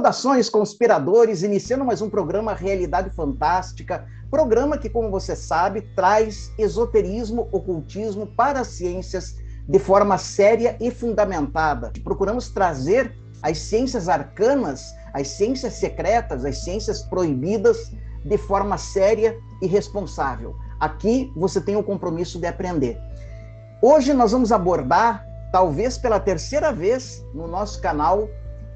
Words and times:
Saudações, 0.00 0.48
conspiradores, 0.48 1.42
iniciando 1.42 1.84
mais 1.84 2.00
um 2.00 2.08
programa 2.08 2.54
Realidade 2.54 3.10
Fantástica, 3.10 4.06
programa 4.30 4.78
que, 4.78 4.88
como 4.88 5.10
você 5.10 5.36
sabe, 5.36 5.82
traz 5.94 6.50
esoterismo, 6.58 7.50
ocultismo 7.52 8.26
para 8.26 8.60
as 8.60 8.68
ciências 8.68 9.36
de 9.68 9.78
forma 9.78 10.16
séria 10.16 10.74
e 10.80 10.90
fundamentada. 10.90 11.92
Procuramos 12.02 12.48
trazer 12.48 13.14
as 13.42 13.58
ciências 13.58 14.08
arcanas, 14.08 14.86
as 15.12 15.28
ciências 15.28 15.74
secretas, 15.74 16.46
as 16.46 16.64
ciências 16.64 17.02
proibidas 17.02 17.92
de 18.24 18.38
forma 18.38 18.78
séria 18.78 19.36
e 19.60 19.66
responsável. 19.66 20.56
Aqui 20.80 21.30
você 21.36 21.60
tem 21.60 21.76
o 21.76 21.84
compromisso 21.84 22.38
de 22.38 22.46
aprender. 22.46 22.98
Hoje 23.82 24.14
nós 24.14 24.32
vamos 24.32 24.50
abordar, 24.50 25.22
talvez 25.52 25.98
pela 25.98 26.18
terceira 26.18 26.72
vez 26.72 27.22
no 27.34 27.46
nosso 27.46 27.82
canal, 27.82 28.30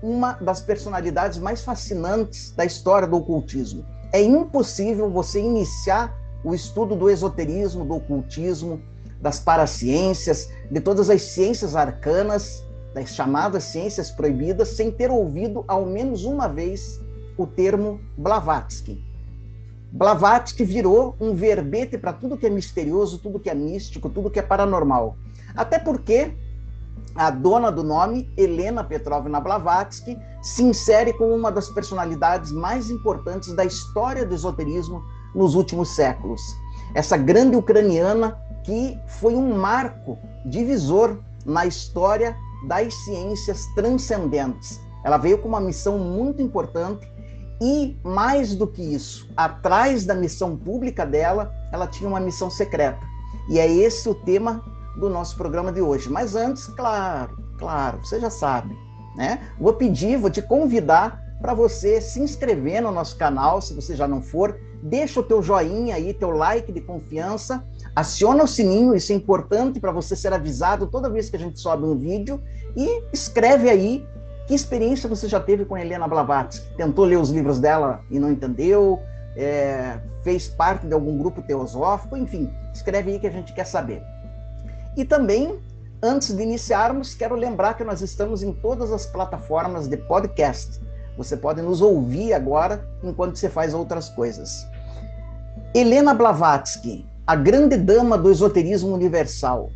uma 0.04 0.34
das 0.34 0.60
personalidades 0.60 1.38
mais 1.38 1.64
fascinantes 1.64 2.50
da 2.50 2.66
história 2.66 3.08
do 3.08 3.16
ocultismo. 3.16 3.86
É 4.12 4.22
impossível 4.22 5.08
você 5.08 5.40
iniciar 5.40 6.14
o 6.44 6.54
estudo 6.54 6.94
do 6.94 7.08
esoterismo, 7.08 7.86
do 7.86 7.94
ocultismo, 7.94 8.82
das 9.18 9.40
paraciências, 9.40 10.50
de 10.70 10.78
todas 10.78 11.08
as 11.08 11.22
ciências 11.22 11.74
arcanas, 11.74 12.62
das 12.92 13.14
chamadas 13.14 13.64
ciências 13.64 14.10
proibidas, 14.10 14.68
sem 14.68 14.90
ter 14.90 15.10
ouvido 15.10 15.64
ao 15.66 15.86
menos 15.86 16.26
uma 16.26 16.48
vez 16.48 17.00
o 17.38 17.46
termo 17.46 17.98
Blavatsky. 18.18 19.02
Blavatsky 19.90 20.64
virou 20.64 21.16
um 21.18 21.34
verbete 21.34 21.96
para 21.96 22.12
tudo 22.12 22.36
que 22.36 22.46
é 22.46 22.50
misterioso, 22.50 23.18
tudo 23.18 23.40
que 23.40 23.48
é 23.48 23.54
místico, 23.54 24.10
tudo 24.10 24.30
que 24.30 24.38
é 24.38 24.42
paranormal. 24.42 25.16
Até 25.56 25.78
porque 25.78 26.34
a 27.14 27.30
dona 27.30 27.70
do 27.70 27.82
nome, 27.82 28.30
Helena 28.36 28.82
Petrovna 28.82 29.40
Blavatsky, 29.40 30.18
se 30.42 30.62
insere 30.62 31.12
como 31.12 31.34
uma 31.34 31.50
das 31.50 31.68
personalidades 31.68 32.50
mais 32.50 32.90
importantes 32.90 33.52
da 33.52 33.64
história 33.64 34.26
do 34.26 34.34
esoterismo 34.34 35.02
nos 35.34 35.54
últimos 35.54 35.90
séculos. 35.94 36.40
Essa 36.94 37.16
grande 37.16 37.56
ucraniana 37.56 38.38
que 38.64 38.98
foi 39.06 39.34
um 39.34 39.56
marco 39.56 40.18
divisor 40.46 41.18
na 41.44 41.66
história 41.66 42.36
das 42.66 42.94
ciências 43.04 43.66
transcendentes. 43.74 44.80
Ela 45.04 45.18
veio 45.18 45.38
com 45.38 45.48
uma 45.48 45.60
missão 45.60 45.98
muito 45.98 46.40
importante 46.40 47.06
e, 47.60 47.96
mais 48.02 48.54
do 48.54 48.66
que 48.66 48.82
isso, 48.82 49.28
atrás 49.36 50.04
da 50.04 50.14
missão 50.14 50.56
pública 50.56 51.04
dela, 51.04 51.52
ela 51.70 51.86
tinha 51.86 52.08
uma 52.08 52.20
missão 52.20 52.50
secreta. 52.50 53.00
E 53.48 53.58
é 53.58 53.70
esse 53.70 54.08
o 54.08 54.14
tema 54.14 54.64
do 54.96 55.08
nosso 55.08 55.36
programa 55.36 55.72
de 55.72 55.80
hoje. 55.80 56.10
Mas 56.10 56.34
antes, 56.36 56.66
claro, 56.68 57.36
claro, 57.58 57.98
você 58.04 58.20
já 58.20 58.30
sabe, 58.30 58.76
né? 59.16 59.40
Vou 59.58 59.74
pedir, 59.74 60.16
vou 60.16 60.30
te 60.30 60.42
convidar 60.42 61.22
para 61.40 61.52
você 61.52 62.00
se 62.00 62.20
inscrever 62.20 62.80
no 62.80 62.90
nosso 62.90 63.16
canal, 63.16 63.60
se 63.60 63.74
você 63.74 63.94
já 63.94 64.08
não 64.08 64.22
for, 64.22 64.58
deixa 64.82 65.20
o 65.20 65.22
teu 65.22 65.42
joinha 65.42 65.94
aí, 65.94 66.14
teu 66.14 66.30
like 66.30 66.72
de 66.72 66.80
confiança, 66.80 67.62
aciona 67.94 68.44
o 68.44 68.48
sininho, 68.48 68.94
isso 68.94 69.12
é 69.12 69.14
importante 69.14 69.78
para 69.78 69.92
você 69.92 70.16
ser 70.16 70.32
avisado 70.32 70.86
toda 70.86 71.10
vez 71.10 71.28
que 71.28 71.36
a 71.36 71.38
gente 71.38 71.60
sobe 71.60 71.84
um 71.84 71.98
vídeo 71.98 72.42
e 72.74 73.02
escreve 73.12 73.68
aí 73.68 74.06
que 74.46 74.54
experiência 74.54 75.08
você 75.08 75.28
já 75.28 75.40
teve 75.40 75.64
com 75.64 75.76
Helena 75.76 76.08
Blavatsky. 76.08 76.66
Tentou 76.76 77.04
ler 77.04 77.18
os 77.18 77.30
livros 77.30 77.58
dela 77.58 78.00
e 78.10 78.18
não 78.18 78.30
entendeu, 78.30 79.00
é, 79.36 79.98
fez 80.22 80.48
parte 80.48 80.86
de 80.86 80.94
algum 80.94 81.18
grupo 81.18 81.42
teosófico, 81.42 82.16
enfim, 82.16 82.50
escreve 82.72 83.12
aí 83.12 83.18
que 83.18 83.26
a 83.26 83.30
gente 83.30 83.52
quer 83.52 83.66
saber. 83.66 84.02
E 84.96 85.04
também, 85.04 85.58
antes 86.02 86.34
de 86.34 86.42
iniciarmos, 86.42 87.14
quero 87.14 87.34
lembrar 87.34 87.74
que 87.74 87.84
nós 87.84 88.00
estamos 88.00 88.42
em 88.42 88.52
todas 88.52 88.92
as 88.92 89.06
plataformas 89.06 89.88
de 89.88 89.96
podcast. 89.96 90.80
Você 91.16 91.36
pode 91.36 91.62
nos 91.62 91.80
ouvir 91.80 92.32
agora 92.32 92.86
enquanto 93.02 93.36
você 93.36 93.48
faz 93.48 93.74
outras 93.74 94.08
coisas. 94.10 94.66
Helena 95.74 96.14
Blavatsky, 96.14 97.06
a 97.26 97.34
grande 97.34 97.76
dama 97.76 98.16
do 98.16 98.30
esoterismo 98.30 98.94
universal. 98.94 99.70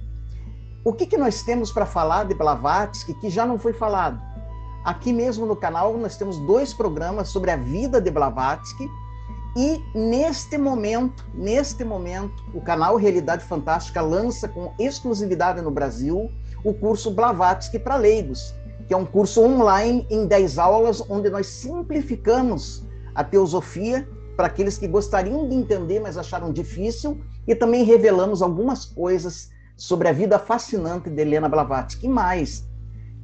O 0.85 0.93
que, 0.93 1.07
que 1.07 1.17
nós 1.17 1.43
temos 1.43 1.73
para 1.73 1.87
falar 1.87 2.25
de 2.25 2.35
Blavatsky 2.35 3.15
que 3.15 3.29
já 3.29 3.45
não 3.45 3.59
foi 3.59 3.73
falado? 3.73 4.21
Aqui 4.85 5.13
mesmo 5.13 5.45
no 5.45 5.57
canal 5.57 5.97
nós 5.99 6.17
temos 6.17 6.39
dois 6.47 6.73
programas 6.73 7.29
sobre 7.29 7.51
a 7.51 7.57
vida 7.57 8.01
de 8.01 8.11
Blavatsky 8.11 8.89
e 9.57 9.83
neste 9.95 10.59
momento, 10.59 11.27
neste 11.35 11.85
momento, 11.85 12.45
o 12.55 12.61
canal 12.61 12.97
Realidade 12.97 13.45
Fantástica 13.45 14.01
lança 14.01 14.49
com 14.49 14.73
exclusividade 14.79 15.61
no 15.61 15.71
Brasil 15.71 16.31
o 16.65 16.75
curso 16.75 17.11
Blavatsky 17.11 17.79
para 17.79 17.97
leigos, 17.97 18.55
que 18.87 18.95
é 18.95 18.97
um 18.97 19.05
curso 19.05 19.43
online 19.43 20.07
em 20.11 20.27
10 20.27 20.59
aulas 20.59 21.03
onde 21.09 21.31
nós 21.31 21.47
simplificamos 21.47 22.85
a 23.15 23.25
teosofia 23.25 24.09
para 24.37 24.47
aqueles 24.47 24.79
que 24.79 24.87
gostariam 24.87 25.49
de 25.49 25.55
entender, 25.55 25.99
mas 25.99 26.17
acharam 26.17 26.53
difícil, 26.53 27.21
e 27.47 27.55
também 27.55 27.83
revelamos 27.83 28.41
algumas 28.41 28.85
coisas 28.85 29.51
sobre 29.77 30.09
a 30.09 30.13
vida 30.13 30.39
fascinante 30.39 31.11
de 31.11 31.21
Helena 31.21 31.49
Blavatsky, 31.49 32.07
e 32.07 32.09
mais, 32.09 32.65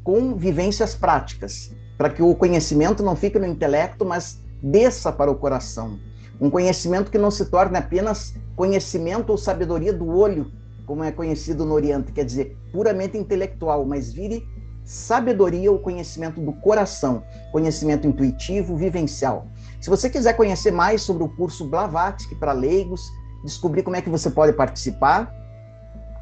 com 0.03 0.35
vivências 0.35 0.95
práticas, 0.95 1.73
para 1.97 2.11
que 2.11 2.23
o 2.23 2.35
conhecimento 2.35 3.03
não 3.03 3.15
fique 3.15 3.39
no 3.39 3.47
intelecto, 3.47 4.05
mas 4.05 4.41
desça 4.61 5.13
para 5.13 5.31
o 5.31 5.37
coração. 5.37 5.99
Um 6.41 6.51
conhecimento 6.51 7.11
que 7.11 7.19
não 7.19 7.31
se 7.31 7.47
torne 7.47 7.77
apenas 7.77 8.35
conhecimento 8.57 9.31
ou 9.31 9.39
sabedoria 9.39 9.93
do 9.93 10.09
olho, 10.09 10.51
como 10.87 11.03
é 11.03 11.11
conhecido 11.11 11.65
no 11.65 11.75
Oriente, 11.75 12.13
quer 12.13 12.25
dizer, 12.25 12.57
puramente 12.73 13.17
intelectual, 13.17 13.85
mas 13.85 14.13
vire 14.13 14.47
sabedoria 14.85 15.73
ou 15.73 15.79
conhecimento 15.79 16.41
do 16.41 16.53
coração, 16.53 17.23
conhecimento 17.53 18.07
intuitivo, 18.07 18.77
vivencial. 18.77 19.47
Se 19.81 19.89
você 19.89 20.11
quiser 20.11 20.35
conhecer 20.35 20.71
mais 20.71 21.03
sobre 21.03 21.25
o 21.25 21.29
curso 21.29 21.67
Blavatsky 21.69 22.35
para 22.35 22.53
leigos, 22.53 23.03
descobrir 23.45 23.83
como 23.83 23.97
é 23.97 24.03
que 24.03 24.11
você 24.11 24.31
pode 24.31 24.53
participar, 24.53 25.33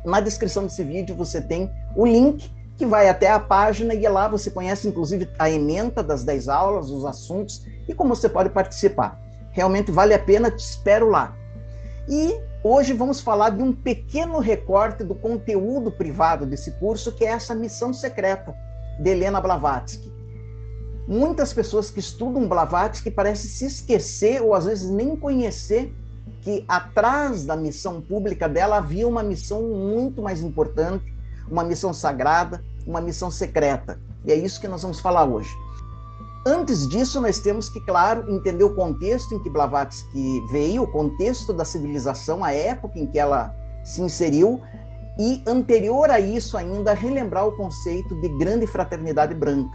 na 0.04 0.20
descrição 0.20 0.64
desse 0.64 0.82
vídeo 0.82 1.14
você 1.14 1.40
tem 1.40 1.70
o 1.96 2.04
link 2.04 2.50
que 2.76 2.86
vai 2.86 3.08
até 3.08 3.30
a 3.30 3.38
página 3.38 3.94
e 3.94 4.08
lá 4.08 4.26
você 4.26 4.50
conhece 4.50 4.88
inclusive 4.88 5.28
a 5.38 5.48
ementa 5.48 6.02
das 6.02 6.24
10 6.24 6.48
aulas, 6.48 6.90
os 6.90 7.04
assuntos 7.04 7.64
e 7.88 7.94
como 7.94 8.14
você 8.14 8.28
pode 8.28 8.50
participar. 8.50 9.21
Realmente 9.52 9.92
vale 9.92 10.14
a 10.14 10.18
pena, 10.18 10.50
te 10.50 10.60
espero 10.60 11.08
lá. 11.08 11.36
E 12.08 12.40
hoje 12.64 12.92
vamos 12.92 13.20
falar 13.20 13.50
de 13.50 13.62
um 13.62 13.72
pequeno 13.72 14.38
recorte 14.38 15.04
do 15.04 15.14
conteúdo 15.14 15.92
privado 15.92 16.44
desse 16.44 16.72
curso, 16.72 17.12
que 17.12 17.24
é 17.24 17.28
essa 17.28 17.54
missão 17.54 17.92
secreta 17.92 18.54
de 18.98 19.10
Helena 19.10 19.40
Blavatsky. 19.40 20.10
Muitas 21.06 21.52
pessoas 21.52 21.90
que 21.90 22.00
estudam 22.00 22.48
Blavatsky 22.48 23.10
parecem 23.10 23.50
se 23.50 23.66
esquecer 23.66 24.40
ou 24.40 24.54
às 24.54 24.64
vezes 24.64 24.88
nem 24.88 25.16
conhecer 25.16 25.92
que 26.40 26.64
atrás 26.66 27.44
da 27.44 27.56
missão 27.56 28.00
pública 28.00 28.48
dela 28.48 28.78
havia 28.78 29.06
uma 29.06 29.22
missão 29.22 29.62
muito 29.62 30.22
mais 30.22 30.40
importante, 30.40 31.12
uma 31.48 31.64
missão 31.64 31.92
sagrada, 31.92 32.64
uma 32.86 33.00
missão 33.00 33.30
secreta. 33.30 33.98
E 34.24 34.32
é 34.32 34.36
isso 34.36 34.60
que 34.60 34.68
nós 34.68 34.82
vamos 34.82 35.00
falar 35.00 35.24
hoje. 35.24 35.50
Antes 36.44 36.88
disso, 36.88 37.20
nós 37.20 37.38
temos 37.38 37.68
que, 37.68 37.80
claro, 37.80 38.28
entender 38.28 38.64
o 38.64 38.74
contexto 38.74 39.32
em 39.32 39.38
que 39.38 39.48
Blavatsky 39.48 40.40
veio, 40.50 40.82
o 40.82 40.90
contexto 40.90 41.52
da 41.52 41.64
civilização, 41.64 42.42
a 42.42 42.52
época 42.52 42.98
em 42.98 43.06
que 43.06 43.18
ela 43.18 43.54
se 43.84 44.02
inseriu, 44.02 44.60
e 45.18 45.40
anterior 45.46 46.10
a 46.10 46.18
isso 46.18 46.56
ainda 46.56 46.94
relembrar 46.94 47.46
o 47.46 47.52
conceito 47.52 48.20
de 48.20 48.28
grande 48.38 48.66
fraternidade 48.66 49.34
branca, 49.34 49.70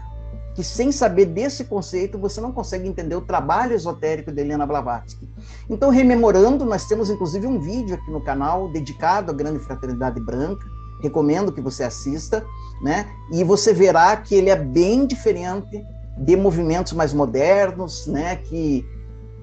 que 0.54 0.62
sem 0.62 0.92
saber 0.92 1.26
desse 1.26 1.64
conceito 1.64 2.18
você 2.18 2.38
não 2.40 2.52
consegue 2.52 2.86
entender 2.86 3.14
o 3.14 3.22
trabalho 3.22 3.74
esotérico 3.74 4.30
de 4.30 4.40
Helena 4.42 4.66
Blavatsky. 4.66 5.26
Então, 5.70 5.88
rememorando, 5.88 6.66
nós 6.66 6.84
temos 6.84 7.08
inclusive 7.08 7.46
um 7.46 7.60
vídeo 7.60 7.94
aqui 7.94 8.10
no 8.10 8.20
canal 8.20 8.70
dedicado 8.70 9.30
à 9.30 9.34
grande 9.34 9.60
fraternidade 9.60 10.20
branca, 10.20 10.66
recomendo 11.00 11.52
que 11.52 11.62
você 11.62 11.84
assista, 11.84 12.44
né? 12.82 13.08
E 13.32 13.42
você 13.42 13.72
verá 13.72 14.16
que 14.16 14.34
ele 14.34 14.50
é 14.50 14.56
bem 14.56 15.06
diferente 15.06 15.82
de 16.18 16.36
movimentos 16.36 16.92
mais 16.92 17.12
modernos, 17.12 18.06
né, 18.06 18.36
que 18.36 18.84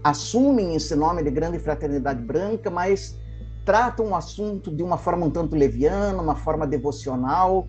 assumem 0.04 0.76
esse 0.76 0.96
nome 0.96 1.24
de 1.24 1.32
grande 1.32 1.58
fraternidade 1.58 2.22
branca, 2.22 2.70
mas 2.70 3.18
tratam 3.66 4.10
o 4.10 4.16
assunto 4.16 4.74
de 4.74 4.84
uma 4.84 4.98
forma 4.98 5.26
um 5.26 5.32
tanto 5.32 5.56
leviana, 5.56 6.22
uma 6.22 6.36
forma 6.36 6.68
devocional, 6.68 7.68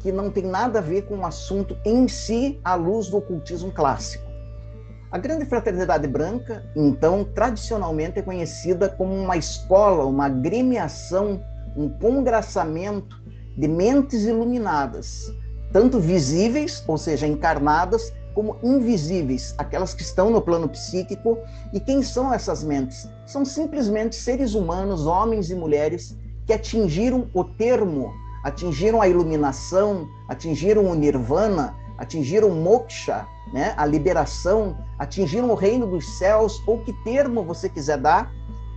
que 0.00 0.12
não 0.12 0.30
tem 0.30 0.44
nada 0.44 0.78
a 0.78 0.82
ver 0.82 1.02
com 1.02 1.18
o 1.18 1.26
assunto 1.26 1.76
em 1.84 2.06
si 2.06 2.60
à 2.62 2.74
luz 2.74 3.08
do 3.08 3.16
ocultismo 3.16 3.72
clássico. 3.72 4.24
A 5.10 5.18
Grande 5.18 5.46
Fraternidade 5.46 6.06
Branca, 6.06 6.64
então, 6.76 7.24
tradicionalmente 7.24 8.18
é 8.18 8.22
conhecida 8.22 8.88
como 8.88 9.14
uma 9.14 9.36
escola, 9.36 10.04
uma 10.04 10.26
agremiação, 10.26 11.42
um 11.76 11.88
congraçamento 11.88 13.16
de 13.56 13.68
mentes 13.68 14.24
iluminadas, 14.24 15.32
tanto 15.72 16.00
visíveis, 16.00 16.84
ou 16.86 16.98
seja, 16.98 17.26
encarnadas, 17.26 18.12
como 18.34 18.56
invisíveis, 18.62 19.54
aquelas 19.56 19.94
que 19.94 20.02
estão 20.02 20.30
no 20.30 20.42
plano 20.42 20.68
psíquico. 20.68 21.38
E 21.72 21.80
quem 21.80 22.02
são 22.02 22.32
essas 22.32 22.62
mentes? 22.62 23.08
São 23.26 23.44
simplesmente 23.44 24.16
seres 24.16 24.54
humanos, 24.54 25.06
homens 25.06 25.50
e 25.50 25.54
mulheres, 25.54 26.16
que 26.46 26.52
atingiram 26.52 27.28
o 27.32 27.44
termo, 27.44 28.12
atingiram 28.42 29.00
a 29.00 29.08
iluminação, 29.08 30.06
atingiram 30.28 30.84
o 30.90 30.94
nirvana 30.94 31.74
atingiram 31.98 32.50
moksha, 32.50 33.26
né, 33.52 33.74
a 33.76 33.86
liberação, 33.86 34.76
atingiram 34.98 35.50
o 35.50 35.54
reino 35.54 35.86
dos 35.86 36.18
céus, 36.18 36.62
ou 36.66 36.78
que 36.78 36.92
termo 37.04 37.42
você 37.42 37.68
quiser 37.68 37.98
dar, 37.98 38.32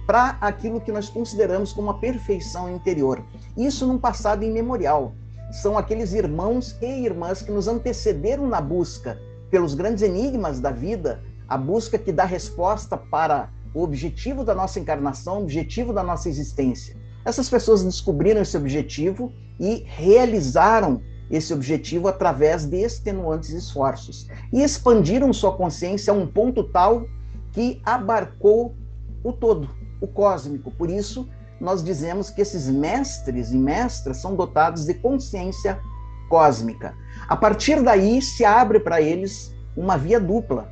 para 0.06 0.38
aquilo 0.39 0.80
que 0.80 0.92
nós 0.92 1.10
consideramos 1.10 1.74
como 1.74 1.89
a 1.89 1.95
perfeição 1.95 2.74
interior. 2.74 3.21
Isso 3.57 3.86
num 3.86 3.98
passado 3.98 4.44
imemorial. 4.44 5.13
São 5.51 5.77
aqueles 5.77 6.13
irmãos 6.13 6.77
e 6.81 6.86
irmãs 6.86 7.42
que 7.42 7.51
nos 7.51 7.68
antecederam 7.68 8.48
na 8.48 8.62
busca 8.62 9.19
pelos 9.50 9.74
grandes 9.74 10.04
enigmas 10.04 10.60
da 10.60 10.72
vida, 10.72 11.22
a 11.48 11.58
busca 11.58 11.98
que 11.98 12.12
dá 12.12 12.26
resposta 12.26 12.98
para 12.98 13.50
o 13.74 13.82
objetivo 13.82 14.44
da 14.44 14.56
nossa 14.56 14.80
encarnação, 14.80 15.38
o 15.38 15.44
objetivo 15.44 15.94
da 15.94 16.04
nossa 16.04 16.30
existência. 16.30 16.96
Essas 17.24 17.50
pessoas 17.50 17.84
descobriram 17.84 18.42
esse 18.42 18.58
objetivo 18.58 19.32
e 19.60 19.84
realizaram 19.86 21.02
esse 21.30 21.54
objetivo 21.54 22.08
através 22.08 22.66
de 22.66 22.78
extenuantes 22.78 23.50
esforços 23.50 24.28
e 24.52 24.64
expandiram 24.64 25.34
sua 25.34 25.54
consciência 25.54 26.12
a 26.12 26.16
um 26.16 26.26
ponto 26.26 26.64
tal 26.64 27.06
que 27.52 27.82
abarcou 27.84 28.76
o 29.24 29.34
todo, 29.34 29.70
o 30.00 30.08
cósmico. 30.08 30.72
Por 30.72 30.90
isso, 30.90 31.28
nós 31.60 31.84
dizemos 31.84 32.30
que 32.30 32.42
esses 32.42 32.70
mestres 32.70 33.52
e 33.52 33.58
mestras 33.58 34.18
são 34.18 34.36
dotados 34.36 34.86
de 34.86 34.94
consciência 34.94 35.80
cósmica. 36.27 36.94
A 37.27 37.35
partir 37.35 37.81
daí 37.81 38.21
se 38.21 38.45
abre 38.45 38.79
para 38.79 39.01
eles 39.01 39.53
uma 39.75 39.97
via 39.97 40.19
dupla, 40.19 40.68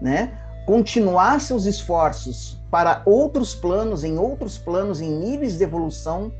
né? 0.00 0.32
Continuar 0.66 1.40
seus 1.40 1.64
esforços 1.64 2.58
para 2.70 3.02
outros 3.06 3.54
planos, 3.54 4.04
em 4.04 4.18
outros 4.18 4.58
planos, 4.58 5.00
em 5.00 5.10
níveis 5.10 5.56
de 5.56 5.64
evolução, 5.64 6.32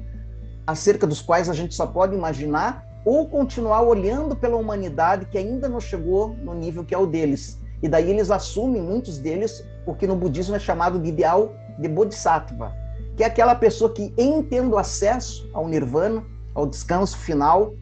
acerca 0.67 1.07
dos 1.07 1.23
quais 1.23 1.49
a 1.49 1.55
gente 1.55 1.75
só 1.75 1.87
pode 1.87 2.15
imaginar, 2.15 2.87
ou 3.05 3.27
continuar 3.27 3.83
olhando 3.83 4.37
pela 4.37 4.57
humanidade 4.57 5.25
que 5.27 5.39
ainda 5.39 5.69
não 5.69 5.81
chegou 5.81 6.35
no 6.43 6.53
nível 6.53 6.85
que 6.85 6.95
é 6.95 6.99
o 6.99 7.07
deles. 7.07 7.59
E 7.83 7.89
daí 7.89 8.11
eles 8.11 8.31
assumem, 8.31 8.83
muitos 8.83 9.19
deles, 9.19 9.65
o 9.87 9.95
que 9.95 10.07
no 10.07 10.17
budismo 10.17 10.57
é 10.57 10.59
chamado 10.59 10.99
de 10.99 11.09
ideal 11.09 11.53
de 11.79 11.89
Bodhisattva, 11.89 12.75
que 13.17 13.23
é 13.23 13.27
aquela 13.27 13.55
pessoa 13.55 13.93
que, 13.93 14.13
em 14.19 14.43
tendo 14.43 14.77
acesso 14.77 15.49
ao 15.55 15.67
nirvana, 15.67 16.23
ao 16.55 16.67
descanso 16.67 17.17
final, 17.17 17.73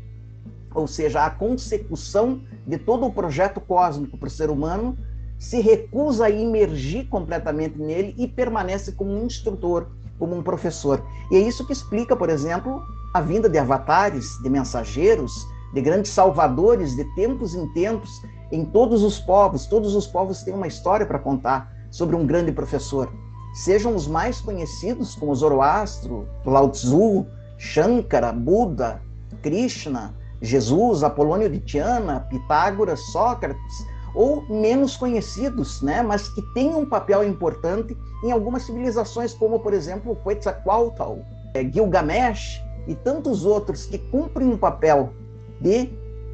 ou 0.77 0.87
seja, 0.87 1.25
a 1.25 1.31
consecução 1.31 2.43
de 2.67 2.77
todo 2.77 3.07
o 3.07 3.13
projeto 3.13 3.61
cósmico 3.61 4.19
para 4.19 4.27
o 4.27 4.31
ser 4.31 4.51
humano, 4.51 4.97
se 5.39 5.61
recusa 5.61 6.27
a 6.27 6.31
imergir 6.31 7.09
completamente 7.09 7.79
nele 7.79 8.15
e 8.17 8.29
permanece 8.29 8.93
como 8.93 9.11
um 9.11 9.25
instrutor, 9.25 9.89
como 10.19 10.37
um 10.37 10.43
professor. 10.43 11.03
E 11.31 11.37
é 11.37 11.41
isso 11.41 11.67
que 11.67 11.73
explica, 11.73 12.15
por 12.15 12.29
exemplo, 12.29 12.83
a 13.15 13.21
vinda 13.21 13.49
de 13.49 13.59
avatares, 13.59 14.39
de 14.43 14.51
mensageiros, 14.51 15.47
de 15.73 15.81
grandes 15.81 16.11
salvadores 16.11 16.95
de 16.95 17.05
tempos 17.15 17.55
em 17.55 17.67
tempos 17.73 18.11
em 18.53 18.65
todos 18.65 19.03
os 19.03 19.19
povos. 19.19 19.67
Todos 19.67 19.95
os 19.95 20.07
povos 20.07 20.43
têm 20.43 20.55
uma 20.55 20.67
história 20.67 21.07
para 21.07 21.19
contar 21.19 21.73
sobre 21.91 22.17
um 22.17 22.27
grande 22.27 22.53
professor. 22.53 23.11
Sejam 23.55 23.95
os 23.95 24.07
mais 24.07 24.41
conhecidos, 24.41 25.15
como 25.15 25.35
Zoroastro, 25.35 26.29
Lao 26.45 26.71
Tzu, 26.71 27.27
Shankara, 27.57 28.33
Buda, 28.33 29.01
Krishna, 29.43 30.15
Jesus, 30.41 31.03
Apolônio 31.03 31.49
de 31.49 31.61
Tiana, 31.61 32.21
Pitágoras, 32.21 33.01
Sócrates, 33.13 33.87
ou 34.15 34.43
menos 34.49 34.97
conhecidos, 34.97 35.83
né, 35.83 36.03
mas 36.03 36.29
que 36.29 36.41
têm 36.55 36.75
um 36.75 36.87
papel 36.87 37.23
importante 37.23 37.97
em 38.25 38.33
algumas 38.33 38.63
civilizações, 38.63 39.35
como, 39.35 39.61
por 39.61 39.75
exemplo, 39.75 40.17
Quetzalcoatl, 40.25 41.21
é, 41.53 41.63
Gilgamesh 41.63 42.63
e 42.87 42.95
tantos 42.95 43.45
outros 43.45 43.85
que 43.85 43.99
cumprem 43.99 44.49
um 44.49 44.57
papel 44.57 45.13
de 45.61 45.91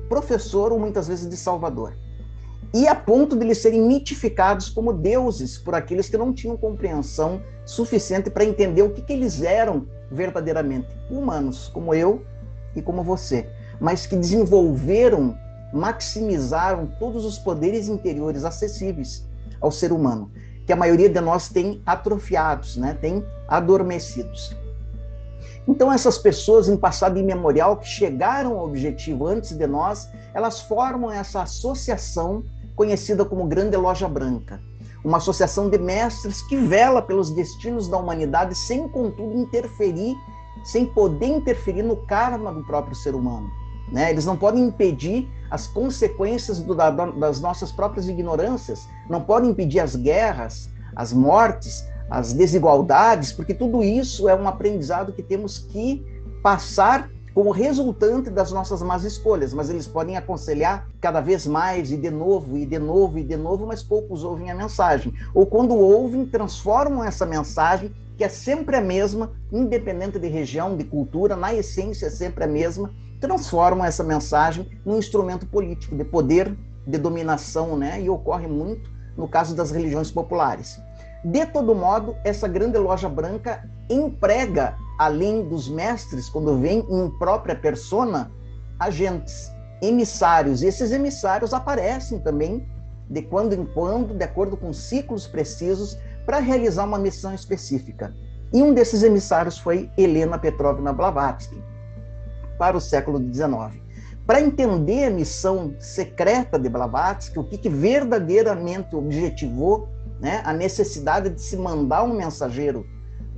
professor 0.08 0.72
ou 0.72 0.78
muitas 0.78 1.08
vezes 1.08 1.28
de 1.28 1.36
salvador. 1.36 1.96
E 2.74 2.86
a 2.86 2.94
ponto 2.94 3.36
de 3.36 3.44
eles 3.44 3.58
serem 3.58 3.82
mitificados 3.82 4.70
como 4.70 4.92
deuses 4.92 5.58
por 5.58 5.74
aqueles 5.74 6.08
que 6.08 6.16
não 6.16 6.32
tinham 6.32 6.56
compreensão 6.56 7.42
suficiente 7.66 8.30
para 8.30 8.44
entender 8.44 8.82
o 8.82 8.90
que, 8.90 9.02
que 9.02 9.12
eles 9.12 9.42
eram 9.42 9.86
verdadeiramente, 10.10 10.88
humanos, 11.10 11.68
como 11.68 11.92
eu 11.94 12.22
e 12.74 12.80
como 12.80 13.02
você, 13.02 13.48
mas 13.82 14.06
que 14.06 14.14
desenvolveram 14.14 15.36
maximizaram 15.72 16.86
todos 17.00 17.24
os 17.24 17.36
poderes 17.36 17.88
interiores 17.88 18.44
acessíveis 18.44 19.26
ao 19.60 19.72
ser 19.72 19.90
humano, 19.90 20.30
que 20.64 20.72
a 20.72 20.76
maioria 20.76 21.08
de 21.08 21.20
nós 21.20 21.48
tem 21.48 21.82
atrofiados, 21.84 22.76
né? 22.76 22.96
tem 23.00 23.24
adormecidos. 23.48 24.54
Então, 25.66 25.92
essas 25.92 26.16
pessoas 26.16 26.68
em 26.68 26.76
passado 26.76 27.18
imemorial 27.18 27.76
que 27.76 27.88
chegaram 27.88 28.58
ao 28.58 28.66
objetivo 28.66 29.26
antes 29.26 29.52
de 29.52 29.66
nós, 29.66 30.08
elas 30.32 30.60
formam 30.60 31.10
essa 31.10 31.42
associação 31.42 32.44
conhecida 32.76 33.24
como 33.24 33.46
Grande 33.46 33.76
Loja 33.76 34.08
Branca, 34.08 34.60
uma 35.04 35.18
associação 35.18 35.68
de 35.68 35.78
mestres 35.78 36.42
que 36.42 36.56
vela 36.56 37.02
pelos 37.02 37.30
destinos 37.30 37.88
da 37.88 37.96
humanidade 37.96 38.54
sem, 38.54 38.88
contudo, 38.88 39.38
interferir, 39.38 40.14
sem 40.64 40.86
poder 40.86 41.26
interferir 41.26 41.82
no 41.82 41.96
karma 42.06 42.52
do 42.52 42.62
próprio 42.64 42.94
ser 42.94 43.14
humano. 43.14 43.61
Né? 43.92 44.10
Eles 44.10 44.24
não 44.24 44.36
podem 44.36 44.64
impedir 44.64 45.28
as 45.50 45.66
consequências 45.66 46.58
do, 46.58 46.74
da, 46.74 46.90
das 46.90 47.40
nossas 47.40 47.70
próprias 47.70 48.08
ignorâncias, 48.08 48.88
não 49.08 49.20
podem 49.20 49.50
impedir 49.50 49.80
as 49.80 49.94
guerras, 49.94 50.70
as 50.96 51.12
mortes, 51.12 51.86
as 52.10 52.32
desigualdades, 52.32 53.32
porque 53.32 53.52
tudo 53.52 53.82
isso 53.82 54.28
é 54.28 54.34
um 54.34 54.48
aprendizado 54.48 55.12
que 55.12 55.22
temos 55.22 55.58
que 55.58 56.02
passar 56.42 57.10
como 57.34 57.50
resultante 57.50 58.28
das 58.28 58.52
nossas 58.52 58.82
más 58.82 59.04
escolhas, 59.04 59.54
mas 59.54 59.70
eles 59.70 59.86
podem 59.86 60.16
aconselhar 60.16 60.86
cada 61.00 61.20
vez 61.20 61.46
mais 61.46 61.90
e 61.90 61.96
de 61.96 62.10
novo 62.10 62.56
e 62.58 62.66
de 62.66 62.78
novo 62.78 63.18
e 63.18 63.24
de 63.24 63.36
novo, 63.36 63.66
mas 63.66 63.82
poucos 63.82 64.24
ouvem 64.24 64.50
a 64.50 64.54
mensagem. 64.54 65.12
Ou 65.34 65.46
quando 65.46 65.74
ouvem, 65.74 66.26
transformam 66.26 67.02
essa 67.02 67.24
mensagem, 67.24 67.90
que 68.18 68.24
é 68.24 68.28
sempre 68.28 68.76
a 68.76 68.80
mesma, 68.80 69.32
independente 69.50 70.18
de 70.18 70.28
região, 70.28 70.76
de 70.76 70.84
cultura, 70.84 71.34
na 71.34 71.54
essência 71.54 72.06
é 72.06 72.10
sempre 72.10 72.44
a 72.44 72.46
mesma, 72.46 72.90
transformam 73.22 73.86
essa 73.86 74.02
mensagem 74.02 74.68
num 74.84 74.98
instrumento 74.98 75.46
político 75.46 75.96
de 75.96 76.04
poder, 76.04 76.54
de 76.84 76.98
dominação, 76.98 77.76
né? 77.76 78.02
E 78.02 78.10
ocorre 78.10 78.48
muito 78.48 78.90
no 79.16 79.28
caso 79.28 79.54
das 79.54 79.70
religiões 79.70 80.10
populares. 80.10 80.80
De 81.24 81.46
todo 81.46 81.72
modo, 81.72 82.16
essa 82.24 82.48
grande 82.48 82.76
loja 82.78 83.08
branca 83.08 83.64
emprega, 83.88 84.74
além 84.98 85.48
dos 85.48 85.68
mestres, 85.68 86.28
quando 86.28 86.58
vem 86.58 86.84
em 86.90 87.10
própria 87.18 87.54
persona, 87.54 88.28
agentes, 88.80 89.52
emissários. 89.80 90.62
E 90.62 90.66
esses 90.66 90.90
emissários 90.90 91.54
aparecem 91.54 92.18
também 92.18 92.66
de 93.08 93.22
quando 93.22 93.52
em 93.52 93.64
quando, 93.64 94.14
de 94.14 94.24
acordo 94.24 94.56
com 94.56 94.72
ciclos 94.72 95.28
precisos, 95.28 95.96
para 96.26 96.40
realizar 96.40 96.84
uma 96.84 96.98
missão 96.98 97.32
específica. 97.32 98.12
E 98.52 98.60
um 98.60 98.74
desses 98.74 99.04
emissários 99.04 99.58
foi 99.58 99.88
Helena 99.96 100.38
Petrovna 100.38 100.92
Blavatsky 100.92 101.71
para 102.62 102.76
o 102.76 102.80
século 102.80 103.18
XIX. 103.18 103.82
Para 104.24 104.40
entender 104.40 105.06
a 105.06 105.10
missão 105.10 105.74
secreta 105.80 106.56
de 106.56 106.68
Blavatsky, 106.68 107.36
o 107.36 107.42
que, 107.42 107.58
que 107.58 107.68
verdadeiramente 107.68 108.94
objetivou 108.94 109.88
né, 110.20 110.42
a 110.44 110.52
necessidade 110.52 111.30
de 111.30 111.42
se 111.42 111.56
mandar 111.56 112.04
um 112.04 112.14
mensageiro 112.14 112.86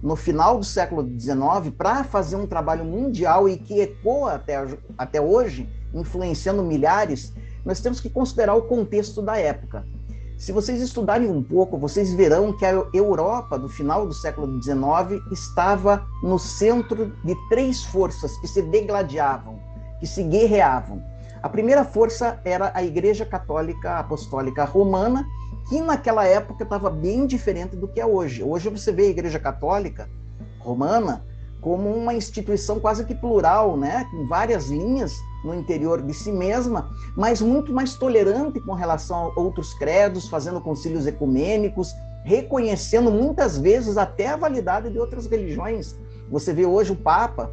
no 0.03 0.15
final 0.15 0.59
do 0.59 0.65
século 0.65 1.09
XIX 1.19 1.75
para 1.75 2.05
fazer 2.05 2.37
um 2.37 2.47
trabalho 2.47 2.85
mundial 2.85 3.49
e 3.49 3.57
que 3.57 3.81
ecoa 3.81 4.35
até, 4.35 4.63
até 4.99 5.19
hoje, 5.23 5.67
influenciando 5.95 6.63
milhares, 6.63 7.33
nós 7.65 7.81
temos 7.81 8.01
que 8.01 8.11
considerar 8.11 8.55
o 8.57 8.69
contexto 8.69 9.23
da 9.23 9.39
época. 9.39 9.87
Se 10.37 10.53
vocês 10.53 10.81
estudarem 10.81 11.31
um 11.31 11.43
pouco, 11.43 11.79
vocês 11.79 12.13
verão 12.13 12.53
que 12.53 12.67
a 12.67 12.73
Europa 12.93 13.59
do 13.59 13.69
final 13.69 14.07
do 14.07 14.13
século 14.13 14.61
XIX 14.63 15.23
estava 15.31 16.07
no 16.23 16.39
centro 16.39 17.13
de 17.25 17.35
três 17.49 17.85
forças 17.85 18.37
que 18.39 18.49
se 18.49 18.61
degladiavam, 18.63 19.59
que 20.01 20.07
se 20.07 20.23
guerreavam. 20.23 21.03
A 21.43 21.49
primeira 21.49 21.85
força 21.85 22.41
era 22.45 22.73
a 22.75 22.83
Igreja 22.83 23.25
Católica 23.25 23.99
Apostólica 23.99 24.65
Romana, 24.65 25.25
que 25.69 25.81
naquela 25.81 26.27
época 26.27 26.65
estava 26.65 26.91
bem 26.91 27.27
diferente 27.27 27.77
do 27.77 27.89
que 27.89 28.01
é 28.01 28.07
hoje. 28.07 28.43
Hoje 28.43 28.69
você 28.69 28.93
vê 28.93 29.05
a 29.05 29.11
Igreja 29.11 29.39
Católica 29.39 30.09
Romana 30.59 31.25
como 31.65 31.89
uma 31.97 32.13
instituição 32.13 32.79
quase 32.79 33.07
que 33.07 33.15
plural, 33.15 33.75
né, 33.75 34.07
com 34.11 34.29
várias 34.29 34.69
linhas 34.69 35.15
no 35.43 35.55
interior 35.55 36.03
de 36.03 36.13
si 36.13 36.31
mesma, 36.31 36.91
mas 37.17 37.41
muito 37.41 37.73
mais 37.73 37.95
tolerante 37.95 38.61
com 38.61 38.75
relação 38.75 39.33
a 39.35 39.41
outros 39.41 39.73
credos, 39.73 40.29
fazendo 40.29 40.61
concílios 40.61 41.07
ecumênicos, 41.07 41.95
reconhecendo 42.23 43.11
muitas 43.11 43.57
vezes 43.57 43.97
até 43.97 44.27
a 44.27 44.37
validade 44.37 44.91
de 44.91 44.99
outras 44.99 45.25
religiões. 45.25 45.97
Você 46.31 46.53
vê 46.53 46.67
hoje 46.67 46.93
o 46.93 46.97
Papa 46.97 47.51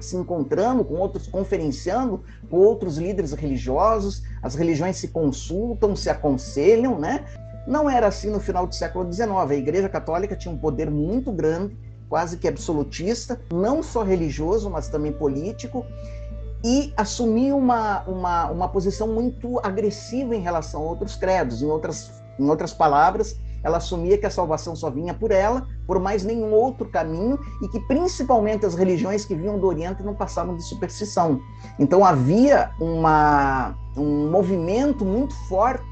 se 0.00 0.16
encontrando 0.16 0.84
com 0.84 0.94
outros, 0.94 1.28
conferenciando 1.28 2.24
com 2.50 2.56
outros 2.56 2.98
líderes 2.98 3.32
religiosos, 3.32 4.24
as 4.42 4.56
religiões 4.56 4.96
se 4.96 5.06
consultam, 5.06 5.94
se 5.94 6.10
aconselham, 6.10 6.98
né? 6.98 7.24
Não 7.64 7.88
era 7.88 8.08
assim 8.08 8.28
no 8.28 8.40
final 8.40 8.66
do 8.66 8.74
século 8.74 9.12
XIX. 9.12 9.30
A 9.30 9.54
Igreja 9.54 9.88
Católica 9.88 10.34
tinha 10.34 10.52
um 10.52 10.58
poder 10.58 10.90
muito 10.90 11.30
grande 11.30 11.76
quase 12.10 12.36
que 12.36 12.48
absolutista, 12.48 13.40
não 13.52 13.82
só 13.84 14.02
religioso, 14.02 14.68
mas 14.68 14.88
também 14.88 15.12
político. 15.12 15.86
e 16.62 16.92
assumia 16.94 17.56
uma, 17.56 18.02
uma, 18.02 18.50
uma 18.50 18.68
posição 18.68 19.08
muito 19.08 19.58
agressiva 19.60 20.36
em 20.36 20.42
relação 20.42 20.82
a 20.82 20.84
outros 20.84 21.16
credos. 21.16 21.62
Em 21.62 21.66
outras, 21.66 22.10
em 22.38 22.46
outras 22.50 22.74
palavras, 22.74 23.40
ela 23.62 23.78
assumia 23.78 24.18
que 24.18 24.26
a 24.26 24.30
salvação 24.30 24.76
só 24.76 24.90
vinha 24.90 25.14
por 25.14 25.30
ela, 25.30 25.66
por 25.86 25.98
mais 25.98 26.22
nenhum 26.22 26.52
outro 26.52 26.86
caminho, 26.90 27.38
e 27.62 27.68
que 27.68 27.80
principalmente 27.86 28.66
as 28.66 28.74
religiões 28.74 29.24
que 29.24 29.34
vinham 29.34 29.58
do 29.58 29.66
Oriente 29.66 30.02
não 30.02 30.14
passavam 30.14 30.54
de 30.54 30.62
superstição. 30.62 31.40
Então 31.78 32.04
havia 32.04 32.72
uma, 32.78 33.74
um 33.96 34.30
movimento 34.30 35.02
muito 35.02 35.34
forte 35.48 35.84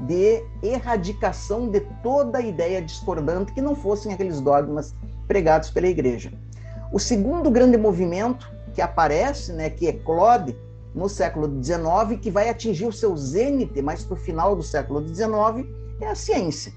de 0.00 0.44
erradicação 0.62 1.68
de 1.68 1.80
toda 2.02 2.38
a 2.38 2.42
ideia 2.42 2.82
discordante 2.82 3.52
que 3.52 3.62
não 3.62 3.74
fossem 3.74 4.12
aqueles 4.12 4.40
dogmas 4.40 4.94
pregados 5.30 5.70
pela 5.70 5.86
igreja. 5.86 6.32
O 6.92 6.98
segundo 6.98 7.52
grande 7.52 7.76
movimento 7.76 8.50
que 8.74 8.82
aparece, 8.82 9.52
né, 9.52 9.70
que 9.70 9.86
eclode 9.86 10.56
no 10.92 11.08
século 11.08 11.46
XIX, 11.62 12.20
que 12.20 12.32
vai 12.32 12.48
atingir 12.48 12.84
o 12.84 12.92
seu 12.92 13.16
zênite 13.16 13.80
mais 13.80 14.02
para 14.02 14.14
o 14.14 14.16
final 14.16 14.56
do 14.56 14.62
século 14.64 15.06
XIX, 15.06 15.68
é 16.00 16.08
a 16.08 16.16
ciência. 16.16 16.72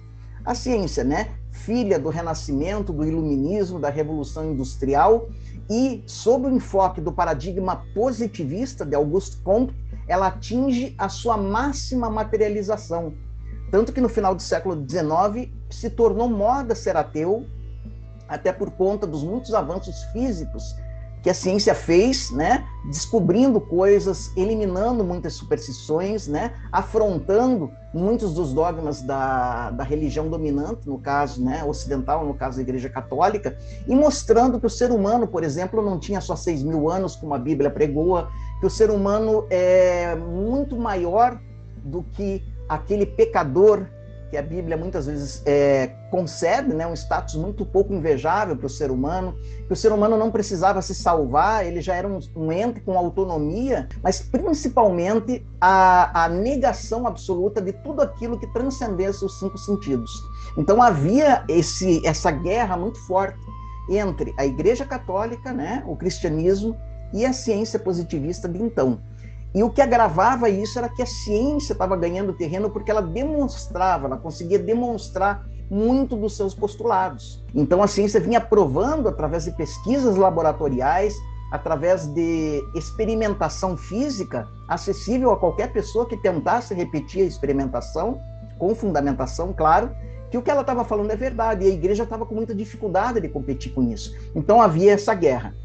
A 0.45 0.53
ciência, 0.53 1.03
né, 1.03 1.31
filha 1.50 1.98
do 1.98 2.10
Renascimento, 2.10 2.93
do 2.93 3.03
Iluminismo, 3.03 3.79
da 3.79 3.89
Revolução 3.89 4.51
Industrial, 4.51 5.29
e 5.67 6.03
sob 6.05 6.45
o 6.45 6.55
enfoque 6.55 7.01
do 7.01 7.12
paradigma 7.12 7.83
positivista 7.95 8.86
de 8.86 8.95
Auguste 8.95 9.38
Comte, 9.38 9.74
ela 10.07 10.27
atinge 10.27 10.93
a 11.00 11.10
sua 11.10 11.38
máxima 11.38 12.07
materialização. 12.07 13.15
Tanto 13.72 13.91
que 13.91 14.01
no 14.01 14.10
final 14.10 14.36
do 14.36 14.43
século 14.43 14.75
XIX 14.88 15.51
se 15.72 15.89
tornou 15.89 16.29
moda 16.29 16.75
ser 16.75 16.95
ateu, 16.95 17.48
até 18.27 18.51
por 18.51 18.72
conta 18.72 19.06
dos 19.06 19.24
muitos 19.24 19.53
avanços 19.53 20.03
físicos 20.06 20.75
que 21.24 21.30
a 21.30 21.34
ciência 21.34 21.74
fez, 21.74 22.30
né, 22.32 22.65
descobrindo 22.86 23.62
coisas, 23.62 24.30
eliminando 24.36 25.06
muitas 25.06 25.34
superstições, 25.36 26.27
né, 26.27 26.53
afrontando 26.70 27.72
muitos 27.94 28.34
dos 28.34 28.53
dogmas 28.53 29.01
da, 29.01 29.72
da 29.72 29.86
religião 29.86 30.27
dominante, 30.27 30.86
no 30.86 31.00
caso 31.00 31.42
né, 31.42 31.63
ocidental, 31.63 32.25
no 32.25 32.34
caso 32.34 32.58
da 32.58 32.62
Igreja 32.62 32.89
Católica, 32.89 33.58
e 33.88 33.96
mostrando 33.96 34.60
que 34.60 34.65
o 34.65 34.70
ser 34.70 34.92
humano, 34.92 35.25
por 35.25 35.46
exemplo, 35.46 35.82
não 35.82 35.98
tinha 35.98 36.20
só 36.20 36.36
seis 36.36 36.62
mil 36.62 36.89
anos, 36.89 37.15
como 37.15 37.34
a 37.34 37.39
Bíblia 37.39 37.70
pregou, 37.70 38.27
que 38.60 38.65
o 38.65 38.70
ser 38.70 38.92
humano 38.92 39.48
é 39.50 40.15
muito 40.15 40.75
maior 40.75 41.39
do 41.77 42.03
que 42.03 42.44
aquele 42.68 43.06
pecador 43.06 43.88
que 44.34 44.38
a 44.38 44.42
Bíblia 44.42 44.75
muitas 44.75 45.06
vezes 45.06 45.44
é, 45.46 45.92
concede, 46.10 46.74
né, 46.74 46.88
um 46.88 46.94
status 46.96 47.36
muito 47.36 47.63
pouco 47.63 47.94
invejável 47.94 48.58
para 48.58 48.66
o 48.66 48.70
ser 48.70 48.90
humano, 48.90 49.38
que 49.68 49.72
o 49.72 49.75
ser 49.75 49.92
humano 49.92 50.18
não 50.18 50.32
precisava 50.32 50.82
se 50.82 50.96
salvar, 50.96 51.63
ele 51.63 51.82
já 51.82 51.94
era 51.94 52.08
um, 52.08 52.18
um 52.36 52.52
ente 52.52 52.82
com 52.82 52.98
autonomia, 52.98 53.88
mas 54.02 54.22
principalmente 54.22 55.46
a, 55.62 56.24
a 56.24 56.30
negação 56.30 57.06
absoluta 57.06 57.62
de 57.62 57.74
tudo 57.74 58.02
aquilo 58.02 58.40
que 58.40 58.48
transcendesse 58.48 59.24
os 59.24 59.38
cinco 59.38 59.56
sentidos. 59.56 60.10
Então 60.58 60.82
havia 60.82 61.44
esse, 61.48 62.04
essa 62.04 62.32
guerra 62.32 62.75
muito 62.75 62.98
forte 63.06 63.38
entre 63.88 64.34
a 64.36 64.48
Igreja 64.48 64.84
Católica, 64.84 65.54
né, 65.54 65.84
o 65.86 65.96
cristianismo 65.96 66.75
e 67.13 67.24
a 67.24 67.32
ciência 67.32 67.78
positivista 67.78 68.50
de 68.50 68.60
então. 68.60 69.00
E 69.53 69.63
o 69.63 69.69
que 69.69 69.81
agravava 69.81 70.50
isso 70.50 70.79
era 70.79 70.89
que 70.89 71.01
a 71.01 71.05
ciência 71.05 71.74
estava 71.74 71.95
ganhando 71.95 72.33
terreno 72.33 72.69
porque 72.69 72.89
ela 72.89 73.01
demonstrava, 73.01 74.07
ela 74.07 74.17
conseguia 74.17 74.57
demonstrar 74.57 75.45
muito 75.69 76.15
dos 76.15 76.36
seus 76.36 76.53
postulados. 76.53 77.43
Então 77.53 77.81
a 77.81 77.88
ciência 77.88 78.19
vinha 78.19 78.41
provando 78.41 79.07
através 79.07 79.45
de 79.45 79.51
pesquisas 79.51 80.15
laboratoriais, 80.15 81.15
através 81.51 82.07
de 82.07 82.63
experimentação 82.74 83.77
física 83.77 84.48
acessível 84.67 85.31
a 85.31 85.38
qualquer 85.38 85.72
pessoa 85.72 86.07
que 86.07 86.17
tentasse 86.17 86.74
repetir 86.74 87.22
a 87.22 87.25
experimentação, 87.25 88.19
com 88.57 88.74
fundamentação, 88.74 89.53
claro, 89.53 89.91
que 90.31 90.38
o 90.38 90.41
que 90.41 90.50
ela 90.50 90.62
estava 90.62 90.83
falando 90.83 91.12
é 91.12 91.15
verdade, 91.15 91.63
e 91.63 91.67
a 91.69 91.74
igreja 91.74 92.03
estava 92.03 92.25
com 92.25 92.33
muita 92.33 92.55
dificuldade 92.55 93.22
de 93.22 93.29
competir 93.29 93.72
com 93.72 93.83
isso. 93.83 94.15
Então 94.36 94.60
havia 94.60 94.93
essa 94.93 95.13
guerra. 95.13 95.55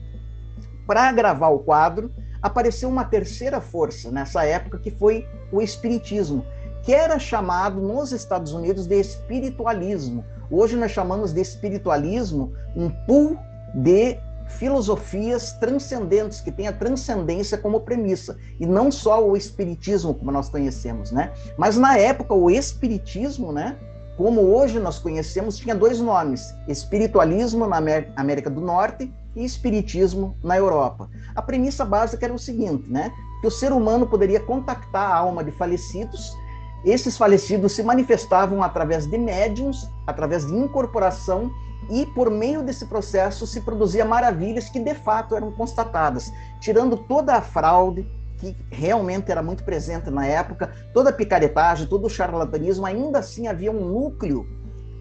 Para 0.86 1.08
agravar 1.08 1.52
o 1.52 1.60
quadro, 1.60 2.10
apareceu 2.42 2.88
uma 2.88 3.04
terceira 3.04 3.60
força 3.60 4.10
nessa 4.10 4.44
época, 4.44 4.78
que 4.78 4.90
foi 4.90 5.26
o 5.52 5.60
Espiritismo, 5.60 6.44
que 6.82 6.92
era 6.92 7.18
chamado 7.18 7.80
nos 7.80 8.12
Estados 8.12 8.52
Unidos 8.52 8.86
de 8.86 8.98
espiritualismo. 8.98 10.24
Hoje 10.50 10.76
nós 10.76 10.90
chamamos 10.90 11.32
de 11.32 11.40
espiritualismo 11.40 12.52
um 12.74 12.88
pool 12.88 13.38
de 13.74 14.18
filosofias 14.48 15.52
transcendentes, 15.52 16.40
que 16.40 16.50
tem 16.50 16.68
a 16.68 16.72
transcendência 16.72 17.58
como 17.58 17.80
premissa, 17.80 18.36
e 18.58 18.66
não 18.66 18.90
só 18.90 19.22
o 19.22 19.36
espiritismo 19.36 20.14
como 20.14 20.32
nós 20.32 20.48
conhecemos, 20.48 21.12
né? 21.12 21.32
Mas 21.58 21.76
na 21.76 21.98
época 21.98 22.32
o 22.32 22.50
espiritismo, 22.50 23.52
né, 23.52 23.76
como 24.16 24.40
hoje 24.40 24.80
nós 24.80 24.98
conhecemos, 24.98 25.58
tinha 25.58 25.74
dois 25.74 26.00
nomes: 26.00 26.54
espiritualismo 26.66 27.66
na 27.66 27.76
América 28.16 28.48
do 28.48 28.60
Norte 28.60 29.12
e 29.38 29.44
espiritismo 29.44 30.36
na 30.42 30.56
Europa. 30.56 31.08
A 31.34 31.40
premissa 31.40 31.84
básica 31.84 32.26
era 32.26 32.34
o 32.34 32.38
seguinte, 32.38 32.90
né? 32.90 33.12
Que 33.40 33.46
o 33.46 33.50
ser 33.50 33.72
humano 33.72 34.04
poderia 34.04 34.40
contactar 34.40 35.12
a 35.12 35.16
alma 35.16 35.44
de 35.44 35.52
falecidos. 35.52 36.36
Esses 36.84 37.16
falecidos 37.16 37.72
se 37.72 37.82
manifestavam 37.84 38.62
através 38.62 39.06
de 39.06 39.16
médiums, 39.16 39.88
através 40.06 40.44
de 40.44 40.52
incorporação 40.52 41.50
e 41.88 42.04
por 42.06 42.30
meio 42.30 42.62
desse 42.62 42.86
processo 42.86 43.46
se 43.46 43.60
produzia 43.60 44.04
maravilhas 44.04 44.68
que 44.68 44.80
de 44.80 44.94
fato 44.94 45.36
eram 45.36 45.52
constatadas, 45.52 46.32
tirando 46.60 46.96
toda 46.96 47.34
a 47.34 47.40
fraude 47.40 48.06
que 48.38 48.56
realmente 48.70 49.30
era 49.30 49.42
muito 49.42 49.64
presente 49.64 50.10
na 50.10 50.26
época, 50.26 50.72
toda 50.92 51.10
a 51.10 51.12
picaretagem, 51.12 51.86
todo 51.86 52.06
o 52.06 52.10
charlatanismo, 52.10 52.86
ainda 52.86 53.20
assim 53.20 53.46
havia 53.46 53.70
um 53.70 53.84
núcleo 53.84 54.46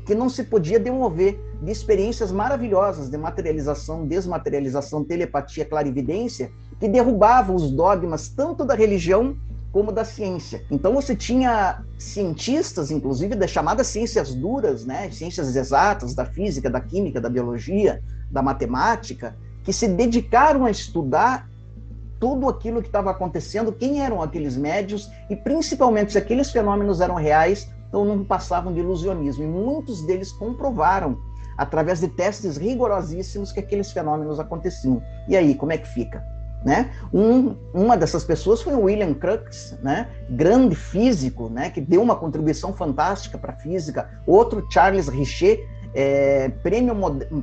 que 0.06 0.16
não 0.16 0.30
se 0.30 0.44
podia 0.44 0.80
demover 0.80 1.40
de 1.62 1.72
experiências 1.72 2.32
maravilhosas 2.32 3.10
de 3.10 3.18
materialização, 3.18 4.06
desmaterialização, 4.06 5.04
telepatia, 5.04 5.66
clarividência, 5.66 6.52
que 6.80 6.88
derrubavam 6.88 7.56
os 7.56 7.72
dogmas 7.72 8.30
tanto 8.30 8.64
da 8.64 8.76
religião 8.76 9.36
como 9.72 9.92
da 9.92 10.06
ciência. 10.06 10.64
Então 10.72 10.94
você 10.94 11.16
tinha 11.16 11.84
cientistas, 11.98 12.90
inclusive, 12.90 13.36
das 13.36 13.50
chamadas 13.52 13.88
ciências 13.88 14.34
duras, 14.34 14.86
né, 14.86 15.10
ciências 15.12 15.56
exatas, 15.56 16.14
da 16.14 16.26
física, 16.26 16.70
da 16.70 16.80
química, 16.80 17.20
da 17.20 17.30
biologia, 17.30 18.02
da 18.32 18.42
matemática, 18.42 19.36
que 19.64 19.74
se 19.74 19.88
dedicaram 19.88 20.66
a 20.66 20.72
estudar 20.72 21.50
tudo 22.20 22.50
aquilo 22.50 22.82
que 22.82 22.88
estava 22.88 23.12
acontecendo, 23.12 23.72
quem 23.72 24.02
eram 24.02 24.22
aqueles 24.22 24.58
médios 24.58 25.10
e 25.30 25.36
principalmente 25.36 26.14
se 26.14 26.18
aqueles 26.18 26.52
fenômenos 26.52 27.00
eram 27.02 27.16
reais 27.16 27.70
ou 27.92 28.04
não 28.04 28.24
passavam 28.24 28.74
de 28.74 28.80
ilusionismo. 28.80 29.44
E 29.44 29.48
muitos 29.48 30.02
deles 30.02 30.32
comprovaram 30.32 31.20
através 31.58 32.00
de 32.00 32.08
testes 32.08 32.56
rigorosíssimos 32.56 33.52
que 33.52 33.60
aqueles 33.60 33.92
fenômenos 33.92 34.40
aconteciam. 34.40 35.02
E 35.28 35.36
aí, 35.36 35.56
como 35.56 35.72
é 35.72 35.78
que 35.78 35.88
fica? 35.88 36.24
Né? 36.64 36.92
Um, 37.14 37.56
uma 37.74 37.96
dessas 37.96 38.24
pessoas 38.24 38.62
foi 38.62 38.74
o 38.74 38.82
William 38.82 39.14
Crookes, 39.14 39.78
né? 39.82 40.10
grande 40.30 40.76
físico, 40.76 41.50
né? 41.50 41.70
que 41.70 41.80
deu 41.80 42.02
uma 42.02 42.16
contribuição 42.16 42.74
fantástica 42.74 43.38
para 43.38 43.54
a 43.54 43.56
física. 43.56 44.10
Outro, 44.26 44.66
Charles 44.72 45.08
Richer, 45.08 45.60
é, 45.94 46.50
prêmio, 46.50 46.96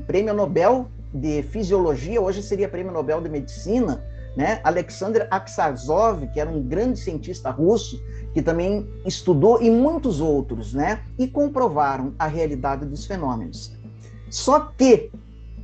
prêmio 0.07 0.35
Nobel 0.35 0.89
de 1.13 1.43
Fisiologia, 1.45 2.21
hoje 2.21 2.43
seria 2.43 2.69
prêmio 2.69 2.93
Nobel 2.93 3.21
de 3.21 3.29
Medicina, 3.29 4.03
né? 4.37 4.61
Alexander 4.65 5.29
Aksakov, 5.31 6.27
que 6.33 6.41
era 6.41 6.51
um 6.51 6.61
grande 6.61 6.99
cientista 6.99 7.51
russo, 7.51 8.03
que 8.33 8.43
também 8.43 8.89
estudou, 9.07 9.63
e 9.63 9.71
muitos 9.71 10.21
outros, 10.21 10.75
né? 10.75 11.01
e 11.17 11.29
comprovaram 11.29 12.13
a 12.19 12.27
realidade 12.27 12.85
dos 12.85 13.07
fenômenos. 13.07 13.73
Só 14.35 14.73
que 14.77 15.13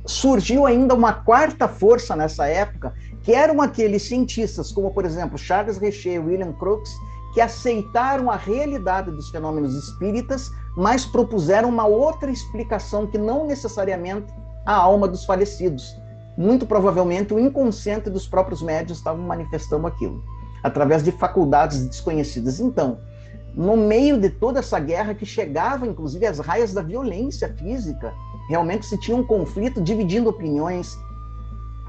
surgiu 0.05 0.65
ainda 0.65 0.95
uma 0.95 1.11
quarta 1.11 1.67
força 1.67 2.15
nessa 2.15 2.47
época, 2.47 2.93
que 3.21 3.33
eram 3.33 3.61
aqueles 3.61 4.03
cientistas, 4.03 4.71
como 4.71 4.91
por 4.91 5.03
exemplo 5.03 5.37
Charles 5.37 5.77
Richer 5.77 6.13
e 6.13 6.19
William 6.19 6.53
Crookes, 6.53 6.89
que 7.33 7.41
aceitaram 7.41 8.31
a 8.31 8.37
realidade 8.37 9.11
dos 9.11 9.29
fenômenos 9.29 9.75
espíritas, 9.75 10.49
mas 10.77 11.05
propuseram 11.05 11.67
uma 11.67 11.85
outra 11.85 12.31
explicação 12.31 13.05
que 13.05 13.17
não 13.17 13.45
necessariamente 13.45 14.33
a 14.65 14.73
alma 14.73 15.05
dos 15.05 15.25
falecidos. 15.25 15.93
Muito 16.37 16.65
provavelmente 16.65 17.33
o 17.33 17.39
inconsciente 17.39 18.09
dos 18.09 18.25
próprios 18.25 18.61
médios 18.61 18.99
estavam 18.99 19.21
manifestando 19.21 19.85
aquilo, 19.85 20.23
através 20.63 21.03
de 21.03 21.11
faculdades 21.11 21.85
desconhecidas. 21.85 22.61
Então, 22.61 22.99
no 23.53 23.75
meio 23.75 24.17
de 24.17 24.29
toda 24.29 24.59
essa 24.59 24.79
guerra 24.79 25.13
que 25.13 25.25
chegava, 25.25 25.85
inclusive, 25.85 26.25
às 26.25 26.39
raias 26.39 26.73
da 26.73 26.81
violência 26.81 27.53
física, 27.53 28.13
realmente 28.49 28.85
se 28.85 28.97
tinha 28.97 29.15
um 29.15 29.23
conflito 29.23 29.81
dividindo 29.81 30.29
opiniões, 30.29 30.97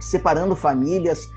separando 0.00 0.56
famílias, 0.56 1.28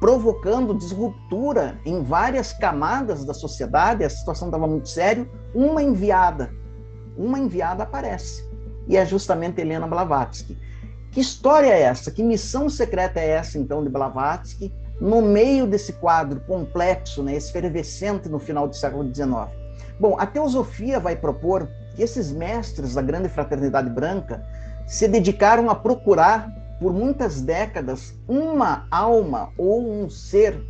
provocando 0.00 0.74
disruptura 0.74 1.80
em 1.84 2.02
várias 2.02 2.52
camadas 2.52 3.24
da 3.24 3.34
sociedade, 3.34 4.04
a 4.04 4.10
situação 4.10 4.48
estava 4.48 4.66
muito 4.66 4.88
séria, 4.88 5.28
uma 5.54 5.82
enviada, 5.82 6.54
uma 7.16 7.38
enviada 7.38 7.82
aparece, 7.82 8.48
e 8.86 8.96
é 8.96 9.04
justamente 9.04 9.60
Helena 9.60 9.86
Blavatsky. 9.86 10.56
Que 11.10 11.20
história 11.20 11.68
é 11.68 11.82
essa? 11.82 12.10
Que 12.10 12.22
missão 12.22 12.68
secreta 12.68 13.18
é 13.18 13.28
essa, 13.28 13.58
então, 13.58 13.82
de 13.82 13.88
Blavatsky? 13.88 14.72
no 15.00 15.22
meio 15.22 15.66
desse 15.66 15.92
quadro 15.94 16.40
complexo, 16.40 17.22
né, 17.22 17.36
efervescente 17.36 18.28
no 18.28 18.38
final 18.38 18.66
do 18.66 18.74
século 18.74 19.04
XIX? 19.04 19.48
Bom, 19.98 20.16
a 20.18 20.26
teosofia 20.26 20.98
vai 20.98 21.16
propor 21.16 21.68
que 21.98 22.04
esses 22.04 22.30
mestres 22.30 22.94
da 22.94 23.02
grande 23.02 23.28
fraternidade 23.28 23.90
branca 23.90 24.40
se 24.86 25.08
dedicaram 25.08 25.68
a 25.68 25.74
procurar 25.74 26.48
por 26.78 26.92
muitas 26.92 27.40
décadas 27.40 28.14
uma 28.28 28.86
alma 28.88 29.50
ou 29.58 29.84
um 29.84 30.08
ser 30.08 30.64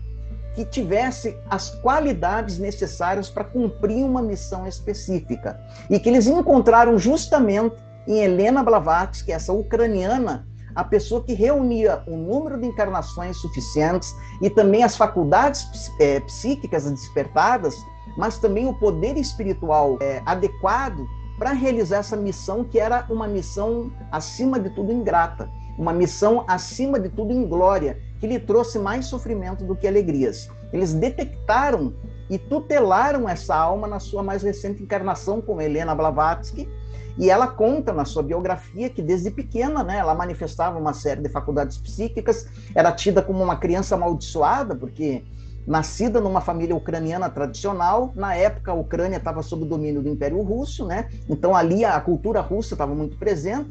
que 0.54 0.64
tivesse 0.64 1.36
as 1.50 1.68
qualidades 1.82 2.58
necessárias 2.58 3.28
para 3.28 3.44
cumprir 3.44 4.02
uma 4.06 4.22
missão 4.22 4.66
específica. 4.66 5.60
E 5.90 6.00
que 6.00 6.08
eles 6.08 6.26
encontraram 6.26 6.98
justamente 6.98 7.76
em 8.06 8.20
Helena 8.20 8.62
Blavatsky, 8.62 9.30
essa 9.30 9.52
ucraniana, 9.52 10.46
a 10.74 10.82
pessoa 10.82 11.22
que 11.22 11.34
reunia 11.34 12.02
o 12.06 12.16
número 12.16 12.58
de 12.58 12.68
encarnações 12.68 13.36
suficientes 13.36 14.14
e 14.40 14.48
também 14.48 14.82
as 14.82 14.96
faculdades 14.96 15.92
é, 16.00 16.20
psíquicas 16.20 16.90
despertadas, 16.90 17.76
mas 18.16 18.38
também 18.38 18.66
o 18.66 18.72
poder 18.72 19.18
espiritual 19.18 19.98
é, 20.00 20.22
adequado 20.24 21.06
para 21.38 21.52
realizar 21.52 21.98
essa 21.98 22.16
missão 22.16 22.64
que 22.64 22.80
era 22.80 23.06
uma 23.08 23.28
missão 23.28 23.92
acima 24.10 24.58
de 24.58 24.70
tudo 24.70 24.92
ingrata, 24.92 25.48
uma 25.78 25.92
missão 25.92 26.44
acima 26.48 26.98
de 26.98 27.08
tudo 27.08 27.32
inglória, 27.32 27.98
que 28.18 28.26
lhe 28.26 28.40
trouxe 28.40 28.78
mais 28.78 29.06
sofrimento 29.06 29.64
do 29.64 29.76
que 29.76 29.86
alegrias. 29.86 30.50
Eles 30.72 30.92
detectaram 30.92 31.94
e 32.28 32.36
tutelaram 32.36 33.28
essa 33.28 33.54
alma 33.54 33.86
na 33.86 34.00
sua 34.00 34.22
mais 34.22 34.42
recente 34.42 34.82
encarnação 34.82 35.40
com 35.40 35.60
Helena 35.60 35.94
Blavatsky, 35.94 36.68
e 37.16 37.30
ela 37.30 37.48
conta 37.48 37.92
na 37.92 38.04
sua 38.04 38.22
biografia 38.22 38.88
que 38.88 39.02
desde 39.02 39.30
pequena, 39.30 39.82
né, 39.82 39.98
ela 39.98 40.14
manifestava 40.14 40.78
uma 40.78 40.92
série 40.92 41.20
de 41.20 41.28
faculdades 41.28 41.76
psíquicas, 41.78 42.46
era 42.74 42.92
tida 42.92 43.22
como 43.22 43.42
uma 43.42 43.56
criança 43.56 43.96
amaldiçoada, 43.96 44.74
porque 44.76 45.24
nascida 45.68 46.20
numa 46.20 46.40
família 46.40 46.74
ucraniana 46.74 47.28
tradicional, 47.28 48.12
na 48.16 48.34
época 48.34 48.72
a 48.72 48.74
Ucrânia 48.74 49.18
estava 49.18 49.42
sob 49.42 49.62
o 49.62 49.66
domínio 49.66 50.02
do 50.02 50.08
Império 50.08 50.40
Russo, 50.42 50.84
né? 50.84 51.08
Então 51.28 51.54
ali 51.54 51.84
a 51.84 52.00
cultura 52.00 52.40
russa 52.40 52.74
estava 52.74 52.94
muito 52.94 53.16
presente 53.16 53.70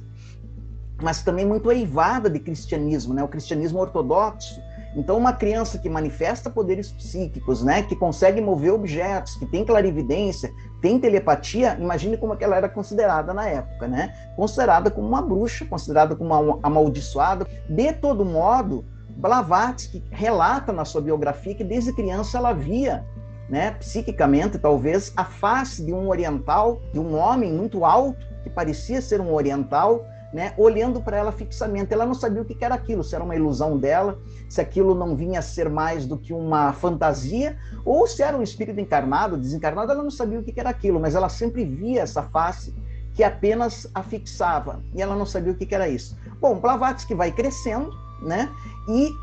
mas 1.01 1.21
também 1.21 1.45
muito 1.45 1.71
eivada 1.71 2.29
de 2.29 2.39
cristianismo, 2.39 3.13
né? 3.13 3.23
O 3.23 3.27
cristianismo 3.27 3.79
ortodoxo. 3.79 4.61
Então, 4.95 5.15
uma 5.15 5.31
criança 5.31 5.77
que 5.77 5.87
manifesta 5.87 6.49
poderes 6.49 6.91
psíquicos, 6.91 7.61
né, 7.61 7.83
que 7.83 7.95
consegue 7.95 8.41
mover 8.41 8.73
objetos, 8.73 9.35
que 9.35 9.45
tem 9.45 9.63
clarividência, 9.63 10.51
tem 10.81 10.99
telepatia, 10.99 11.77
imagine 11.79 12.17
como 12.17 12.35
ela 12.39 12.55
era 12.55 12.67
considerada 12.67 13.31
na 13.31 13.47
época, 13.47 13.87
né? 13.87 14.15
Considerada 14.35 14.89
como 14.89 15.07
uma 15.07 15.21
bruxa, 15.21 15.65
considerada 15.65 16.15
como 16.15 16.33
uma 16.33 16.59
amaldiçoada. 16.63 17.45
De 17.69 17.93
todo 17.93 18.25
modo, 18.25 18.85
Blavatsky 19.17 20.03
relata 20.11 20.71
na 20.71 20.85
sua 20.85 21.01
biografia 21.01 21.55
que 21.55 21.63
desde 21.63 21.91
criança 21.91 22.37
ela 22.37 22.53
via, 22.53 23.03
né, 23.49 23.71
psiquicamente, 23.71 24.59
talvez, 24.59 25.11
a 25.17 25.25
face 25.25 25.83
de 25.83 25.91
um 25.91 26.07
oriental, 26.07 26.79
de 26.93 26.99
um 26.99 27.17
homem 27.17 27.51
muito 27.51 27.83
alto, 27.83 28.23
que 28.43 28.49
parecia 28.49 29.01
ser 29.01 29.19
um 29.19 29.33
oriental, 29.33 30.05
né, 30.31 30.53
olhando 30.55 31.01
para 31.01 31.17
ela 31.17 31.31
fixamente. 31.31 31.93
Ela 31.93 32.05
não 32.05 32.13
sabia 32.13 32.43
o 32.43 32.45
que 32.45 32.63
era 32.63 32.75
aquilo, 32.75 33.03
se 33.03 33.15
era 33.15 33.23
uma 33.23 33.35
ilusão 33.35 33.75
dela, 33.75 34.19
se 34.47 34.61
aquilo 34.61 34.93
não 34.93 35.15
vinha 35.15 35.39
a 35.39 35.41
ser 35.41 35.67
mais 35.67 36.05
do 36.05 36.15
que 36.15 36.31
uma 36.31 36.71
fantasia, 36.73 37.57
ou 37.83 38.05
se 38.05 38.21
era 38.21 38.37
um 38.37 38.43
espírito 38.43 38.79
encarnado, 38.79 39.35
desencarnado, 39.35 39.91
ela 39.91 40.03
não 40.03 40.11
sabia 40.11 40.39
o 40.39 40.43
que 40.43 40.59
era 40.59 40.69
aquilo, 40.69 40.99
mas 40.99 41.15
ela 41.15 41.29
sempre 41.29 41.65
via 41.65 42.01
essa 42.01 42.21
face 42.21 42.71
que 43.15 43.23
apenas 43.23 43.89
a 43.95 44.03
fixava, 44.03 44.83
e 44.93 45.01
ela 45.01 45.15
não 45.15 45.25
sabia 45.25 45.51
o 45.51 45.55
que 45.55 45.73
era 45.73 45.89
isso. 45.89 46.15
Bom, 46.39 46.59
Blavatsky 46.59 47.15
vai 47.15 47.31
crescendo, 47.31 47.91
né, 48.21 48.51
e 48.87 49.13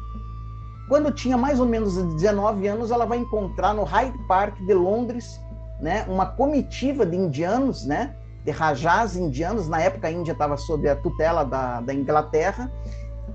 quando 0.89 1.11
tinha 1.11 1.37
mais 1.37 1.61
ou 1.61 1.67
menos 1.67 1.97
19 2.15 2.67
anos, 2.67 2.91
ela 2.91 3.07
vai 3.07 3.19
encontrar 3.19 3.75
no 3.75 3.85
Hyde 3.85 4.19
Park 4.29 4.59
de 4.61 4.75
Londres, 4.75 5.41
né, 5.81 6.05
uma 6.09 6.27
comitiva 6.27 7.07
de 7.07 7.17
indianos, 7.17 7.85
né, 7.85 8.15
de 8.45 8.51
rajás 8.51 9.17
indianos, 9.17 9.69
na 9.69 9.81
época 9.81 10.09
a 10.09 10.11
Índia 10.11 10.33
estava 10.33 10.57
sob 10.57 10.89
a 10.89 10.97
tutela 10.97 11.45
da, 11.45 11.81
da 11.81 11.95
Inglaterra, 11.95 12.71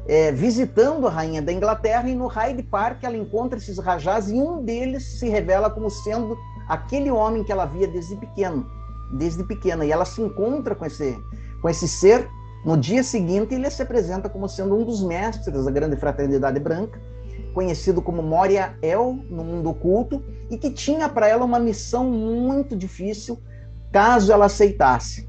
é, 0.07 0.31
visitando 0.31 1.07
a 1.07 1.09
rainha 1.09 1.41
da 1.41 1.51
Inglaterra, 1.51 2.07
e 2.07 2.15
no 2.15 2.27
Hyde 2.27 2.63
Park 2.63 3.03
ela 3.03 3.17
encontra 3.17 3.57
esses 3.57 3.79
rajás, 3.79 4.29
e 4.29 4.35
um 4.35 4.63
deles 4.63 5.03
se 5.19 5.27
revela 5.27 5.69
como 5.69 5.89
sendo 5.89 6.37
aquele 6.67 7.09
homem 7.09 7.43
que 7.43 7.51
ela 7.51 7.65
via 7.65 7.87
desde 7.87 8.15
pequeno, 8.15 8.65
desde 9.11 9.43
pequena, 9.43 9.83
e 9.83 9.91
ela 9.91 10.05
se 10.05 10.21
encontra 10.21 10.75
com 10.75 10.85
esse, 10.85 11.17
com 11.61 11.67
esse 11.67 11.87
ser, 11.87 12.29
no 12.65 12.77
dia 12.77 13.03
seguinte 13.03 13.55
ele 13.55 13.69
se 13.69 13.81
apresenta 13.81 14.29
como 14.29 14.47
sendo 14.47 14.75
um 14.75 14.83
dos 14.83 15.01
mestres 15.01 15.65
da 15.65 15.71
grande 15.71 15.95
fraternidade 15.95 16.59
branca, 16.59 16.99
conhecido 17.53 18.01
como 18.01 18.21
Moria 18.21 18.77
El 18.81 19.13
no 19.29 19.43
mundo 19.43 19.69
oculto, 19.69 20.23
e 20.49 20.57
que 20.57 20.69
tinha 20.71 21.07
para 21.07 21.27
ela 21.27 21.45
uma 21.45 21.59
missão 21.59 22.03
muito 22.05 22.75
difícil, 22.75 23.39
caso 23.91 24.31
ela 24.31 24.45
aceitasse. 24.45 25.27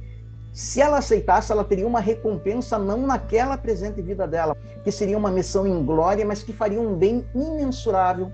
Se 0.52 0.80
ela 0.80 0.98
aceitasse, 0.98 1.52
ela 1.52 1.64
teria 1.64 1.86
uma 1.86 2.00
recompensa 2.00 2.78
não 2.78 3.06
naquela 3.06 3.56
presente 3.56 4.02
vida 4.02 4.26
dela, 4.26 4.56
que 4.82 4.90
seria 4.90 5.16
uma 5.16 5.30
missão 5.30 5.66
em 5.66 5.84
glória, 5.84 6.26
mas 6.26 6.42
que 6.42 6.52
faria 6.52 6.80
um 6.80 6.96
bem 6.96 7.24
imensurável 7.34 8.32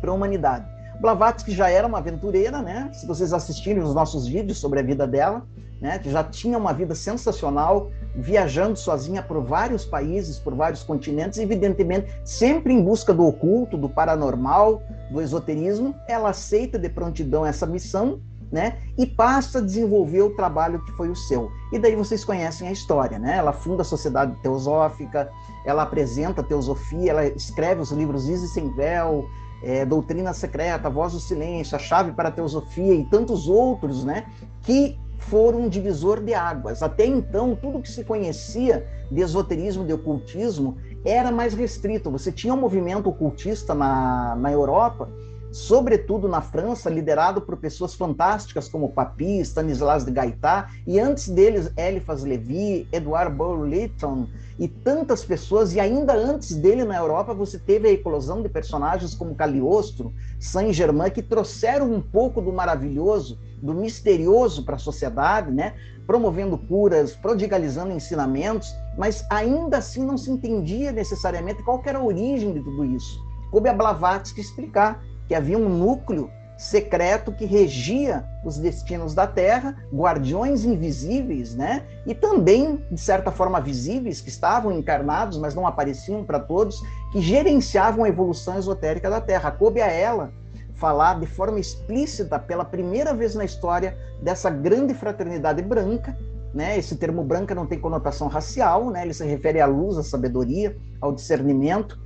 para 0.00 0.10
a 0.10 0.14
humanidade. 0.14 0.66
Blavatsky 1.00 1.52
já 1.52 1.68
era 1.68 1.86
uma 1.86 1.98
aventureira, 1.98 2.62
né? 2.62 2.90
Se 2.92 3.06
vocês 3.06 3.32
assistirem 3.32 3.82
os 3.82 3.94
nossos 3.94 4.26
vídeos 4.26 4.58
sobre 4.58 4.80
a 4.80 4.82
vida 4.82 5.06
dela, 5.06 5.46
né? 5.80 5.98
Que 5.98 6.10
já 6.10 6.24
tinha 6.24 6.58
uma 6.58 6.72
vida 6.72 6.94
sensacional, 6.94 7.90
viajando 8.14 8.78
sozinha 8.78 9.22
por 9.22 9.42
vários 9.42 9.84
países, 9.84 10.38
por 10.38 10.54
vários 10.54 10.82
continentes, 10.82 11.38
evidentemente 11.38 12.12
sempre 12.24 12.72
em 12.72 12.82
busca 12.82 13.14
do 13.14 13.26
oculto, 13.26 13.76
do 13.76 13.88
paranormal, 13.88 14.82
do 15.10 15.20
esoterismo. 15.20 15.94
Ela 16.08 16.30
aceita 16.30 16.78
de 16.78 16.88
prontidão 16.88 17.46
essa 17.46 17.66
missão 17.66 18.20
né? 18.50 18.78
E 18.96 19.06
passa 19.06 19.58
a 19.58 19.62
desenvolver 19.62 20.22
o 20.22 20.34
trabalho 20.34 20.82
que 20.84 20.92
foi 20.92 21.08
o 21.10 21.16
seu. 21.16 21.50
E 21.72 21.78
daí 21.78 21.94
vocês 21.94 22.24
conhecem 22.24 22.68
a 22.68 22.72
história, 22.72 23.18
né? 23.18 23.36
Ela 23.36 23.52
funda 23.52 23.82
a 23.82 23.84
Sociedade 23.84 24.34
Teosófica, 24.42 25.30
ela 25.66 25.82
apresenta 25.82 26.40
a 26.40 26.44
teosofia, 26.44 27.10
ela 27.10 27.26
escreve 27.26 27.80
os 27.80 27.90
livros 27.90 28.28
Isis 28.28 28.52
sem 28.52 28.72
véu, 28.74 29.28
é, 29.62 29.84
Doutrina 29.84 30.32
Secreta, 30.32 30.88
Voz 30.88 31.12
do 31.12 31.20
Silêncio, 31.20 31.76
A 31.76 31.78
Chave 31.78 32.12
para 32.12 32.28
a 32.28 32.32
Teosofia 32.32 32.94
e 32.94 33.04
tantos 33.04 33.48
outros, 33.48 34.04
né? 34.04 34.26
Que 34.62 34.98
foram 35.18 35.62
um 35.62 35.68
divisor 35.68 36.22
de 36.22 36.32
águas. 36.32 36.82
Até 36.82 37.04
então, 37.04 37.54
tudo 37.54 37.82
que 37.82 37.90
se 37.90 38.04
conhecia 38.04 38.86
de 39.10 39.20
esoterismo, 39.20 39.84
de 39.84 39.92
ocultismo, 39.92 40.76
era 41.04 41.30
mais 41.30 41.54
restrito. 41.54 42.10
Você 42.10 42.32
tinha 42.32 42.54
um 42.54 42.60
movimento 42.60 43.08
ocultista 43.08 43.74
na, 43.74 44.34
na 44.36 44.50
Europa 44.50 45.08
sobretudo 45.50 46.28
na 46.28 46.40
França, 46.40 46.90
liderado 46.90 47.40
por 47.40 47.56
pessoas 47.56 47.94
fantásticas 47.94 48.68
como 48.68 48.90
Papi, 48.90 49.40
Stanislas 49.40 50.04
de 50.04 50.10
Gaitá, 50.10 50.70
e 50.86 50.98
antes 50.98 51.28
deles 51.28 51.70
Eliphas 51.76 52.24
Levi, 52.24 52.86
Edward 52.92 53.34
Burlington 53.34 54.28
e 54.58 54.68
tantas 54.68 55.24
pessoas, 55.24 55.74
e 55.74 55.80
ainda 55.80 56.14
antes 56.14 56.54
dele 56.54 56.84
na 56.84 56.96
Europa 56.96 57.32
você 57.32 57.58
teve 57.58 57.88
a 57.88 57.92
eclosão 57.92 58.42
de 58.42 58.48
personagens 58.48 59.14
como 59.14 59.34
Cagliostro, 59.34 60.12
Saint-Germain, 60.38 61.10
que 61.10 61.22
trouxeram 61.22 61.90
um 61.90 62.00
pouco 62.00 62.40
do 62.40 62.52
maravilhoso, 62.52 63.38
do 63.62 63.74
misterioso 63.74 64.64
para 64.64 64.76
a 64.76 64.78
sociedade, 64.78 65.50
né? 65.50 65.74
promovendo 66.08 66.56
curas, 66.56 67.14
prodigalizando 67.14 67.92
ensinamentos, 67.92 68.74
mas 68.96 69.26
ainda 69.28 69.76
assim 69.76 70.02
não 70.02 70.16
se 70.16 70.30
entendia 70.30 70.90
necessariamente 70.90 71.62
qual 71.62 71.82
era 71.84 71.98
a 71.98 72.02
origem 72.02 72.54
de 72.54 72.60
tudo 72.60 72.82
isso. 72.82 73.22
Coube 73.50 73.68
a 73.68 73.74
Blavatsky 73.74 74.40
explicar 74.40 75.04
que 75.28 75.34
havia 75.34 75.58
um 75.58 75.68
núcleo 75.68 76.30
secreto 76.56 77.30
que 77.30 77.44
regia 77.44 78.24
os 78.44 78.58
destinos 78.58 79.14
da 79.14 79.28
Terra, 79.28 79.76
guardiões 79.92 80.64
invisíveis, 80.64 81.54
né? 81.54 81.84
E 82.04 82.14
também, 82.14 82.84
de 82.90 83.00
certa 83.00 83.30
forma, 83.30 83.60
visíveis, 83.60 84.20
que 84.20 84.28
estavam 84.28 84.72
encarnados, 84.72 85.38
mas 85.38 85.54
não 85.54 85.68
apareciam 85.68 86.24
para 86.24 86.40
todos, 86.40 86.82
que 87.12 87.20
gerenciavam 87.20 88.02
a 88.02 88.08
evolução 88.08 88.58
esotérica 88.58 89.08
da 89.08 89.20
Terra. 89.20 89.52
Coube 89.52 89.80
a 89.80 89.86
ela 89.86 90.32
falar 90.74 91.20
de 91.20 91.26
forma 91.26 91.60
explícita, 91.60 92.38
pela 92.40 92.64
primeira 92.64 93.14
vez 93.14 93.36
na 93.36 93.44
história, 93.44 93.96
dessa 94.20 94.50
grande 94.50 94.94
fraternidade 94.94 95.62
branca, 95.62 96.16
né? 96.52 96.76
Esse 96.76 96.96
termo 96.96 97.22
branca 97.22 97.54
não 97.54 97.66
tem 97.66 97.78
conotação 97.78 98.26
racial, 98.26 98.90
né? 98.90 99.02
Ele 99.02 99.14
se 99.14 99.24
refere 99.24 99.60
à 99.60 99.66
luz, 99.66 99.96
à 99.96 100.02
sabedoria, 100.02 100.76
ao 101.00 101.12
discernimento, 101.12 102.00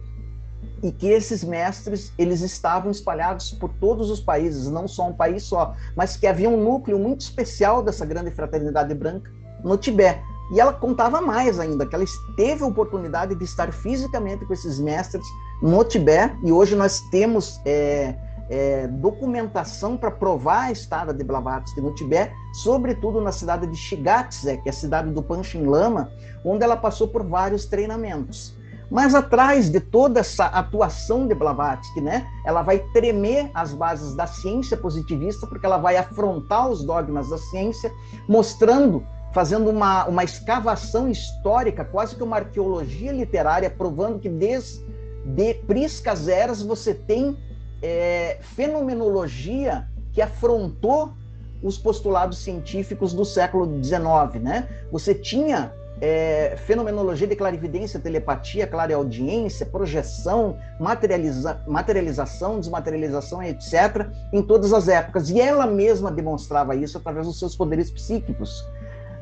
e 0.83 0.91
que 0.91 1.09
esses 1.09 1.45
mestres 1.45 2.13
eles 2.19 2.41
estavam 2.41 2.91
espalhados 2.91 3.53
por 3.53 3.71
todos 3.81 4.11
os 4.11 4.21
países, 4.21 4.69
não 4.69 4.89
só 4.89 5.09
um 5.09 5.13
país 5.13 5.45
só, 5.45 5.75
mas 5.97 6.17
que 6.17 6.27
havia 6.27 6.51
um 6.51 6.63
núcleo 6.63 6.99
muito 6.99 7.21
especial 7.21 7.83
dessa 7.83 8.05
grande 8.05 8.31
fraternidade 8.31 8.93
branca 8.95 9.31
no 9.63 9.77
Tibete. 9.77 10.21
E 10.53 10.61
ela 10.61 10.73
contava 10.73 11.21
mais 11.21 11.61
ainda, 11.61 11.87
que 11.87 11.95
ela 11.95 12.05
teve 12.37 12.65
a 12.65 12.67
oportunidade 12.67 13.35
de 13.35 13.45
estar 13.45 13.73
fisicamente 13.73 14.45
com 14.45 14.53
esses 14.53 14.79
mestres 14.81 15.25
no 15.63 15.85
Tibete, 15.85 16.37
e 16.43 16.51
hoje 16.51 16.75
nós 16.75 17.01
temos 17.11 17.61
é, 17.65 18.17
é, 18.51 18.87
documentação 18.89 19.97
para 19.97 20.11
provar 20.11 20.65
a 20.65 20.73
estada 20.73 21.15
de 21.15 21.23
Blavatsky 21.23 21.81
no 21.81 21.95
Tibete, 21.95 22.35
sobretudo 22.53 23.21
na 23.21 23.31
cidade 23.31 23.67
de 23.67 23.77
Shigatse, 23.77 24.59
que 24.59 24.69
é 24.69 24.71
a 24.71 24.75
cidade 24.75 25.11
do 25.11 25.23
Panchin 25.23 25.65
Lama, 25.65 26.11
onde 26.45 26.65
ela 26.65 26.77
passou 26.77 27.09
por 27.09 27.25
vários 27.25 27.65
treinamentos. 27.65 28.55
Mas 28.93 29.15
atrás 29.15 29.71
de 29.71 29.81
toda 29.81 30.21
essa 30.21 30.45
atuação 30.45 31.27
de 31.27 31.35
Blavatsky, 31.35 31.99
né, 32.03 32.29
ela 32.45 32.61
vai 32.61 32.79
tremer 32.93 33.51
as 33.55 33.73
bases 33.73 34.15
da 34.15 34.27
ciência 34.27 34.77
positivista, 34.77 35.47
porque 35.47 35.65
ela 35.65 35.79
vai 35.79 35.97
afrontar 35.97 36.69
os 36.69 36.85
dogmas 36.85 37.31
da 37.31 37.39
ciência, 37.39 37.91
mostrando, 38.29 39.03
fazendo 39.33 39.71
uma, 39.71 40.05
uma 40.05 40.23
escavação 40.23 41.09
histórica, 41.09 41.87
quase 41.87 42.15
que 42.15 42.23
uma 42.23 42.37
arqueologia 42.37 43.13
literária, 43.13 43.71
provando 43.71 44.19
que 44.19 44.29
desde 44.29 44.85
de 45.25 45.55
priscas 45.55 46.29
eras 46.29 46.61
você 46.63 46.93
tem 46.93 47.35
é, 47.81 48.41
fenomenologia 48.43 49.89
que 50.13 50.21
afrontou 50.21 51.15
os 51.63 51.79
postulados 51.79 52.39
científicos 52.39 53.15
do 53.15 53.25
século 53.25 53.83
XIX, 53.83 54.43
né? 54.43 54.69
Você 54.91 55.15
tinha 55.15 55.73
é, 56.03 56.57
fenomenologia 56.67 57.29
de 57.29 57.37
clarividência, 57.37 58.01
telepatia, 58.01 58.67
clareaudiência, 58.67 59.65
projeção, 59.65 60.59
materializa 60.81 61.63
materialização, 61.65 62.59
desmaterialização, 62.59 63.41
etc., 63.41 64.09
em 64.33 64.43
todas 64.43 64.73
as 64.73 64.89
épocas. 64.89 65.31
E 65.31 65.41
ela 65.41 65.65
mesma 65.65 66.11
demonstrava 66.11 66.75
isso 66.75 66.99
através 66.99 67.29
dos 67.29 67.39
seus 67.39 67.55
poderes 67.55 67.89
psíquicos. 67.89 68.69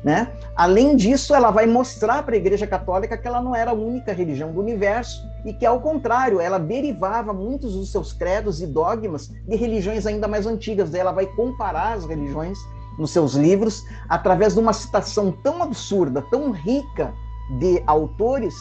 Né? 0.03 0.33
Além 0.55 0.95
disso, 0.95 1.35
ela 1.35 1.51
vai 1.51 1.67
mostrar 1.67 2.23
para 2.23 2.33
a 2.33 2.37
Igreja 2.37 2.65
Católica 2.65 3.15
que 3.15 3.27
ela 3.27 3.39
não 3.39 3.55
era 3.55 3.69
a 3.69 3.75
única 3.75 4.11
religião 4.11 4.51
do 4.51 4.59
universo 4.59 5.23
e 5.45 5.53
que, 5.53 5.63
ao 5.63 5.79
contrário, 5.79 6.41
ela 6.41 6.57
derivava 6.57 7.31
muitos 7.31 7.75
dos 7.75 7.91
seus 7.91 8.11
credos 8.11 8.59
e 8.59 8.65
dogmas 8.65 9.27
de 9.27 9.55
religiões 9.55 10.07
ainda 10.07 10.27
mais 10.27 10.47
antigas. 10.47 10.95
ela 10.95 11.11
vai 11.11 11.27
comparar 11.27 11.93
as 11.93 12.05
religiões 12.05 12.57
nos 12.97 13.11
seus 13.11 13.33
livros, 13.33 13.85
através 14.07 14.53
de 14.53 14.59
uma 14.59 14.73
citação 14.73 15.31
tão 15.31 15.63
absurda, 15.63 16.21
tão 16.21 16.51
rica 16.51 17.13
de 17.59 17.81
autores, 17.85 18.55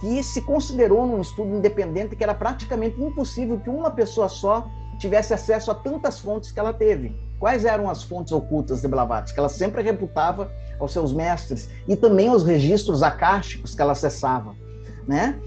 que 0.00 0.22
se 0.22 0.42
considerou 0.42 1.06
num 1.06 1.20
estudo 1.20 1.54
independente 1.54 2.16
que 2.16 2.22
era 2.22 2.34
praticamente 2.34 3.00
impossível 3.00 3.58
que 3.60 3.70
uma 3.70 3.90
pessoa 3.90 4.28
só 4.28 4.68
tivesse 4.98 5.32
acesso 5.32 5.70
a 5.70 5.74
tantas 5.74 6.20
fontes 6.20 6.52
que 6.52 6.60
ela 6.60 6.72
teve. 6.72 7.14
Quais 7.38 7.64
eram 7.64 7.88
as 7.90 8.02
fontes 8.02 8.32
ocultas 8.32 8.80
de 8.80 8.88
Blavatsky? 8.88 9.34
Que 9.34 9.40
ela 9.40 9.48
sempre 9.48 9.82
reputava 9.82 10.50
aos 10.78 10.92
seus 10.92 11.12
mestres 11.12 11.68
e 11.86 11.96
também 11.96 12.28
aos 12.28 12.44
registros 12.44 13.02
acásticos 13.02 13.74
que 13.74 13.82
ela 13.82 13.92
acessava, 13.92 14.54
né? 15.06 15.38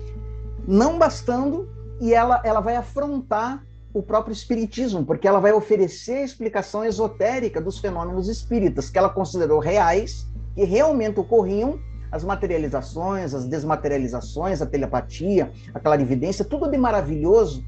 Não 0.68 0.98
bastando, 0.98 1.70
e 2.00 2.14
ela, 2.14 2.42
ela 2.44 2.60
vai 2.60 2.76
afrontar 2.76 3.64
o 3.98 4.04
próprio 4.04 4.32
espiritismo, 4.32 5.04
porque 5.04 5.28
ela 5.28 5.40
vai 5.40 5.52
oferecer 5.52 6.18
a 6.18 6.24
explicação 6.24 6.86
esotérica 6.86 7.60
dos 7.60 7.80
fenômenos 7.80 8.30
espíritas, 8.30 8.92
que 8.92 8.98
ela 8.98 9.10
considerou 9.10 9.60
reais, 9.60 10.28
que 10.54 10.64
realmente 10.64 11.20
ocorriam, 11.20 11.80
as 12.12 12.24
materializações, 12.24 13.34
as 13.34 13.46
desmaterializações, 13.46 14.62
a 14.62 14.66
telepatia, 14.66 15.52
a 15.74 15.80
clarividência, 15.80 16.46
tudo 16.46 16.70
de 16.70 16.78
maravilhoso 16.78 17.66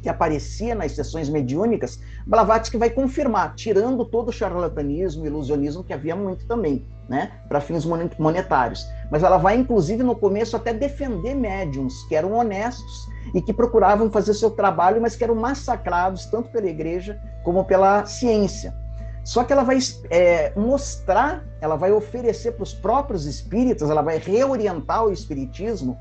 que 0.00 0.08
aparecia 0.08 0.74
nas 0.74 0.92
sessões 0.92 1.28
mediúnicas, 1.28 2.00
Blavatsky 2.30 2.78
vai 2.78 2.90
confirmar, 2.90 3.56
tirando 3.56 4.04
todo 4.04 4.28
o 4.28 4.32
charlatanismo, 4.32 5.26
ilusionismo 5.26 5.82
que 5.82 5.92
havia 5.92 6.14
muito 6.14 6.46
também, 6.46 6.86
né, 7.08 7.32
para 7.48 7.60
fins 7.60 7.84
monetários. 7.84 8.86
Mas 9.10 9.24
ela 9.24 9.36
vai, 9.36 9.56
inclusive, 9.56 10.04
no 10.04 10.14
começo 10.14 10.54
até 10.54 10.72
defender 10.72 11.34
médiums 11.34 12.04
que 12.04 12.14
eram 12.14 12.34
honestos 12.34 13.08
e 13.34 13.42
que 13.42 13.52
procuravam 13.52 14.08
fazer 14.12 14.34
seu 14.34 14.52
trabalho, 14.52 15.02
mas 15.02 15.16
que 15.16 15.24
eram 15.24 15.34
massacrados 15.34 16.26
tanto 16.26 16.50
pela 16.50 16.68
igreja 16.68 17.20
como 17.42 17.64
pela 17.64 18.06
ciência. 18.06 18.72
Só 19.24 19.42
que 19.42 19.52
ela 19.52 19.64
vai 19.64 19.78
é, 20.08 20.52
mostrar, 20.56 21.44
ela 21.60 21.74
vai 21.74 21.90
oferecer 21.90 22.52
para 22.52 22.62
os 22.62 22.72
próprios 22.72 23.26
espíritas, 23.26 23.90
ela 23.90 24.02
vai 24.02 24.18
reorientar 24.18 25.04
o 25.04 25.12
espiritismo 25.12 25.98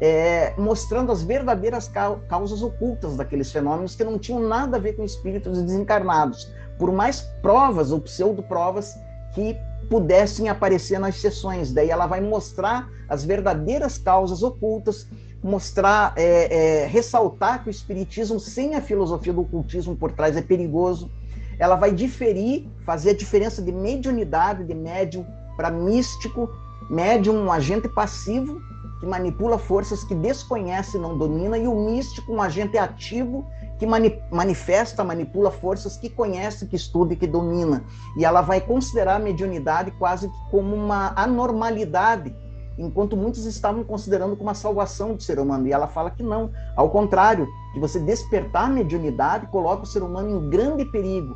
é, 0.00 0.54
mostrando 0.58 1.12
as 1.12 1.22
verdadeiras 1.22 1.90
causas 2.28 2.62
ocultas 2.62 3.16
daqueles 3.16 3.52
fenômenos 3.52 3.94
que 3.94 4.02
não 4.02 4.18
tinham 4.18 4.40
nada 4.40 4.76
a 4.76 4.80
ver 4.80 4.94
com 4.94 5.04
espíritos 5.04 5.62
desencarnados, 5.62 6.50
por 6.78 6.90
mais 6.90 7.20
provas 7.40 7.92
ou 7.92 8.00
pseudo-provas 8.00 8.94
que 9.34 9.56
pudessem 9.88 10.48
aparecer 10.48 10.98
nas 10.98 11.16
sessões. 11.16 11.72
Daí 11.72 11.90
ela 11.90 12.06
vai 12.06 12.20
mostrar 12.20 12.88
as 13.08 13.24
verdadeiras 13.24 13.98
causas 13.98 14.42
ocultas, 14.42 15.06
mostrar, 15.42 16.14
é, 16.16 16.82
é, 16.82 16.86
ressaltar 16.86 17.62
que 17.62 17.68
o 17.68 17.70
espiritismo 17.70 18.38
sem 18.38 18.74
a 18.74 18.80
filosofia 18.80 19.32
do 19.32 19.42
ocultismo 19.42 19.96
por 19.96 20.12
trás 20.12 20.36
é 20.36 20.42
perigoso. 20.42 21.10
Ela 21.58 21.76
vai 21.76 21.92
diferir, 21.92 22.66
fazer 22.84 23.10
a 23.10 23.14
diferença 23.14 23.60
de 23.60 23.70
mediunidade, 23.70 24.64
de 24.64 24.74
médium 24.74 25.26
para 25.56 25.70
místico, 25.70 26.48
médium, 26.90 27.36
um 27.36 27.52
agente 27.52 27.88
passivo, 27.88 28.60
que 29.02 29.06
manipula 29.08 29.58
forças 29.58 30.04
que 30.04 30.14
desconhece 30.14 30.96
e 30.96 31.00
não 31.00 31.18
domina, 31.18 31.58
e 31.58 31.66
o 31.66 31.74
místico, 31.74 32.32
um 32.32 32.40
agente 32.40 32.78
ativo 32.78 33.44
que 33.76 33.84
mani 33.84 34.16
manifesta, 34.30 35.02
manipula 35.02 35.50
forças 35.50 35.96
que 35.96 36.08
conhece, 36.08 36.68
que 36.68 36.76
estuda 36.76 37.12
e 37.12 37.16
que 37.16 37.26
domina. 37.26 37.82
E 38.16 38.24
ela 38.24 38.42
vai 38.42 38.60
considerar 38.60 39.16
a 39.16 39.18
mediunidade 39.18 39.90
quase 39.98 40.30
como 40.52 40.76
uma 40.76 41.12
anormalidade, 41.16 42.32
enquanto 42.78 43.16
muitos 43.16 43.44
estavam 43.44 43.82
considerando 43.82 44.36
como 44.36 44.50
uma 44.50 44.54
salvação 44.54 45.16
do 45.16 45.22
ser 45.24 45.40
humano. 45.40 45.66
E 45.66 45.72
ela 45.72 45.88
fala 45.88 46.08
que 46.08 46.22
não, 46.22 46.52
ao 46.76 46.88
contrário, 46.88 47.48
que 47.74 47.80
você 47.80 47.98
despertar 47.98 48.66
a 48.66 48.72
mediunidade 48.72 49.48
coloca 49.48 49.82
o 49.82 49.86
ser 49.86 50.04
humano 50.04 50.30
em 50.30 50.48
grande 50.48 50.84
perigo 50.84 51.34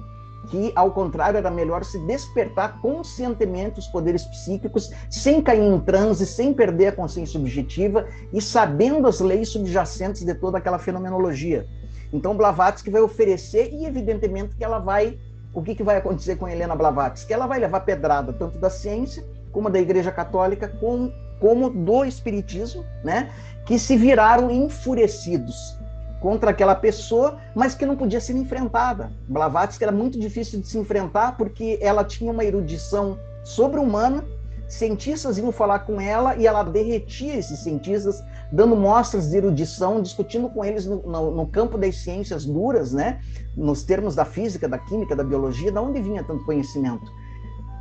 que, 0.51 0.73
ao 0.75 0.93
contrário, 0.93 1.39
era 1.39 1.51
melhor 1.51 1.85
se 1.85 1.99
despertar 2.01 2.81
conscientemente 2.81 3.79
os 3.79 3.87
poderes 3.87 4.25
psíquicos, 4.25 4.91
sem 5.11 5.43
cair 5.43 5.63
em 5.63 5.79
transe, 5.81 6.27
sem 6.27 6.53
perder 6.53 6.89
a 6.89 6.93
consciência 6.93 7.39
objetiva 7.39 8.07
e 8.33 8.41
sabendo 8.41 9.07
as 9.09 9.21
leis 9.21 9.49
subjacentes 9.49 10.25
de 10.25 10.35
toda 10.35 10.59
aquela 10.59 10.79
fenomenologia. 10.79 11.67
Então, 12.13 12.37
Blavatsky 12.37 12.91
vai 12.91 13.01
oferecer, 13.01 13.73
e 13.73 13.85
evidentemente 13.85 14.55
que 14.57 14.65
ela 14.65 14.79
vai. 14.79 15.19
O 15.53 15.63
que, 15.63 15.75
que 15.75 15.83
vai 15.83 15.97
acontecer 15.97 16.37
com 16.37 16.47
Helena 16.47 16.77
Blavatsky? 16.77 17.29
Que 17.29 17.35
ela 17.35 17.47
vai 17.47 17.59
levar 17.59 17.81
pedrada 17.81 18.33
tanto 18.33 18.59
da 18.59 18.69
ciência, 18.69 19.25
como 19.51 19.71
da 19.71 19.81
Igreja 19.81 20.13
Católica, 20.13 20.69
como, 20.69 21.11
como 21.41 21.71
do 21.71 22.05
Espiritismo, 22.05 22.85
né? 23.03 23.33
que 23.65 23.79
se 23.79 23.97
viraram 23.97 24.51
enfurecidos 24.51 25.77
contra 26.21 26.51
aquela 26.51 26.75
pessoa, 26.75 27.39
mas 27.55 27.75
que 27.75 27.87
não 27.87 27.97
podia 27.97 28.21
ser 28.21 28.35
enfrentada. 28.35 29.11
Blavatsky 29.29 29.85
era 29.85 29.93
muito 29.93 30.19
difícil 30.19 30.61
de 30.61 30.67
se 30.67 30.79
enfrentar 30.79 31.37
porque 31.37 31.79
ela 31.81 32.05
tinha 32.05 32.33
uma 32.33 32.45
erudição 32.45 33.19
sobre-humana, 33.45 34.25
cientistas 34.69 35.39
iam 35.39 35.53
falar 35.53 35.81
com 35.81 36.01
ela 36.01 36.35
e 36.37 36.47
ela 36.47 36.63
derretia 36.63 37.37
esses 37.37 37.61
cientistas, 37.61 38.23
dando 38.51 38.75
mostras 38.75 39.31
de 39.31 39.37
erudição, 39.37 40.03
discutindo 40.03 40.49
com 40.49 40.65
eles 40.65 40.87
no, 40.87 41.03
no, 41.03 41.31
no 41.31 41.47
campo 41.47 41.79
das 41.79 41.97
ciências 41.97 42.45
duras, 42.45 42.93
né? 42.93 43.21
nos 43.57 43.85
termos 43.85 44.15
da 44.15 44.25
física, 44.25 44.69
da 44.69 44.79
química, 44.79 45.15
da 45.15 45.23
biologia, 45.23 45.71
de 45.71 45.79
onde 45.79 46.01
vinha 46.01 46.25
tanto 46.25 46.45
conhecimento 46.45 47.11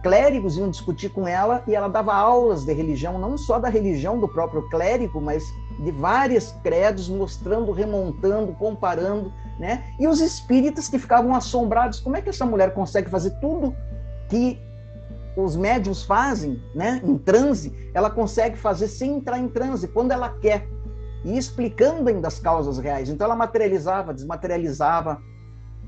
clérigos 0.06 0.56
iam 0.56 0.70
discutir 0.70 1.10
com 1.10 1.28
ela 1.28 1.64
e 1.68 1.74
ela 1.74 1.88
dava 1.88 2.14
aulas 2.14 2.64
de 2.64 2.72
religião, 2.72 3.18
não 3.18 3.40
só 3.40 3.58
da 3.58 3.70
religião 3.70 4.20
do 4.20 4.28
próprio 4.28 4.62
clérigo, 4.70 5.20
mas 5.20 5.44
de 5.80 5.92
vários 5.92 6.52
credos, 6.64 7.10
mostrando, 7.10 7.72
remontando, 7.72 8.54
comparando, 8.54 9.32
né? 9.60 9.84
E 10.00 10.08
os 10.08 10.22
espíritas 10.22 10.88
que 10.88 10.98
ficavam 10.98 11.36
assombrados, 11.36 12.00
como 12.00 12.16
é 12.16 12.22
que 12.22 12.30
essa 12.30 12.46
mulher 12.46 12.74
consegue 12.74 13.10
fazer 13.10 13.32
tudo 13.42 13.76
que 14.30 14.60
os 15.36 15.56
médios 15.56 16.04
fazem, 16.04 16.62
né? 16.74 17.02
Em 17.04 17.18
transe, 17.18 17.74
ela 17.94 18.10
consegue 18.10 18.58
fazer 18.58 18.88
sem 18.88 19.16
entrar 19.16 19.38
em 19.38 19.50
transe, 19.50 19.88
quando 19.88 20.12
ela 20.12 20.30
quer, 20.30 20.68
e 21.24 21.38
explicando 21.38 22.10
ainda 22.10 22.28
as 22.28 22.40
causas 22.40 22.78
reais. 22.78 23.10
Então 23.10 23.26
ela 23.26 23.36
materializava, 23.36 24.14
desmaterializava, 24.14 25.20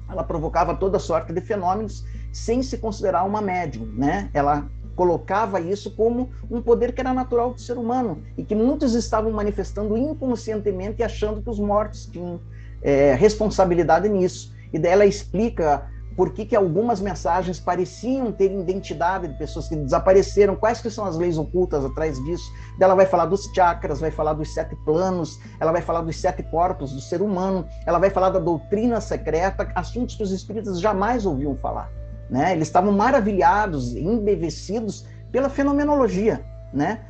ela 0.10 0.24
provocava 0.24 0.76
toda 0.76 1.00
sorte 1.00 1.32
de 1.34 1.42
fenômenos 1.42 2.04
sem 2.32 2.62
se 2.62 2.78
considerar 2.78 3.24
uma 3.24 3.42
médium, 3.42 3.86
né? 3.94 4.30
Ela 4.34 4.68
colocava 4.98 5.62
isso 5.62 5.92
como 5.92 6.32
um 6.50 6.60
poder 6.60 6.92
que 6.92 7.00
era 7.00 7.14
natural 7.14 7.54
do 7.54 7.62
ser 7.62 7.78
humano 7.78 8.24
e 8.36 8.44
que 8.44 8.56
muitos 8.56 8.96
estavam 8.96 9.32
manifestando 9.32 9.96
inconscientemente 9.96 11.04
achando 11.04 11.40
que 11.40 11.50
os 11.50 11.60
mortos 11.60 12.08
tinham 12.08 12.42
é, 12.82 13.14
responsabilidade 13.14 14.10
nisso. 14.10 14.52
E 14.74 14.80
daí 14.80 14.92
ela 14.92 15.06
explica 15.06 15.88
por 16.16 16.34
que, 16.34 16.46
que 16.46 16.56
algumas 16.56 17.00
mensagens 17.00 17.60
pareciam 17.60 18.32
ter 18.32 18.52
identidade 18.52 19.28
de 19.28 19.36
pessoas 19.36 19.70
que 19.70 19.76
desapareceram, 19.76 20.56
quais 20.56 20.82
que 20.82 20.90
são 20.90 21.06
as 21.06 21.16
leis 21.16 21.38
ocultas 21.38 21.86
atrás 21.86 22.22
disso. 22.26 22.52
Ela 22.82 22.96
vai 22.96 23.06
falar 23.06 23.28
dos 23.28 23.46
chakras, 23.54 24.00
vai 24.00 24.10
falar 24.10 24.34
dos 24.34 24.52
sete 24.52 24.76
planos, 24.78 25.40
ela 25.60 25.72
vai 25.72 25.84
falar 25.84 26.02
dos 26.02 26.20
sete 26.20 26.42
corpos 26.42 26.92
do 26.92 27.00
ser 27.00 27.22
humano, 27.22 27.68
ela 27.86 28.00
vai 28.00 28.10
falar 28.10 28.32
da 28.32 28.40
doutrina 28.40 29.00
secreta, 29.00 29.72
assuntos 29.76 30.16
que 30.16 30.24
os 30.24 30.32
espíritas 30.32 30.82
jamais 30.82 31.24
ouviam 31.24 31.56
falar. 31.56 31.88
Né? 32.30 32.54
Eles 32.54 32.68
estavam 32.68 32.92
maravilhados, 32.92 33.96
embevecidos 33.96 35.06
pela 35.32 35.50
fenomenologia. 35.50 36.44
Né? 36.74 37.02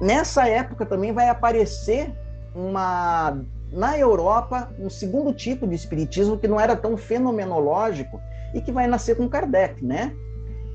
Nessa 0.00 0.46
época 0.48 0.86
também 0.86 1.12
vai 1.12 1.28
aparecer 1.28 2.12
uma 2.54 3.38
na 3.72 3.98
Europa 3.98 4.70
um 4.78 4.88
segundo 4.88 5.32
tipo 5.32 5.66
de 5.66 5.74
espiritismo 5.74 6.38
que 6.38 6.46
não 6.46 6.60
era 6.60 6.76
tão 6.76 6.96
fenomenológico 6.96 8.20
e 8.54 8.60
que 8.60 8.70
vai 8.70 8.86
nascer 8.86 9.16
com 9.16 9.28
Kardec, 9.28 9.84
né? 9.84 10.12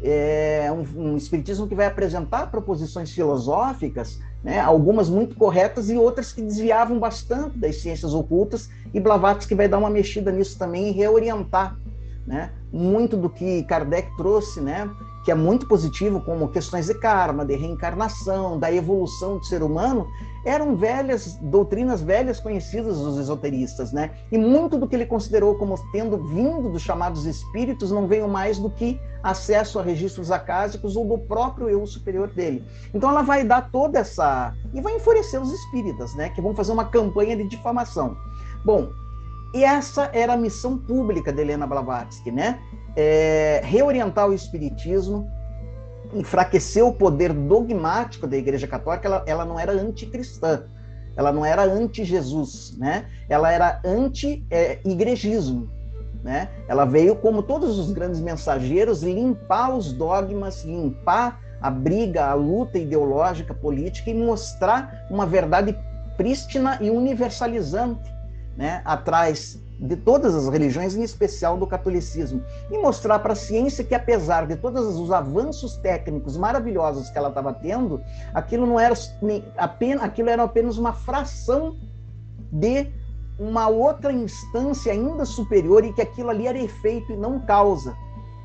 é 0.04 0.72
um, 0.72 1.12
um 1.12 1.18
espiritismo 1.18 1.68
que 1.68 1.76
vai 1.76 1.86
apresentar 1.86 2.50
proposições 2.50 3.12
filosóficas, 3.12 4.20
né, 4.44 4.60
algumas 4.60 5.08
muito 5.10 5.36
corretas 5.36 5.90
e 5.90 5.98
outras 5.98 6.34
que 6.34 6.42
desviavam 6.42 7.00
bastante 7.00 7.58
das 7.58 7.78
ciências 7.78 8.14
ocultas, 8.14 8.70
e 8.94 9.00
Blavatsky 9.00 9.54
vai 9.54 9.68
dar 9.68 9.78
uma 9.78 9.90
mexida 9.90 10.32
nisso 10.32 10.58
também 10.58 10.90
e 10.90 10.92
reorientar 10.92 11.78
né, 12.26 12.52
muito 12.72 13.18
do 13.18 13.30
que 13.30 13.64
Kardec 13.64 14.16
trouxe, 14.16 14.62
né, 14.62 14.90
que 15.24 15.32
é 15.32 15.36
muito 15.36 15.68
positivo, 15.68 16.22
como 16.22 16.48
questões 16.48 16.88
de 16.88 16.96
karma, 16.96 17.46
de 17.46 17.56
reencarnação, 17.56 18.58
da 18.58 18.72
evolução 18.72 19.38
do 19.38 19.46
ser 19.46 19.62
humano, 19.62 20.08
eram 20.44 20.76
velhas 20.76 21.36
doutrinas 21.42 22.02
velhas 22.02 22.40
conhecidas 22.40 22.98
dos 22.98 23.18
esoteristas, 23.20 23.92
né? 23.92 24.12
E 24.32 24.38
muito 24.38 24.78
do 24.78 24.88
que 24.88 24.96
ele 24.96 25.06
considerou 25.06 25.56
como 25.56 25.76
tendo 25.92 26.18
vindo 26.18 26.70
dos 26.72 26.82
chamados 26.82 27.26
espíritos 27.26 27.92
não 27.92 28.08
veio 28.08 28.28
mais 28.28 28.58
do 28.58 28.70
que 28.70 29.00
acesso 29.22 29.78
a 29.78 29.84
registros 29.84 30.32
acásicos 30.32 30.96
ou 30.96 31.06
do 31.06 31.18
próprio 31.20 31.70
eu 31.70 31.86
superior 31.86 32.28
dele. 32.30 32.64
Então 32.92 33.10
ela 33.12 33.22
vai 33.22 33.44
dar 33.44 33.70
toda 33.70 34.00
essa 34.00 34.56
e 34.74 34.82
vai 34.82 34.96
enfurecer 34.96 35.40
os 35.40 35.54
espíritas, 35.54 36.16
né? 36.16 36.30
Que 36.30 36.42
vão 36.42 36.56
fazer 36.56 36.72
uma 36.72 36.86
campanha 36.86 37.38
de 37.38 37.48
difamação. 37.48 38.18
Bom, 38.66 38.90
e 39.54 39.64
essa 39.64 40.10
era 40.14 40.34
a 40.34 40.38
missão 40.38 40.78
pública 40.78 41.32
de 41.32 41.42
Helena 41.42 41.68
Blavatsky, 41.68 42.32
né? 42.32 42.60
É, 42.96 43.62
reorientar 43.64 44.30
o 44.30 44.34
espiritismo, 44.34 45.28
enfraquecer 46.14 46.86
o 46.86 46.94
poder 46.94 47.34
dogmático 47.34 48.28
da 48.28 48.38
Igreja 48.38 48.68
Católica, 48.68 49.08
ela, 49.08 49.24
ela 49.26 49.46
não 49.46 49.60
era 49.60 49.72
anticristã, 49.74 50.64
ela 51.16 51.32
não 51.32 51.46
era 51.46 51.64
anti-Jesus, 51.64 52.78
né? 52.78 53.06
Ela 53.28 53.52
era 53.52 53.82
anti-igrejismo, 53.84 55.70
né? 56.24 56.50
Ela 56.68 56.86
veio, 56.86 57.16
como 57.18 57.44
todos 57.44 57.78
os 57.78 57.92
grandes 57.92 58.22
mensageiros, 58.22 59.04
limpar 59.04 59.76
os 59.76 59.92
dogmas, 59.92 60.64
limpar 60.64 61.40
a 61.62 61.70
briga, 61.70 62.26
a 62.26 62.34
luta 62.34 62.80
ideológica, 62.80 63.54
política 63.54 64.10
e 64.10 64.14
mostrar 64.14 65.06
uma 65.10 65.26
verdade 65.26 65.78
prístina 66.18 66.78
e 66.82 66.90
universalizante, 66.90 68.12
né? 68.58 68.82
Atrás 68.86 69.60
de 69.80 69.96
todas 69.96 70.36
as 70.36 70.48
religiões, 70.48 70.96
em 70.96 71.02
especial 71.02 71.58
do 71.58 71.66
catolicismo, 71.66 72.44
e 72.70 72.78
mostrar 72.78 73.18
para 73.20 73.34
a 73.34 73.36
ciência 73.36 73.84
que, 73.84 73.96
apesar 73.96 74.46
de 74.46 74.56
todos 74.56 74.96
os 74.96 75.12
avanços 75.12 75.76
técnicos 75.78 76.38
maravilhosos 76.38 77.10
que 77.10 77.18
ela 77.18 77.30
estava 77.30 77.52
tendo, 77.52 78.00
aquilo 78.34 78.68
não 78.68 78.80
era 78.80 78.94
apenas, 79.58 80.04
aquilo 80.04 80.30
era 80.30 80.44
apenas 80.44 80.78
uma 80.78 80.94
fração 80.94 81.78
de 82.52 82.88
uma 83.40 83.68
outra 83.68 84.14
instância 84.14 84.92
ainda 84.92 85.26
superior 85.26 85.84
e 85.84 85.92
que 85.94 86.02
aquilo 86.02 86.30
ali 86.30 86.46
era 86.46 86.60
efeito 86.60 87.12
e 87.12 87.18
não 87.18 87.40
causa, 87.40 87.96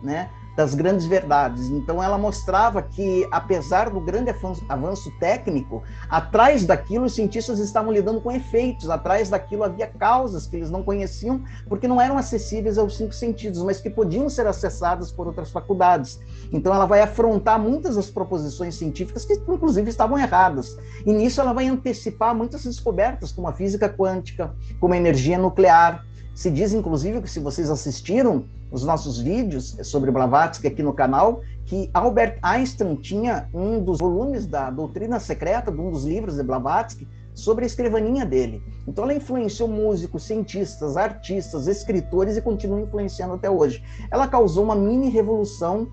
né? 0.03 0.31
Das 0.57 0.75
grandes 0.75 1.07
verdades. 1.07 1.69
Então 1.69 2.03
ela 2.03 2.17
mostrava 2.17 2.81
que, 2.81 3.29
apesar 3.31 3.91
do 3.91 4.01
grande 4.01 4.35
avanço 4.69 5.13
técnico, 5.21 5.83
atrás 6.09 6.65
daquilo 6.65 7.05
os 7.05 7.15
cientistas 7.15 7.59
estavam 7.59 7.93
lidando 7.93 8.21
com 8.21 8.33
efeitos, 8.33 8.89
atrás 8.89 9.29
daquilo 9.29 9.65
havia 9.65 9.87
causas 9.87 10.47
que 10.47 10.57
eles 10.57 10.71
não 10.71 10.83
conheciam, 10.83 11.45
porque 11.69 11.87
não 11.87 12.01
eram 12.01 12.17
acessíveis 12.17 12.79
aos 12.79 12.97
cinco 12.97 13.13
sentidos, 13.13 13.63
mas 13.63 13.81
que 13.81 13.91
podiam 13.91 14.29
ser 14.31 14.47
acessadas 14.47 15.13
por 15.13 15.27
outras 15.27 15.51
faculdades. 15.51 16.19
Então 16.51 16.75
ela 16.75 16.87
vai 16.87 17.03
afrontar 17.03 17.61
muitas 17.61 17.97
das 17.97 18.11
proposições 18.11 18.75
científicas 18.77 19.25
que 19.25 19.35
inclusive 19.35 19.91
estavam 19.91 20.19
erradas. 20.19 20.77
E 21.05 21.13
nisso 21.13 21.41
ela 21.41 21.53
vai 21.53 21.69
antecipar 21.69 22.35
muitas 22.35 22.65
descobertas, 22.65 23.31
como 23.31 23.47
a 23.49 23.53
física 23.53 23.89
quântica, 23.89 24.55
como 24.81 24.95
a 24.95 24.97
energia 24.97 25.37
nuclear. 25.37 26.05
Se 26.35 26.51
diz, 26.51 26.73
inclusive, 26.75 27.23
que 27.23 27.31
se 27.31 27.41
vocês 27.41 27.71
assistiram, 27.71 28.45
os 28.71 28.85
nossos 28.85 29.19
vídeos 29.19 29.77
sobre 29.83 30.11
Blavatsky 30.11 30.67
aqui 30.67 30.83
no 30.83 30.93
canal, 30.93 31.41
que 31.65 31.91
Albert 31.95 32.39
Einstein 32.43 32.97
tinha 32.97 33.49
um 33.53 33.83
dos 33.83 33.99
volumes 33.99 34.47
da 34.47 34.71
Doutrina 34.71 35.19
Secreta, 35.21 35.71
de 35.71 35.81
um 35.81 35.91
dos 35.91 36.05
livros 36.05 36.37
de 36.37 36.43
Blavatsky, 36.43 37.09
sobre 37.35 37.65
a 37.65 37.67
escrivaninha 37.67 38.25
dele. 38.25 38.63
Então 38.89 39.05
ela 39.05 39.15
influenciou 39.15 39.69
músicos, 39.69 40.25
cientistas, 40.25 40.97
artistas, 40.97 41.67
escritores 41.67 42.37
e 42.37 42.43
continua 42.43 42.81
influenciando 42.81 43.35
até 43.35 43.51
hoje. 43.51 43.83
Ela 44.11 44.27
causou 44.27 44.65
uma 44.65 44.75
mini 44.75 45.11
revolução 45.11 45.87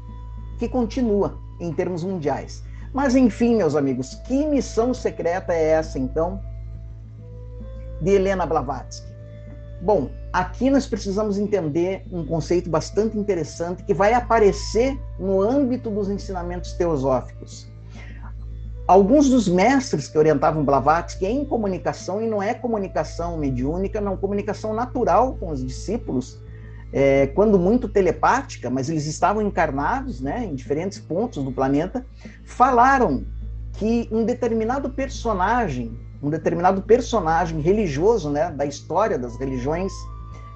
que 0.57 0.69
continua 0.69 1.37
em 1.59 1.71
termos 1.73 2.03
mundiais. 2.03 2.63
Mas 2.93 3.15
enfim, 3.15 3.55
meus 3.55 3.75
amigos, 3.75 4.15
que 4.25 4.45
missão 4.45 4.93
secreta 4.93 5.53
é 5.53 5.71
essa 5.71 5.99
então 5.99 6.39
de 8.01 8.11
Helena 8.11 8.45
Blavatsky? 8.45 9.11
Bom, 9.81 10.09
aqui 10.33 10.71
nós 10.71 10.87
precisamos 10.87 11.37
entender 11.37 12.03
um 12.11 12.25
conceito 12.25 12.67
bastante 12.67 13.15
interessante 13.15 13.83
que 13.83 13.93
vai 13.93 14.13
aparecer 14.13 14.99
no 15.19 15.39
âmbito 15.39 15.91
dos 15.91 16.09
ensinamentos 16.09 16.73
teosóficos. 16.73 17.71
Alguns 18.87 19.29
dos 19.29 19.47
mestres 19.47 20.09
que 20.09 20.17
orientavam 20.17 20.65
Blavatsky 20.65 21.25
em 21.25 21.45
comunicação, 21.45 22.21
e 22.21 22.27
não 22.27 22.41
é 22.41 22.53
comunicação 22.53 23.37
mediúnica, 23.37 24.01
não, 24.01 24.17
comunicação 24.17 24.73
natural 24.73 25.35
com 25.35 25.51
os 25.51 25.63
discípulos, 25.63 26.41
é, 26.91 27.27
quando 27.27 27.57
muito 27.57 27.87
telepática, 27.87 28.69
mas 28.69 28.89
eles 28.89 29.05
estavam 29.05 29.41
encarnados 29.41 30.19
né, 30.19 30.43
em 30.43 30.55
diferentes 30.55 30.99
pontos 30.99 31.43
do 31.43 31.51
planeta, 31.51 32.05
falaram 32.43 33.23
que 33.73 34.09
um 34.11 34.25
determinado 34.25 34.89
personagem 34.89 35.97
um 36.21 36.29
determinado 36.29 36.81
personagem 36.81 37.59
religioso 37.59 38.29
né, 38.29 38.49
da 38.49 38.65
história 38.65 39.19
das 39.19 39.37
religiões 39.37 39.91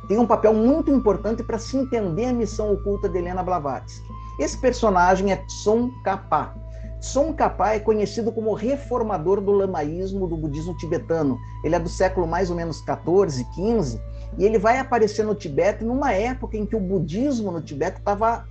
tem 0.08 0.18
um 0.18 0.26
papel 0.26 0.54
muito 0.54 0.92
importante 0.92 1.44
para 1.44 1.58
se 1.58 1.78
entender 1.78 2.26
a 2.26 2.34
missão 2.34 2.72
oculta 2.72 3.10
de 3.10 3.18
Helena 3.18 3.44
Blavatsky. 3.44 4.08
Esse 4.40 4.58
personagem 4.58 5.32
é 5.32 5.38
Tsongkhapa. 5.48 6.56
Tsongkhapa 7.00 7.74
é 7.74 7.80
conhecido 7.80 8.32
como 8.32 8.54
reformador 8.54 9.42
do 9.42 9.52
lamaísmo 9.52 10.28
do 10.28 10.38
budismo 10.38 10.76
tibetano. 10.78 11.38
Ele 11.64 11.76
é 11.76 11.80
do 11.80 11.90
século 11.90 12.28
mais 12.28 12.50
ou 12.50 12.56
menos 12.56 12.82
14, 12.82 13.44
15, 13.56 14.02
e 14.38 14.46
ele 14.46 14.58
vai 14.58 14.80
aparecer 14.80 15.24
no 15.26 15.36
Tibete 15.36 15.84
numa 15.84 16.14
época 16.14 16.58
em 16.58 16.66
que 16.66 16.76
o 16.76 16.80
budismo 16.80 17.52
no 17.52 17.62
Tibete 17.62 18.00
estava 18.00 18.46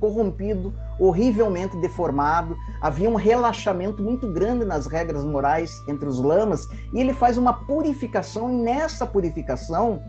corrompido, 0.00 0.72
horrivelmente 0.98 1.76
deformado, 1.78 2.56
havia 2.80 3.10
um 3.10 3.16
relaxamento 3.16 4.02
muito 4.02 4.32
grande 4.32 4.64
nas 4.64 4.86
regras 4.86 5.24
morais 5.24 5.72
entre 5.88 6.08
os 6.08 6.20
lamas, 6.20 6.68
e 6.92 7.00
ele 7.00 7.12
faz 7.12 7.36
uma 7.36 7.52
purificação, 7.52 8.50
e 8.50 8.62
nessa 8.62 9.04
purificação 9.04 10.00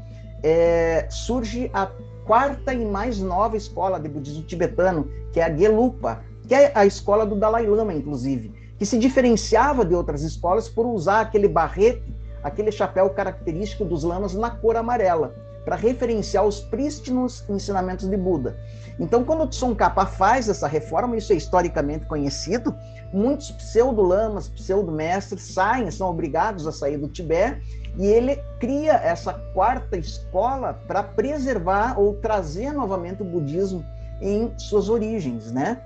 é, 0.43 1.07
surge 1.09 1.69
a 1.73 1.89
quarta 2.25 2.73
e 2.73 2.85
mais 2.85 3.19
nova 3.19 3.57
escola 3.57 3.99
de 3.99 4.07
budismo 4.07 4.43
tibetano, 4.43 5.09
que 5.31 5.39
é 5.39 5.43
a 5.43 5.55
Gelupa, 5.55 6.23
que 6.47 6.53
é 6.53 6.71
a 6.75 6.85
escola 6.85 7.25
do 7.25 7.35
Dalai 7.35 7.65
Lama, 7.65 7.93
inclusive, 7.93 8.53
que 8.77 8.85
se 8.85 8.97
diferenciava 8.97 9.83
de 9.83 9.93
outras 9.93 10.21
escolas 10.21 10.69
por 10.69 10.85
usar 10.85 11.21
aquele 11.21 11.47
barrete, 11.47 12.15
aquele 12.43 12.71
chapéu 12.71 13.09
característico 13.09 13.83
dos 13.83 14.03
lamas 14.03 14.33
na 14.33 14.49
cor 14.49 14.75
amarela 14.75 15.35
para 15.65 15.75
referenciar 15.75 16.45
os 16.45 16.61
prístinos 16.61 17.43
ensinamentos 17.49 18.09
de 18.09 18.17
Buda. 18.17 18.57
Então, 18.99 19.23
quando 19.23 19.43
o 19.43 19.47
Tsongkhapa 19.47 20.05
faz 20.05 20.49
essa 20.49 20.67
reforma, 20.67 21.15
isso 21.15 21.31
é 21.31 21.35
historicamente 21.35 22.05
conhecido, 22.05 22.75
muitos 23.13 23.51
pseudo-lamas, 23.51 24.47
pseudo-mestres 24.49 25.41
saem, 25.41 25.91
são 25.91 26.09
obrigados 26.09 26.65
a 26.65 26.71
sair 26.71 26.97
do 26.97 27.07
Tibete, 27.07 27.88
e 27.99 28.07
ele 28.07 28.37
cria 28.59 28.93
essa 28.93 29.33
quarta 29.53 29.97
escola 29.97 30.73
para 30.87 31.03
preservar 31.03 31.99
ou 31.99 32.15
trazer 32.15 32.71
novamente 32.71 33.21
o 33.21 33.25
budismo 33.25 33.85
em 34.21 34.51
suas 34.57 34.89
origens, 34.89 35.51
né? 35.51 35.81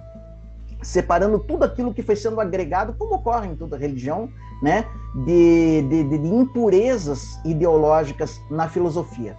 Separando 0.81 1.39
tudo 1.39 1.63
aquilo 1.63 1.93
que 1.93 2.03
foi 2.03 2.15
sendo 2.15 2.39
agregado, 2.39 2.93
como 2.93 3.15
ocorre 3.15 3.47
em 3.47 3.55
toda 3.55 3.77
religião, 3.77 4.29
né? 4.61 4.85
de, 5.25 5.81
de, 5.83 6.03
de 6.03 6.27
impurezas 6.27 7.39
ideológicas 7.45 8.41
na 8.49 8.67
filosofia. 8.67 9.35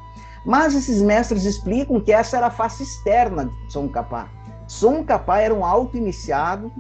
Mas 0.47 0.75
esses 0.75 1.01
mestres 1.01 1.45
explicam 1.45 2.01
que 2.01 2.13
essa 2.13 2.37
era 2.37 2.47
a 2.47 2.51
face 2.51 2.83
externa 2.83 3.47
de 3.47 3.69
Tsongkhapa. 3.69 4.29
Tsongkhapa 4.67 5.41
era 5.41 5.55
um 5.55 5.65
auto-iniciado, 5.65 6.71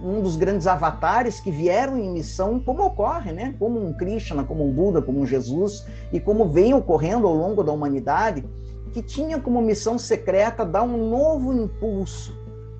um 0.00 0.20
dos 0.20 0.36
grandes 0.36 0.66
avatares 0.66 1.40
que 1.40 1.50
vieram 1.50 1.96
em 1.96 2.10
missão, 2.10 2.60
como 2.60 2.84
ocorre, 2.84 3.32
né? 3.32 3.54
como 3.58 3.82
um 3.82 3.92
Krishna, 3.92 4.44
como 4.44 4.66
um 4.66 4.72
Buda, 4.72 5.00
como 5.00 5.20
um 5.20 5.26
Jesus, 5.26 5.86
e 6.12 6.20
como 6.20 6.48
vem 6.50 6.74
ocorrendo 6.74 7.26
ao 7.26 7.34
longo 7.34 7.62
da 7.62 7.72
humanidade, 7.72 8.44
que 8.92 9.02
tinha 9.02 9.40
como 9.40 9.60
missão 9.60 9.98
secreta 9.98 10.64
dar 10.64 10.82
um 10.82 11.08
novo 11.08 11.52
impulso 11.52 12.34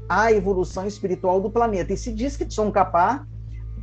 à 0.08 0.30
evolução 0.32 0.86
espiritual 0.86 1.40
do 1.40 1.50
planeta. 1.50 1.92
E 1.92 1.96
se 1.96 2.12
diz 2.12 2.36
que 2.36 2.44
Tsongkhapa 2.44 3.26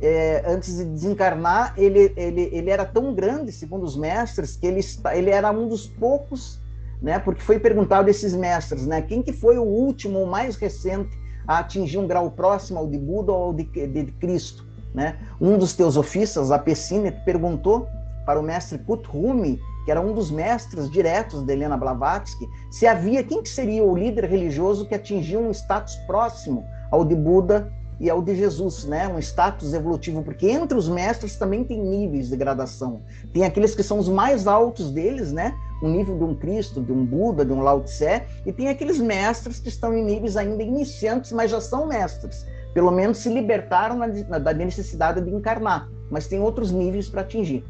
é, 0.00 0.42
antes 0.46 0.76
de 0.76 0.84
desencarnar, 0.84 1.74
ele, 1.76 2.12
ele, 2.16 2.48
ele 2.52 2.70
era 2.70 2.84
tão 2.84 3.14
grande, 3.14 3.52
segundo 3.52 3.84
os 3.84 3.96
mestres, 3.96 4.56
que 4.56 4.66
ele, 4.66 4.80
ele 5.12 5.30
era 5.30 5.50
um 5.50 5.68
dos 5.68 5.86
poucos, 5.86 6.60
né, 7.00 7.18
porque 7.18 7.42
foi 7.42 7.58
perguntado 7.58 8.08
esses 8.08 8.34
mestres, 8.34 8.86
né, 8.86 9.02
quem 9.02 9.22
que 9.22 9.32
foi 9.32 9.58
o 9.58 9.62
último 9.62 10.20
ou 10.20 10.26
mais 10.26 10.56
recente 10.56 11.16
a 11.46 11.58
atingir 11.58 11.98
um 11.98 12.06
grau 12.06 12.30
próximo 12.30 12.78
ao 12.78 12.86
de 12.86 12.98
Buda 12.98 13.32
ou 13.32 13.52
de, 13.52 13.64
de, 13.64 13.86
de 13.86 14.12
Cristo. 14.12 14.64
Né? 14.94 15.18
Um 15.40 15.58
dos 15.58 15.72
teosofistas, 15.74 16.50
a 16.50 16.58
Pessine, 16.58 17.10
perguntou 17.10 17.88
para 18.24 18.38
o 18.38 18.42
mestre 18.42 18.78
Kuthumi 18.78 19.60
que 19.84 19.90
era 19.90 20.00
um 20.00 20.14
dos 20.14 20.30
mestres 20.30 20.90
diretos 20.90 21.42
de 21.42 21.52
Helena 21.52 21.76
Blavatsky, 21.76 22.48
se 22.70 22.86
havia 22.86 23.22
quem 23.22 23.42
que 23.42 23.48
seria 23.48 23.84
o 23.84 23.96
líder 23.96 24.24
religioso 24.24 24.86
que 24.86 24.94
atingiu 24.94 25.40
um 25.40 25.50
status 25.50 25.94
próximo 26.06 26.64
ao 26.90 27.04
de 27.04 27.14
Buda 27.14 27.70
e 28.00 28.10
ao 28.10 28.22
de 28.22 28.34
Jesus, 28.34 28.84
né? 28.86 29.06
Um 29.06 29.18
status 29.18 29.72
evolutivo, 29.72 30.22
porque 30.22 30.48
entre 30.48 30.76
os 30.76 30.88
mestres 30.88 31.36
também 31.36 31.62
tem 31.62 31.80
níveis 31.80 32.28
de 32.28 32.36
gradação. 32.36 33.02
Tem 33.32 33.44
aqueles 33.44 33.74
que 33.74 33.82
são 33.82 33.98
os 33.98 34.08
mais 34.08 34.46
altos 34.46 34.90
deles, 34.90 35.32
né? 35.32 35.54
O 35.84 35.88
nível 35.88 36.16
de 36.16 36.24
um 36.24 36.34
Cristo, 36.34 36.80
de 36.80 36.90
um 36.90 37.04
Buda, 37.04 37.44
de 37.44 37.52
um 37.52 37.60
Lao 37.60 37.82
Tse, 37.82 38.22
e 38.46 38.52
tem 38.54 38.70
aqueles 38.70 38.98
mestres 38.98 39.60
que 39.60 39.68
estão 39.68 39.92
em 39.92 40.02
níveis 40.02 40.34
ainda 40.34 40.62
iniciantes, 40.62 41.30
mas 41.30 41.50
já 41.50 41.60
são 41.60 41.86
mestres. 41.86 42.46
Pelo 42.72 42.90
menos 42.90 43.18
se 43.18 43.28
libertaram 43.28 43.98
da 43.98 44.54
necessidade 44.54 45.20
de 45.20 45.30
encarnar, 45.30 45.86
mas 46.10 46.26
tem 46.26 46.40
outros 46.40 46.72
níveis 46.72 47.10
para 47.10 47.20
atingir. 47.20 47.62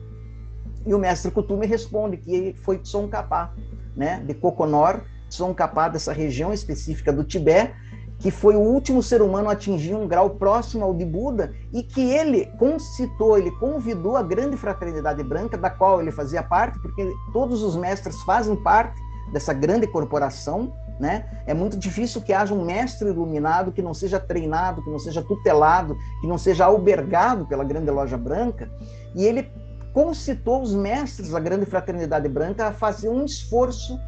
E 0.87 0.94
o 0.94 0.98
mestre 0.98 1.33
Kutume 1.33 1.66
responde 1.66 2.16
que 2.16 2.55
foi 2.62 2.79
Tsongkhapa, 2.79 3.53
né, 3.96 4.22
de 4.24 4.33
Kokonor, 4.33 5.00
Tsongkhapa 5.29 5.88
dessa 5.88 6.12
região 6.12 6.53
específica 6.53 7.12
do 7.12 7.24
Tibete, 7.24 7.74
que 8.18 8.31
foi 8.31 8.57
o 8.57 8.61
último 8.61 9.03
ser 9.03 9.20
humano 9.20 9.48
a 9.48 9.53
atingir 9.53 9.94
um 9.94 10.07
grau 10.07 10.31
próximo 10.31 10.85
ao 10.85 10.94
de 10.94 11.05
Buda 11.05 11.53
e 11.72 11.83
que 11.83 12.00
ele 12.00 12.46
concitou, 12.59 13.37
ele 13.37 13.50
convidou 13.53 14.16
a 14.16 14.22
grande 14.22 14.57
fraternidade 14.57 15.22
branca 15.22 15.57
da 15.57 15.68
qual 15.70 16.00
ele 16.00 16.11
fazia 16.11 16.42
parte, 16.42 16.79
porque 16.81 17.12
todos 17.33 17.62
os 17.62 17.77
mestres 17.77 18.22
fazem 18.22 18.57
parte 18.57 19.00
dessa 19.33 19.53
grande 19.53 19.87
corporação, 19.87 20.72
né? 20.98 21.27
É 21.46 21.53
muito 21.53 21.77
difícil 21.77 22.22
que 22.22 22.33
haja 22.33 22.55
um 22.55 22.64
mestre 22.64 23.09
iluminado 23.09 23.72
que 23.72 23.83
não 23.83 23.92
seja 23.92 24.20
treinado, 24.20 24.83
que 24.83 24.90
não 24.90 24.98
seja 24.98 25.22
tutelado, 25.22 25.96
que 26.20 26.27
não 26.27 26.38
seja 26.38 26.66
albergado 26.66 27.46
pela 27.46 27.64
grande 27.64 27.90
loja 27.90 28.16
branca, 28.16 28.70
e 29.14 29.24
ele 29.24 29.50
concitou 29.92 30.62
os 30.62 30.74
mestres 30.74 31.31
da 31.31 31.40
grande 31.40 31.66
fraternidade 31.66 32.29
branca 32.29 32.66
a 32.66 32.72
fazer 32.72 33.09
um 33.09 33.24
esforço 33.24 33.98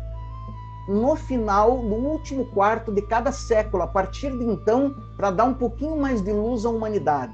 no 0.88 1.16
final, 1.16 1.82
no 1.82 1.96
último 1.96 2.46
quarto 2.46 2.92
de 2.92 3.02
cada 3.02 3.32
século, 3.32 3.82
a 3.82 3.86
partir 3.86 4.30
de 4.30 4.44
então, 4.44 4.94
para 5.16 5.30
dar 5.30 5.44
um 5.44 5.54
pouquinho 5.54 5.96
mais 5.96 6.22
de 6.22 6.32
luz 6.32 6.64
à 6.64 6.70
humanidade. 6.70 7.32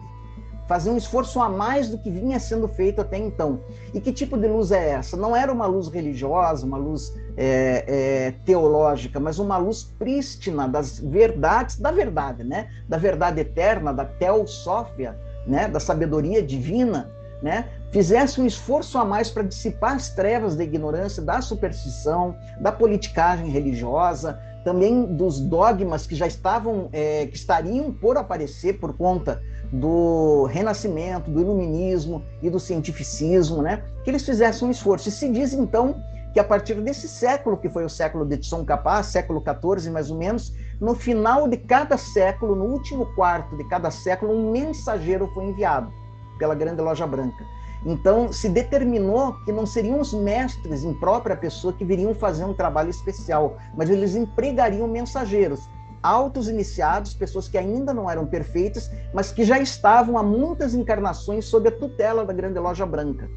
Fazer 0.68 0.90
um 0.90 0.96
esforço 0.96 1.40
a 1.40 1.48
mais 1.48 1.88
do 1.88 1.98
que 1.98 2.10
vinha 2.10 2.38
sendo 2.38 2.66
feito 2.68 3.00
até 3.00 3.18
então. 3.18 3.60
E 3.92 4.00
que 4.00 4.12
tipo 4.12 4.38
de 4.38 4.46
luz 4.46 4.70
é 4.70 4.90
essa? 4.90 5.16
Não 5.16 5.36
era 5.36 5.52
uma 5.52 5.66
luz 5.66 5.88
religiosa, 5.88 6.64
uma 6.64 6.78
luz 6.78 7.12
é, 7.36 7.84
é, 7.86 8.30
teológica, 8.44 9.20
mas 9.20 9.38
uma 9.38 9.58
luz 9.58 9.82
prístina 9.98 10.66
das 10.66 10.98
verdades, 10.98 11.78
da 11.78 11.90
verdade, 11.90 12.44
né? 12.44 12.70
Da 12.88 12.96
verdade 12.96 13.40
eterna, 13.40 13.92
da 13.92 14.04
teosófia, 14.04 15.18
né? 15.46 15.68
Da 15.68 15.80
sabedoria 15.80 16.42
divina, 16.42 17.10
né? 17.42 17.68
Fizesse 17.92 18.40
um 18.40 18.46
esforço 18.46 18.98
a 18.98 19.04
mais 19.04 19.30
para 19.30 19.42
dissipar 19.42 19.94
as 19.94 20.08
trevas 20.08 20.56
da 20.56 20.64
ignorância, 20.64 21.22
da 21.22 21.42
superstição, 21.42 22.34
da 22.58 22.72
politicagem 22.72 23.50
religiosa, 23.50 24.40
também 24.64 25.04
dos 25.14 25.38
dogmas 25.38 26.06
que 26.06 26.14
já 26.14 26.26
estavam, 26.26 26.88
é, 26.92 27.26
que 27.26 27.36
estariam 27.36 27.92
por 27.92 28.16
aparecer 28.16 28.78
por 28.80 28.96
conta 28.96 29.42
do 29.70 30.44
renascimento, 30.46 31.30
do 31.30 31.40
iluminismo 31.40 32.24
e 32.40 32.48
do 32.48 32.58
cientificismo, 32.58 33.60
né? 33.60 33.82
Que 34.02 34.10
eles 34.10 34.24
fizessem 34.24 34.66
um 34.66 34.70
esforço. 34.70 35.08
E 35.08 35.12
se 35.12 35.28
diz 35.28 35.52
então 35.52 36.02
que 36.32 36.40
a 36.40 36.44
partir 36.44 36.74
desse 36.80 37.06
século, 37.06 37.58
que 37.58 37.68
foi 37.68 37.84
o 37.84 37.90
século 37.90 38.24
de 38.24 38.38
Tsongkhapa, 38.38 39.02
século 39.02 39.42
XIV 39.42 39.90
mais 39.90 40.10
ou 40.10 40.16
menos, 40.16 40.52
no 40.80 40.94
final 40.94 41.46
de 41.46 41.58
cada 41.58 41.98
século, 41.98 42.54
no 42.54 42.64
último 42.64 43.06
quarto 43.14 43.54
de 43.56 43.64
cada 43.64 43.90
século, 43.90 44.32
um 44.32 44.50
mensageiro 44.50 45.30
foi 45.34 45.44
enviado 45.44 45.92
pela 46.38 46.54
Grande 46.54 46.80
Loja 46.80 47.06
Branca. 47.06 47.44
Então, 47.84 48.32
se 48.32 48.48
determinou 48.48 49.34
que 49.44 49.52
não 49.52 49.66
seriam 49.66 50.00
os 50.00 50.12
mestres 50.12 50.84
em 50.84 50.94
própria 50.94 51.36
pessoa 51.36 51.72
que 51.72 51.84
viriam 51.84 52.14
fazer 52.14 52.44
um 52.44 52.54
trabalho 52.54 52.90
especial, 52.90 53.56
mas 53.76 53.90
eles 53.90 54.14
empregariam 54.14 54.86
mensageiros, 54.86 55.68
altos 56.00 56.48
iniciados, 56.48 57.14
pessoas 57.14 57.48
que 57.48 57.58
ainda 57.58 57.92
não 57.92 58.08
eram 58.08 58.26
perfeitas, 58.26 58.90
mas 59.12 59.32
que 59.32 59.44
já 59.44 59.58
estavam 59.58 60.16
há 60.16 60.22
muitas 60.22 60.74
encarnações 60.74 61.44
sob 61.44 61.68
a 61.68 61.72
tutela 61.72 62.24
da 62.24 62.32
Grande 62.32 62.58
Loja 62.58 62.86
Branca. 62.86 63.28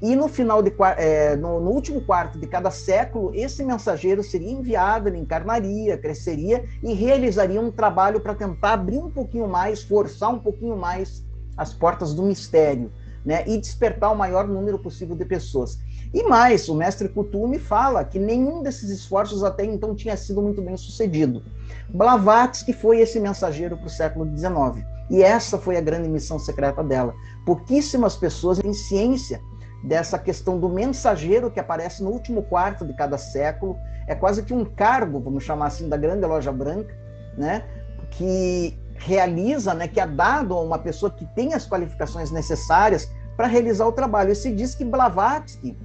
E 0.00 0.14
no 0.14 0.28
final 0.28 0.62
de 0.62 0.72
é, 0.96 1.34
no, 1.34 1.60
no, 1.60 1.70
último 1.70 2.00
quarto 2.00 2.38
de 2.38 2.46
cada 2.46 2.70
século, 2.70 3.34
esse 3.34 3.64
mensageiro 3.64 4.22
seria 4.22 4.52
enviado, 4.52 5.08
ele 5.08 5.18
encarnaria, 5.18 5.98
cresceria 5.98 6.64
e 6.82 6.94
realizaria 6.94 7.60
um 7.60 7.70
trabalho 7.70 8.20
para 8.20 8.34
tentar 8.34 8.74
abrir 8.74 8.98
um 8.98 9.10
pouquinho 9.10 9.48
mais, 9.48 9.82
forçar 9.82 10.30
um 10.30 10.38
pouquinho 10.38 10.76
mais 10.76 11.24
as 11.56 11.74
portas 11.74 12.14
do 12.14 12.22
mistério 12.22 12.92
né, 13.24 13.44
e 13.46 13.58
despertar 13.58 14.12
o 14.12 14.16
maior 14.16 14.46
número 14.46 14.78
possível 14.78 15.16
de 15.16 15.24
pessoas. 15.24 15.78
E 16.12 16.22
mais, 16.22 16.68
o 16.68 16.74
mestre 16.74 17.08
Kutume 17.08 17.58
fala 17.58 18.04
que 18.04 18.18
nenhum 18.18 18.62
desses 18.62 18.88
esforços 18.90 19.44
até 19.44 19.64
então 19.64 19.94
tinha 19.94 20.16
sido 20.16 20.40
muito 20.40 20.62
bem 20.62 20.76
sucedido. 20.76 21.42
Blavatsky 21.90 22.72
foi 22.72 23.00
esse 23.00 23.20
mensageiro 23.20 23.76
para 23.76 23.86
o 23.86 23.90
século 23.90 24.26
XIX. 24.36 24.86
E 25.10 25.22
essa 25.22 25.58
foi 25.58 25.76
a 25.76 25.80
grande 25.80 26.08
missão 26.08 26.38
secreta 26.38 26.82
dela. 26.82 27.14
Pouquíssimas 27.44 28.16
pessoas 28.16 28.58
têm 28.58 28.72
ciência 28.72 29.40
dessa 29.84 30.18
questão 30.18 30.58
do 30.58 30.68
mensageiro 30.68 31.50
que 31.50 31.60
aparece 31.60 32.02
no 32.02 32.10
último 32.10 32.42
quarto 32.42 32.86
de 32.86 32.94
cada 32.94 33.18
século. 33.18 33.76
É 34.06 34.14
quase 34.14 34.42
que 34.42 34.54
um 34.54 34.64
cargo, 34.64 35.20
vamos 35.20 35.44
chamar 35.44 35.66
assim, 35.66 35.88
da 35.88 35.96
grande 35.96 36.26
loja 36.26 36.52
branca, 36.52 36.94
né? 37.36 37.64
que 38.10 38.76
realiza, 38.98 39.72
né, 39.74 39.88
que 39.88 40.00
é 40.00 40.06
dado 40.06 40.54
a 40.54 40.60
uma 40.60 40.78
pessoa 40.78 41.10
que 41.10 41.24
tem 41.34 41.54
as 41.54 41.66
qualificações 41.66 42.30
necessárias 42.30 43.10
para 43.36 43.46
realizar 43.46 43.86
o 43.86 43.92
trabalho. 43.92 44.32
E 44.32 44.36
se 44.36 44.52
diz 44.52 44.74
que 44.74 44.84
Blavatsky 44.84 45.76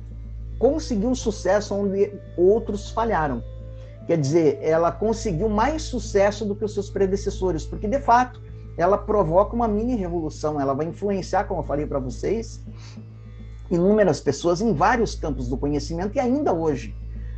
conseguiu 0.59 1.09
um 1.09 1.15
sucesso 1.15 1.75
onde 1.75 2.11
outros 2.37 2.89
falharam. 2.89 3.43
Quer 4.07 4.17
dizer, 4.17 4.59
ela 4.61 4.91
conseguiu 4.91 5.47
mais 5.47 5.83
sucesso 5.83 6.45
do 6.45 6.55
que 6.55 6.65
os 6.65 6.73
seus 6.73 6.89
predecessores, 6.89 7.65
porque 7.65 7.87
de 7.87 7.99
fato 7.99 8.41
ela 8.77 8.97
provoca 8.97 9.55
uma 9.55 9.67
mini 9.67 9.95
revolução, 9.95 10.59
ela 10.59 10.73
vai 10.73 10.87
influenciar, 10.87 11.45
como 11.45 11.61
eu 11.61 11.65
falei 11.65 11.85
para 11.85 11.99
vocês, 11.99 12.61
inúmeras 13.69 14.19
pessoas 14.19 14.61
em 14.61 14.73
vários 14.73 15.15
campos 15.15 15.47
do 15.47 15.57
conhecimento 15.57 16.15
e 16.15 16.19
ainda 16.19 16.51
hoje, 16.51 16.95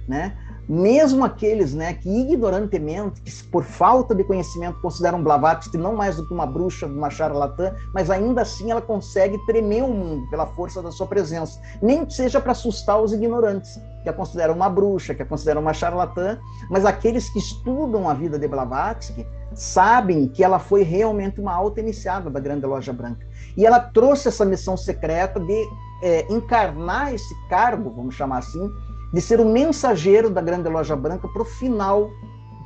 né? 0.07 0.37
Mesmo 0.67 1.23
aqueles 1.23 1.73
né, 1.73 1.93
que 1.93 2.09
ignorantemente, 2.09 3.21
que 3.21 3.43
por 3.45 3.63
falta 3.63 4.15
de 4.15 4.23
conhecimento, 4.23 4.79
consideram 4.81 5.23
Blavatsky 5.23 5.77
não 5.77 5.95
mais 5.95 6.17
do 6.17 6.27
que 6.27 6.33
uma 6.33 6.45
bruxa, 6.45 6.87
uma 6.87 7.09
charlatã, 7.09 7.73
mas 7.93 8.09
ainda 8.09 8.41
assim 8.41 8.71
ela 8.71 8.81
consegue 8.81 9.37
tremer 9.45 9.83
o 9.83 9.89
mundo 9.89 10.29
pela 10.29 10.47
força 10.47 10.81
da 10.81 10.91
sua 10.91 11.07
presença. 11.07 11.59
Nem 11.81 12.05
que 12.05 12.13
seja 12.13 12.41
para 12.41 12.51
assustar 12.51 13.01
os 13.01 13.13
ignorantes, 13.13 13.79
que 14.03 14.09
a 14.09 14.13
consideram 14.13 14.53
uma 14.53 14.69
bruxa, 14.69 15.13
que 15.13 15.21
a 15.21 15.25
consideram 15.25 15.61
uma 15.61 15.73
charlatã, 15.73 16.37
mas 16.69 16.85
aqueles 16.85 17.29
que 17.29 17.39
estudam 17.39 18.09
a 18.09 18.13
vida 18.13 18.37
de 18.37 18.47
Blavatsky 18.47 19.25
sabem 19.53 20.27
que 20.27 20.43
ela 20.43 20.59
foi 20.59 20.83
realmente 20.83 21.39
uma 21.39 21.53
alta 21.53 21.79
iniciada 21.79 22.29
da 22.29 22.39
Grande 22.39 22.65
Loja 22.65 22.93
Branca. 22.93 23.25
E 23.57 23.65
ela 23.65 23.79
trouxe 23.79 24.27
essa 24.27 24.45
missão 24.45 24.75
secreta 24.75 25.39
de 25.39 25.67
é, 26.03 26.31
encarnar 26.31 27.13
esse 27.13 27.33
cargo, 27.49 27.89
vamos 27.89 28.15
chamar 28.15 28.39
assim, 28.39 28.69
de 29.13 29.21
ser 29.21 29.39
o 29.39 29.45
mensageiro 29.45 30.29
da 30.29 30.41
Grande 30.41 30.69
Loja 30.69 30.95
Branca 30.95 31.27
para 31.27 31.41
o 31.41 31.45
final, 31.45 32.09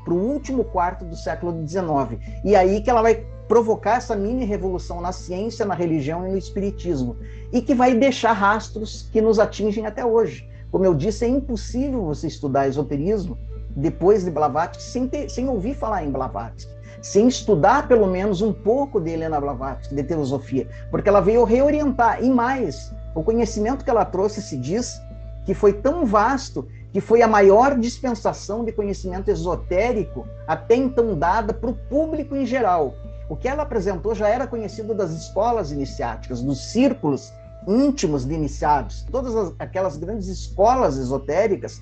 para 0.04 0.14
o 0.14 0.18
último 0.18 0.64
quarto 0.64 1.06
do 1.06 1.16
século 1.16 1.68
XIX. 1.68 2.20
E 2.44 2.56
aí 2.56 2.82
que 2.82 2.90
ela 2.90 3.02
vai 3.02 3.26
provocar 3.48 3.98
essa 3.98 4.16
mini 4.16 4.46
revolução 4.46 5.02
na 5.02 5.12
ciência, 5.12 5.66
na 5.66 5.74
religião 5.74 6.26
e 6.28 6.32
no 6.32 6.38
espiritismo, 6.38 7.18
e 7.52 7.62
que 7.62 7.74
vai 7.74 7.96
deixar 7.96 8.34
rastros 8.34 9.10
que 9.12 9.20
nos 9.20 9.40
atingem 9.40 9.88
até 9.88 10.06
hoje. 10.06 10.48
Como 10.72 10.86
eu 10.86 10.94
disse, 10.94 11.26
é 11.26 11.28
impossível 11.28 12.04
você 12.04 12.28
estudar 12.28 12.68
esoterismo 12.68 13.38
depois 13.76 14.24
de 14.24 14.30
Blavatsky 14.30 14.84
sem, 14.84 15.08
ter, 15.08 15.30
sem 15.30 15.50
ouvir 15.50 15.74
falar 15.74 16.04
em 16.04 16.12
Blavatsky, 16.12 16.72
sem 17.02 17.28
estudar 17.28 17.88
pelo 17.88 18.08
menos 18.08 18.42
um 18.42 18.54
pouco 18.54 19.00
de 19.00 19.10
Helena 19.10 19.40
Blavatsky, 19.40 19.96
de 19.96 20.04
teosofia, 20.04 20.68
porque 20.92 21.10
ela 21.10 21.22
veio 21.22 21.44
reorientar. 21.44 22.24
E 22.24 22.30
mais, 22.30 22.94
o 23.16 23.24
conhecimento 23.24 23.84
que 23.84 23.90
ela 23.90 24.06
trouxe 24.06 24.42
se 24.42 24.58
diz 24.58 25.02
que 25.46 25.54
foi 25.54 25.74
tão 25.74 26.06
vasto 26.06 26.68
que 26.92 27.00
foi 27.00 27.22
a 27.22 27.28
maior 27.28 27.78
dispensação 27.78 28.66
de 28.66 28.72
conhecimento 28.72 29.30
esotérico 29.30 30.28
até 30.48 30.76
então 30.76 31.18
dada 31.18 31.54
para 31.54 31.70
o 31.70 31.76
público 31.76 32.36
em 32.36 32.46
geral. 32.46 32.96
O 33.30 33.36
que 33.36 33.48
ela 33.48 33.64
apresentou 33.64 34.16
já 34.16 34.28
era 34.28 34.48
conhecido 34.48 34.96
das 34.96 35.12
escolas 35.12 35.72
iniciáticas, 35.72 36.42
dos 36.42 36.72
círculos 36.72 37.32
íntimos 37.68 38.26
de 38.26 38.34
iniciados. 38.34 39.06
Todas 39.12 39.36
as, 39.36 39.54
aquelas 39.60 39.98
grandes 39.98 40.28
escolas 40.28 40.98
esotéricas 40.98 41.82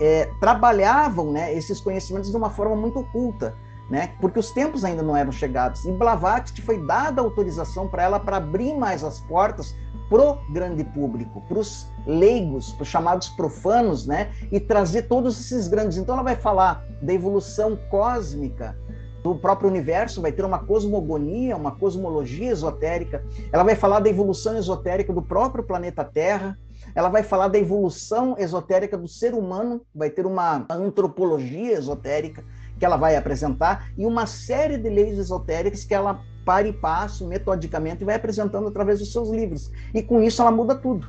é, 0.00 0.28
trabalhavam 0.40 1.30
né, 1.30 1.54
esses 1.54 1.80
conhecimentos 1.80 2.30
de 2.30 2.36
uma 2.36 2.50
forma 2.50 2.74
muito 2.74 2.98
oculta, 2.98 3.54
né, 3.88 4.14
porque 4.20 4.38
os 4.38 4.50
tempos 4.50 4.84
ainda 4.84 5.02
não 5.02 5.16
eram 5.16 5.30
chegados. 5.30 5.84
E 5.84 5.92
Blavatsky 5.92 6.60
foi 6.62 6.84
dada 6.84 7.20
autorização 7.20 7.86
para 7.86 8.02
ela 8.02 8.18
para 8.18 8.38
abrir 8.38 8.74
mais 8.74 9.04
as 9.04 9.20
portas 9.20 9.74
pro 10.10 10.38
grande 10.52 10.82
público, 10.82 11.40
para 11.48 11.58
os 11.58 11.88
leigos, 12.04 12.72
para 12.72 12.82
os 12.82 12.88
chamados 12.88 13.28
profanos, 13.28 14.06
né? 14.06 14.30
E 14.50 14.58
trazer 14.58 15.02
todos 15.02 15.40
esses 15.40 15.68
grandes. 15.68 15.96
Então 15.96 16.16
ela 16.16 16.24
vai 16.24 16.36
falar 16.36 16.84
da 17.00 17.14
evolução 17.14 17.78
cósmica 17.88 18.76
do 19.22 19.36
próprio 19.36 19.70
universo, 19.70 20.20
vai 20.20 20.32
ter 20.32 20.44
uma 20.44 20.58
cosmogonia, 20.58 21.56
uma 21.56 21.72
cosmologia 21.72 22.50
esotérica. 22.50 23.24
Ela 23.52 23.62
vai 23.62 23.76
falar 23.76 24.00
da 24.00 24.08
evolução 24.10 24.56
esotérica 24.56 25.12
do 25.12 25.22
próprio 25.22 25.62
planeta 25.62 26.02
Terra, 26.02 26.58
ela 26.94 27.08
vai 27.08 27.22
falar 27.22 27.48
da 27.48 27.58
evolução 27.58 28.34
esotérica 28.36 28.98
do 28.98 29.06
ser 29.06 29.32
humano, 29.34 29.82
vai 29.94 30.10
ter 30.10 30.26
uma 30.26 30.66
antropologia 30.70 31.72
esotérica 31.74 32.42
que 32.78 32.84
ela 32.84 32.96
vai 32.96 33.14
apresentar 33.14 33.92
e 33.96 34.06
uma 34.06 34.26
série 34.26 34.78
de 34.78 34.88
leis 34.88 35.18
esotéricas 35.18 35.84
que 35.84 35.94
ela 35.94 36.22
para 36.44 36.68
e 36.68 36.72
passo, 36.72 37.26
metodicamente, 37.26 38.04
vai 38.04 38.14
apresentando 38.14 38.68
através 38.68 38.98
dos 38.98 39.12
seus 39.12 39.30
livros. 39.30 39.70
E 39.94 40.02
com 40.02 40.22
isso 40.22 40.40
ela 40.40 40.50
muda 40.50 40.74
tudo. 40.74 41.08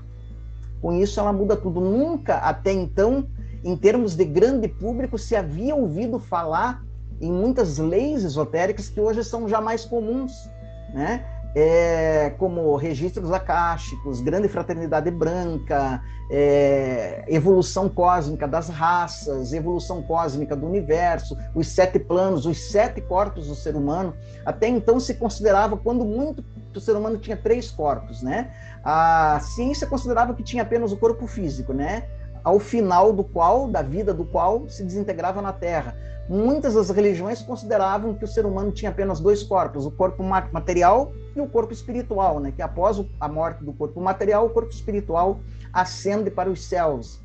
Com 0.81 0.93
isso 0.93 1.19
ela 1.19 1.31
muda 1.31 1.55
tudo. 1.55 1.79
Nunca 1.79 2.37
até 2.37 2.71
então, 2.71 3.27
em 3.63 3.75
termos 3.75 4.15
de 4.15 4.25
grande 4.25 4.67
público, 4.67 5.17
se 5.17 5.35
havia 5.35 5.75
ouvido 5.75 6.19
falar 6.19 6.83
em 7.19 7.31
muitas 7.31 7.77
leis 7.77 8.23
esotéricas 8.23 8.89
que 8.89 8.99
hoje 8.99 9.23
são 9.23 9.47
já 9.47 9.61
mais 9.61 9.85
comuns, 9.85 10.49
né? 10.93 11.25
É, 11.55 12.33
como 12.37 12.75
registros 12.75 13.31
acásticos, 13.31 14.21
grande 14.21 14.47
fraternidade 14.47 15.11
branca, 15.11 16.01
é, 16.29 17.25
evolução 17.27 17.89
cósmica 17.89 18.47
das 18.47 18.69
raças, 18.69 19.51
evolução 19.51 20.01
cósmica 20.01 20.55
do 20.55 20.65
universo, 20.65 21.37
os 21.53 21.67
sete 21.67 21.99
planos, 21.99 22.45
os 22.45 22.57
sete 22.71 23.01
corpos 23.01 23.47
do 23.47 23.55
ser 23.55 23.75
humano. 23.75 24.13
Até 24.45 24.67
então 24.67 24.99
se 24.99 25.15
considerava, 25.15 25.75
quando 25.75 26.05
muito, 26.05 26.43
o 26.73 26.79
ser 26.79 26.95
humano 26.95 27.17
tinha 27.17 27.35
três 27.35 27.69
corpos, 27.69 28.21
né? 28.21 28.51
A 28.83 29.39
ciência 29.41 29.85
considerava 29.85 30.33
que 30.33 30.41
tinha 30.41 30.63
apenas 30.63 30.91
o 30.91 30.97
corpo 30.97 31.27
físico, 31.27 31.73
né? 31.73 32.07
Ao 32.43 32.59
final 32.59 33.13
do 33.13 33.23
qual, 33.23 33.67
da 33.67 33.81
vida 33.81 34.13
do 34.13 34.25
qual, 34.25 34.67
se 34.67 34.83
desintegrava 34.83 35.41
na 35.41 35.53
Terra. 35.53 35.95
Muitas 36.29 36.75
das 36.75 36.89
religiões 36.89 37.41
consideravam 37.41 38.13
que 38.13 38.23
o 38.23 38.27
ser 38.27 38.45
humano 38.45 38.71
tinha 38.71 38.91
apenas 38.91 39.19
dois 39.19 39.43
corpos, 39.43 39.85
o 39.85 39.91
corpo 39.91 40.23
material 40.23 41.11
e 41.35 41.41
o 41.41 41.47
corpo 41.47 41.73
espiritual, 41.73 42.39
né? 42.39 42.53
que 42.55 42.61
após 42.61 43.03
a 43.19 43.27
morte 43.27 43.63
do 43.63 43.73
corpo 43.73 43.99
material, 43.99 44.45
o 44.45 44.49
corpo 44.49 44.71
espiritual 44.71 45.39
ascende 45.73 46.31
para 46.31 46.49
os 46.49 46.63
céus. 46.63 47.19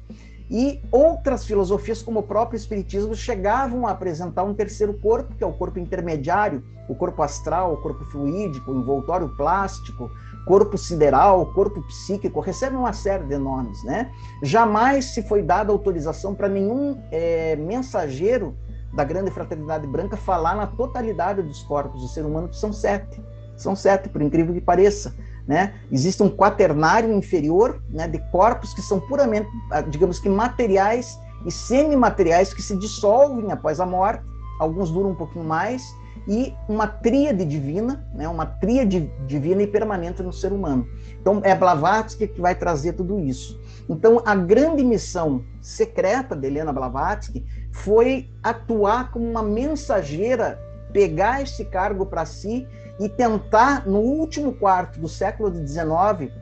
E 0.50 0.80
outras 0.92 1.44
filosofias, 1.44 2.02
como 2.02 2.20
o 2.20 2.22
próprio 2.22 2.56
Espiritismo, 2.56 3.14
chegavam 3.14 3.86
a 3.86 3.90
apresentar 3.90 4.44
um 4.44 4.54
terceiro 4.54 4.94
corpo, 4.94 5.34
que 5.34 5.42
é 5.42 5.46
o 5.46 5.52
corpo 5.52 5.78
intermediário, 5.78 6.62
o 6.88 6.94
corpo 6.94 7.22
astral, 7.22 7.72
o 7.72 7.76
corpo 7.78 8.04
fluídico, 8.06 8.70
o 8.70 8.78
envoltório 8.78 9.28
plástico, 9.36 10.08
corpo 10.46 10.78
sideral, 10.78 11.44
corpo 11.46 11.82
psíquico, 11.82 12.40
recebe 12.40 12.76
uma 12.76 12.92
série 12.92 13.24
de 13.24 13.36
nomes. 13.36 13.82
Né? 13.82 14.10
Jamais 14.42 15.06
se 15.06 15.22
foi 15.22 15.42
dada 15.42 15.72
autorização 15.72 16.34
para 16.34 16.48
nenhum 16.48 17.02
é, 17.10 17.56
mensageiro 17.56 18.56
da 18.94 19.02
grande 19.02 19.30
fraternidade 19.30 19.86
branca 19.88 20.16
falar 20.16 20.54
na 20.54 20.68
totalidade 20.68 21.42
dos 21.42 21.62
corpos 21.64 22.00
do 22.00 22.08
ser 22.08 22.24
humano, 22.24 22.48
que 22.48 22.56
são 22.56 22.72
sete. 22.72 23.20
São 23.56 23.74
sete, 23.74 24.08
por 24.08 24.22
incrível 24.22 24.54
que 24.54 24.60
pareça. 24.60 25.14
Né? 25.46 25.74
Existe 25.90 26.22
um 26.22 26.30
quaternário 26.30 27.12
inferior 27.12 27.82
né, 27.90 28.06
de 28.06 28.18
corpos 28.30 28.72
que 28.72 28.82
são 28.82 29.00
puramente, 29.00 29.48
ah, 29.72 29.80
digamos 29.80 30.20
que 30.20 30.28
materiais 30.28 31.18
e 31.44 31.50
semimateriais 31.50 32.54
que 32.54 32.62
se 32.62 32.76
dissolvem 32.76 33.50
após 33.50 33.80
a 33.80 33.86
morte, 33.86 34.24
alguns 34.60 34.90
duram 34.90 35.10
um 35.10 35.14
pouquinho 35.14 35.44
mais, 35.44 35.82
e 36.28 36.54
uma 36.68 36.86
tríade 36.86 37.44
divina, 37.44 38.04
né, 38.12 38.28
uma 38.28 38.46
tríade 38.46 39.10
divina 39.26 39.62
e 39.62 39.66
permanente 39.66 40.22
no 40.22 40.32
ser 40.32 40.52
humano. 40.52 40.86
Então, 41.20 41.40
é 41.44 41.54
Blavatsky 41.54 42.26
que 42.26 42.40
vai 42.40 42.54
trazer 42.54 42.94
tudo 42.94 43.20
isso. 43.20 43.60
Então, 43.88 44.20
a 44.24 44.34
grande 44.34 44.82
missão 44.82 45.44
secreta 45.60 46.34
de 46.34 46.46
Helena 46.46 46.72
Blavatsky 46.72 47.44
foi 47.70 48.28
atuar 48.42 49.12
como 49.12 49.24
uma 49.24 49.42
mensageira, 49.42 50.58
pegar 50.92 51.42
esse 51.42 51.64
cargo 51.64 52.06
para 52.06 52.24
si 52.24 52.66
e 52.98 53.08
tentar, 53.08 53.86
no 53.86 53.98
último 53.98 54.52
quarto 54.52 54.98
do 54.98 55.08
século 55.08 55.52
XIX, 55.54 56.32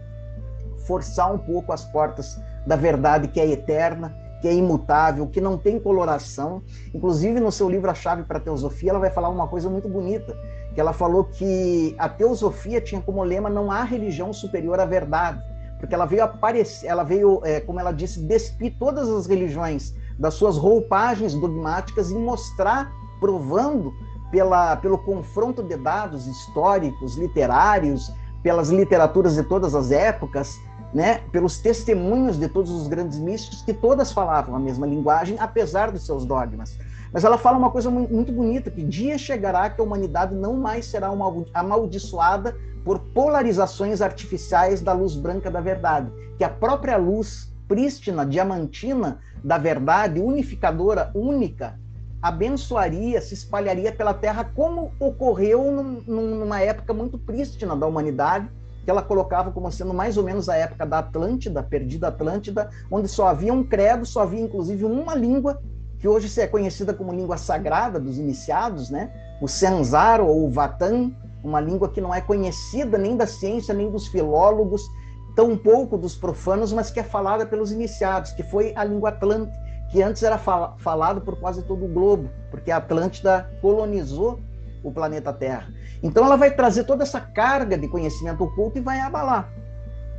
forçar 0.87 1.32
um 1.32 1.39
pouco 1.39 1.72
as 1.72 1.85
portas 1.85 2.41
da 2.66 2.76
verdade 2.76 3.28
que 3.28 3.41
é 3.41 3.51
eterna, 3.51 4.24
que 4.45 4.49
é 4.49 4.53
imutável, 4.53 5.26
que 5.26 5.40
não 5.40 5.57
tem 5.57 5.78
coloração. 5.78 6.62
Inclusive, 6.92 7.40
no 7.40 7.51
seu 7.51 7.66
livro 7.66 7.90
A 7.90 7.95
Chave 7.95 8.24
para 8.24 8.36
a 8.36 8.40
Teosofia, 8.40 8.90
ela 8.90 8.99
vai 8.99 9.09
falar 9.09 9.30
uma 9.30 9.49
coisa 9.49 9.70
muito 9.70 9.88
bonita, 9.88 10.36
que 10.74 10.78
ela 10.78 10.92
falou 10.92 11.24
que 11.24 11.97
a 11.99 12.11
teosofia 12.11 12.78
tinha 12.78 13.01
como 13.01 13.24
lema 13.24 13.49
não 13.49 13.70
há 13.70 13.84
religião 13.84 14.34
superior 14.34 14.78
à 14.78 14.84
verdade, 14.84 15.40
porque 15.80 15.95
ela 15.95 16.05
veio 16.05 16.24
aparecer, 16.24 16.86
ela 16.86 17.03
veio, 17.03 17.40
é, 17.42 17.59
como 17.59 17.80
ela 17.80 17.90
disse, 17.90 18.20
despir 18.20 18.76
todas 18.78 19.09
as 19.09 19.26
religiões 19.26 19.95
das 20.18 20.34
suas 20.34 20.59
roupagens 20.59 21.32
dogmáticas 21.32 22.11
e 22.11 22.14
mostrar, 22.14 22.92
provando 23.20 23.95
pela, 24.30 24.76
pelo 24.76 24.99
confronto 24.99 25.62
de 25.62 25.76
dados 25.78 26.26
históricos, 26.26 27.16
literários, 27.16 28.12
pelas 28.42 28.68
literaturas 28.68 29.36
de 29.36 29.42
todas 29.42 29.74
as 29.74 29.90
épocas, 29.90 30.55
né, 30.95 31.20
pelos 31.32 31.59
testemunhos 31.59 32.38
de 32.38 32.49
todos 32.49 32.70
os 32.70 32.86
grandes 32.86 33.18
místicos, 33.18 33.62
que 33.62 33.74
todas 33.74 34.12
falavam 34.12 34.55
a 34.55 34.61
mesma 34.61 34.86
linguagem, 34.86 35.36
apesar 35.40 35.90
dos 35.90 36.07
seus 36.07 36.24
dogmas. 36.24 36.78
Mas 37.12 37.24
ela 37.24 37.36
fala 37.36 37.59
uma 37.59 37.70
coisa 37.70 37.90
muito 37.90 38.32
bonita, 38.32 38.70
que 38.70 38.82
dia 38.82 39.18
chegará 39.18 39.68
que 39.68 39.80
a 39.80 39.84
humanidade 39.84 40.34
não 40.34 40.55
mais 40.55 40.86
será 40.86 41.11
uma 41.11 41.45
amaldiçoada 41.53 42.57
por 42.84 42.99
polarizações 42.99 44.01
artificiais 44.01 44.80
da 44.80 44.92
luz 44.92 45.16
branca 45.16 45.51
da 45.51 45.61
verdade, 45.61 46.11
que 46.38 46.45
a 46.45 46.49
própria 46.49 46.97
luz 46.97 47.53
prístina, 47.66 48.24
diamantina 48.26 49.18
da 49.42 49.59
verdade, 49.59 50.20
unificadora, 50.20 51.11
única, 51.14 51.78
abençoaria, 52.20 53.20
se 53.20 53.34
espalharia 53.34 53.92
pela 53.92 54.14
terra, 54.14 54.45
como 54.55 54.92
ocorreu 54.99 55.70
num, 55.70 56.03
numa 56.07 56.61
época 56.61 56.92
muito 56.92 57.18
prístina 57.18 57.76
da 57.76 57.86
humanidade, 57.86 58.49
que 58.85 58.91
ela 58.91 59.03
colocava 59.03 59.51
como 59.51 59.70
sendo 59.72 59.95
mais 59.95 60.16
ou 60.16 60.24
menos 60.24 60.49
a 60.49 60.57
época 60.57 60.85
da 60.85 60.99
Atlântida, 60.99 61.62
perdida 61.62 62.09
Atlântida, 62.09 62.68
onde 62.91 63.09
só 63.09 63.28
havia 63.28 63.53
um 63.53 63.64
credo, 63.64 64.05
só 64.05 64.22
havia 64.22 64.41
inclusive 64.41 64.85
uma 64.85 65.14
língua, 65.14 65.61
que 65.99 66.07
hoje 66.07 66.41
é 66.41 66.47
conhecida 66.47 66.93
como 66.93 67.12
língua 67.12 67.39
sagrada 67.39 67.99
dos 67.99 68.18
iniciados, 68.18 68.91
né? 68.91 69.11
o 69.41 69.49
Senzaro 69.49 70.26
ou 70.26 70.47
o 70.47 70.51
Vatan, 70.51 71.12
uma 71.43 71.61
língua 71.61 71.89
que 71.89 72.01
não 72.01 72.14
é 72.14 72.20
conhecida 72.20 72.99
nem 72.99 73.16
da 73.16 73.26
ciência, 73.26 73.74
nem 73.74 73.91
dos 73.91 74.07
filólogos, 74.07 74.82
tão 75.35 75.57
pouco 75.57 75.97
dos 75.97 76.14
profanos, 76.14 76.72
mas 76.72 76.91
que 76.91 77.01
é 77.01 77.03
falada 77.03 77.45
pelos 77.47 77.72
iniciados, 77.72 78.32
que 78.32 78.43
foi 78.43 78.72
a 78.76 78.85
língua 78.85 79.09
atlântica 79.09 79.64
que 79.95 80.03
antes 80.03 80.24
era 80.24 80.37
fal 80.37 80.74
falado 80.78 81.20
por 81.20 81.37
quase 81.37 81.62
todo 81.62 81.85
o 81.85 81.89
globo, 81.89 82.28
porque 82.51 82.72
a 82.72 82.78
Atlântida 82.78 83.49
colonizou 83.61 84.41
o 84.82 84.91
planeta 84.91 85.32
Terra. 85.32 85.68
Então 86.03 86.24
ela 86.24 86.36
vai 86.36 86.51
trazer 86.51 86.84
toda 86.84 87.03
essa 87.03 87.20
carga 87.20 87.76
de 87.76 87.88
conhecimento 87.88 88.45
oculto 88.45 88.78
e 88.78 88.80
vai 88.80 89.01
abalar. 89.01 89.53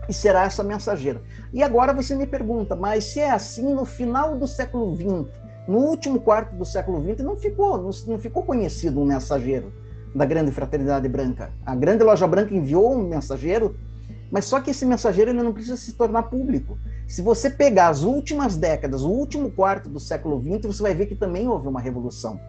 E 0.08 0.14
será 0.14 0.44
essa 0.44 0.64
mensageira. 0.64 1.22
E 1.54 1.64
agora 1.64 1.94
você 1.94 2.16
me 2.16 2.28
pergunta, 2.28 2.76
mas 2.76 3.06
se 3.06 3.20
é 3.20 3.32
assim 3.32 3.74
no 3.74 3.86
final 3.86 4.38
do 4.38 4.48
século 4.48 4.96
XX, 4.96 5.32
no 5.68 5.80
último 5.80 6.20
quarto 6.20 6.56
do 6.56 6.66
século 6.66 7.02
XX, 7.02 7.24
não 7.24 7.36
ficou, 7.36 7.92
não, 8.08 8.20
ficou 8.20 8.44
conhecido 8.44 9.02
um 9.02 9.06
mensageiro 9.06 9.74
da 10.14 10.24
grande 10.24 10.52
fraternidade 10.52 11.10
branca. 11.10 11.52
A 11.66 11.76
grande 11.76 12.04
loja 12.04 12.28
branca 12.28 12.54
enviou 12.54 12.96
um 12.96 13.08
mensageiro, 13.08 13.76
mas 14.32 14.46
só 14.46 14.62
que 14.62 14.72
esse 14.72 14.86
mensageiro 14.86 15.32
ele 15.32 15.42
não 15.42 15.54
precisa 15.54 15.76
se 15.76 15.94
tornar 15.94 16.24
público. 16.24 16.78
Se 17.08 17.22
você 17.22 17.50
pegar 17.50 17.90
as 17.90 18.04
últimas 18.04 18.56
décadas, 18.56 19.02
o 19.02 19.10
último 19.10 19.52
quarto 19.52 19.90
do 19.90 20.00
século 20.00 20.42
XX, 20.42 20.66
você 20.68 20.84
vai 20.84 20.94
ver 20.94 21.08
que 21.08 21.16
também 21.16 21.48
houve 21.48 21.68
uma 21.68 21.80
revolução. 21.80 22.40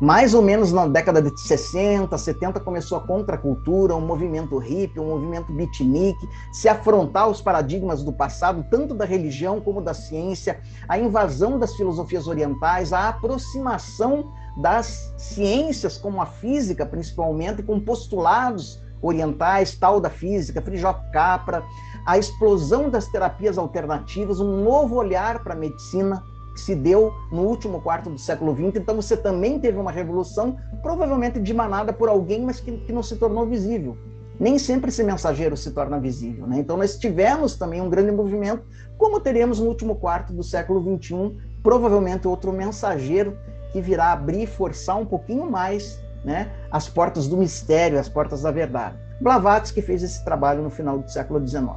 Mais 0.00 0.34
ou 0.34 0.42
menos 0.42 0.72
na 0.72 0.88
década 0.88 1.22
de 1.22 1.40
60, 1.40 2.18
70 2.18 2.58
começou 2.60 2.98
a 2.98 3.00
contracultura, 3.00 3.94
um 3.94 4.00
movimento 4.00 4.58
hippie, 4.58 4.98
um 4.98 5.10
movimento 5.10 5.52
beatnik, 5.52 6.18
se 6.52 6.68
afrontar 6.68 7.24
aos 7.24 7.40
paradigmas 7.40 8.02
do 8.02 8.12
passado, 8.12 8.66
tanto 8.68 8.92
da 8.92 9.04
religião 9.04 9.60
como 9.60 9.80
da 9.80 9.94
ciência, 9.94 10.60
a 10.88 10.98
invasão 10.98 11.60
das 11.60 11.76
filosofias 11.76 12.26
orientais, 12.26 12.92
a 12.92 13.08
aproximação 13.08 14.32
das 14.60 15.14
ciências, 15.16 15.96
como 15.96 16.20
a 16.20 16.26
física 16.26 16.84
principalmente, 16.84 17.62
com 17.62 17.78
postulados 17.78 18.82
orientais, 19.00 19.76
tal 19.76 20.00
da 20.00 20.10
física, 20.10 20.60
Frijó 20.62 20.92
Capra, 21.12 21.62
a 22.04 22.18
explosão 22.18 22.90
das 22.90 23.06
terapias 23.06 23.58
alternativas, 23.58 24.40
um 24.40 24.64
novo 24.64 24.96
olhar 24.96 25.42
para 25.44 25.54
a 25.54 25.56
medicina 25.56 26.22
se 26.56 26.74
deu 26.74 27.12
no 27.30 27.42
último 27.42 27.80
quarto 27.80 28.10
do 28.10 28.18
século 28.18 28.54
XX. 28.54 28.80
Então 28.80 28.96
você 28.96 29.16
também 29.16 29.58
teve 29.58 29.78
uma 29.78 29.90
revolução, 29.90 30.56
provavelmente 30.82 31.40
dimanada 31.40 31.92
por 31.92 32.08
alguém, 32.08 32.42
mas 32.42 32.60
que, 32.60 32.72
que 32.78 32.92
não 32.92 33.02
se 33.02 33.16
tornou 33.16 33.46
visível. 33.46 33.96
Nem 34.38 34.58
sempre 34.58 34.88
esse 34.88 35.02
mensageiro 35.02 35.56
se 35.56 35.70
torna 35.70 35.98
visível. 35.98 36.46
Né? 36.46 36.58
Então 36.58 36.76
nós 36.76 36.98
tivemos 36.98 37.56
também 37.56 37.80
um 37.80 37.88
grande 37.88 38.10
movimento, 38.10 38.64
como 38.98 39.20
teremos 39.20 39.60
no 39.60 39.66
último 39.66 39.96
quarto 39.96 40.32
do 40.32 40.42
século 40.42 40.98
XXI, 40.98 41.36
provavelmente 41.62 42.26
outro 42.26 42.52
mensageiro 42.52 43.36
que 43.72 43.80
virá 43.80 44.12
abrir 44.12 44.46
forçar 44.46 44.96
um 44.96 45.06
pouquinho 45.06 45.50
mais 45.50 46.00
né, 46.24 46.50
as 46.70 46.88
portas 46.88 47.28
do 47.28 47.36
mistério, 47.36 47.98
as 47.98 48.08
portas 48.08 48.42
da 48.42 48.50
verdade. 48.50 48.96
Blavatsky 49.20 49.82
fez 49.82 50.02
esse 50.02 50.24
trabalho 50.24 50.62
no 50.62 50.70
final 50.70 50.98
do 50.98 51.10
século 51.10 51.46
XIX. 51.46 51.70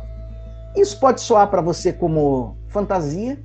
Isso 0.76 1.00
pode 1.00 1.22
soar 1.22 1.50
para 1.50 1.62
você 1.62 1.92
como 1.92 2.56
fantasia, 2.68 3.40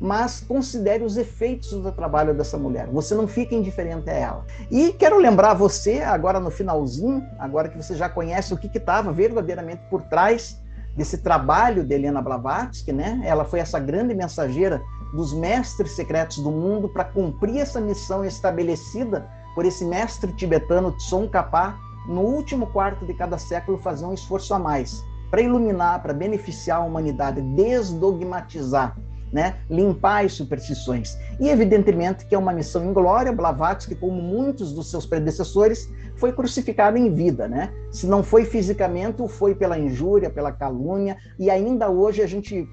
mas 0.00 0.40
considere 0.40 1.02
os 1.02 1.16
efeitos 1.16 1.70
do 1.70 1.90
trabalho 1.92 2.34
dessa 2.34 2.56
mulher. 2.56 2.88
Você 2.88 3.14
não 3.14 3.26
fica 3.26 3.54
indiferente 3.54 4.08
a 4.08 4.12
ela. 4.12 4.46
E 4.70 4.92
quero 4.92 5.18
lembrar 5.18 5.54
você, 5.54 6.00
agora 6.02 6.38
no 6.38 6.50
finalzinho, 6.50 7.24
agora 7.38 7.68
que 7.68 7.76
você 7.76 7.94
já 7.94 8.08
conhece 8.08 8.54
o 8.54 8.56
que 8.56 8.66
estava 8.76 9.12
verdadeiramente 9.12 9.82
por 9.90 10.02
trás 10.02 10.56
desse 10.96 11.18
trabalho 11.18 11.84
de 11.84 11.94
Helena 11.94 12.22
Blavatsky, 12.22 12.92
né? 12.92 13.20
Ela 13.24 13.44
foi 13.44 13.60
essa 13.60 13.78
grande 13.78 14.14
mensageira 14.14 14.82
dos 15.14 15.32
mestres 15.32 15.92
secretos 15.92 16.38
do 16.38 16.50
mundo 16.50 16.88
para 16.88 17.04
cumprir 17.04 17.58
essa 17.58 17.80
missão 17.80 18.24
estabelecida 18.24 19.26
por 19.54 19.64
esse 19.64 19.84
mestre 19.84 20.32
tibetano 20.32 20.92
Tsongkhapa 20.92 21.76
no 22.08 22.20
último 22.20 22.66
quarto 22.68 23.04
de 23.04 23.14
cada 23.14 23.38
século 23.38 23.78
fazer 23.78 24.06
um 24.06 24.14
esforço 24.14 24.54
a 24.54 24.58
mais 24.58 25.04
para 25.30 25.42
iluminar, 25.42 26.02
para 26.02 26.12
beneficiar 26.12 26.78
a 26.78 26.84
humanidade, 26.84 27.40
desdogmatizar, 27.40 28.96
né? 29.32 29.56
limpar 29.68 30.24
as 30.24 30.32
superstições. 30.32 31.16
E 31.38 31.48
evidentemente 31.48 32.26
que 32.26 32.34
é 32.34 32.38
uma 32.38 32.52
missão 32.52 32.84
inglória, 32.84 33.32
Blavatsky, 33.32 33.94
como 33.94 34.20
muitos 34.20 34.72
dos 34.72 34.90
seus 34.90 35.06
predecessores, 35.06 35.88
foi 36.16 36.32
crucificado 36.32 36.96
em 36.96 37.12
vida, 37.14 37.46
né? 37.46 37.72
Se 37.92 38.06
não 38.06 38.22
foi 38.22 38.44
fisicamente, 38.44 39.26
foi 39.28 39.54
pela 39.54 39.78
injúria, 39.78 40.30
pela 40.30 40.52
calúnia, 40.52 41.16
e 41.38 41.48
ainda 41.50 41.88
hoje 41.88 42.22
a 42.22 42.26
gente 42.26 42.68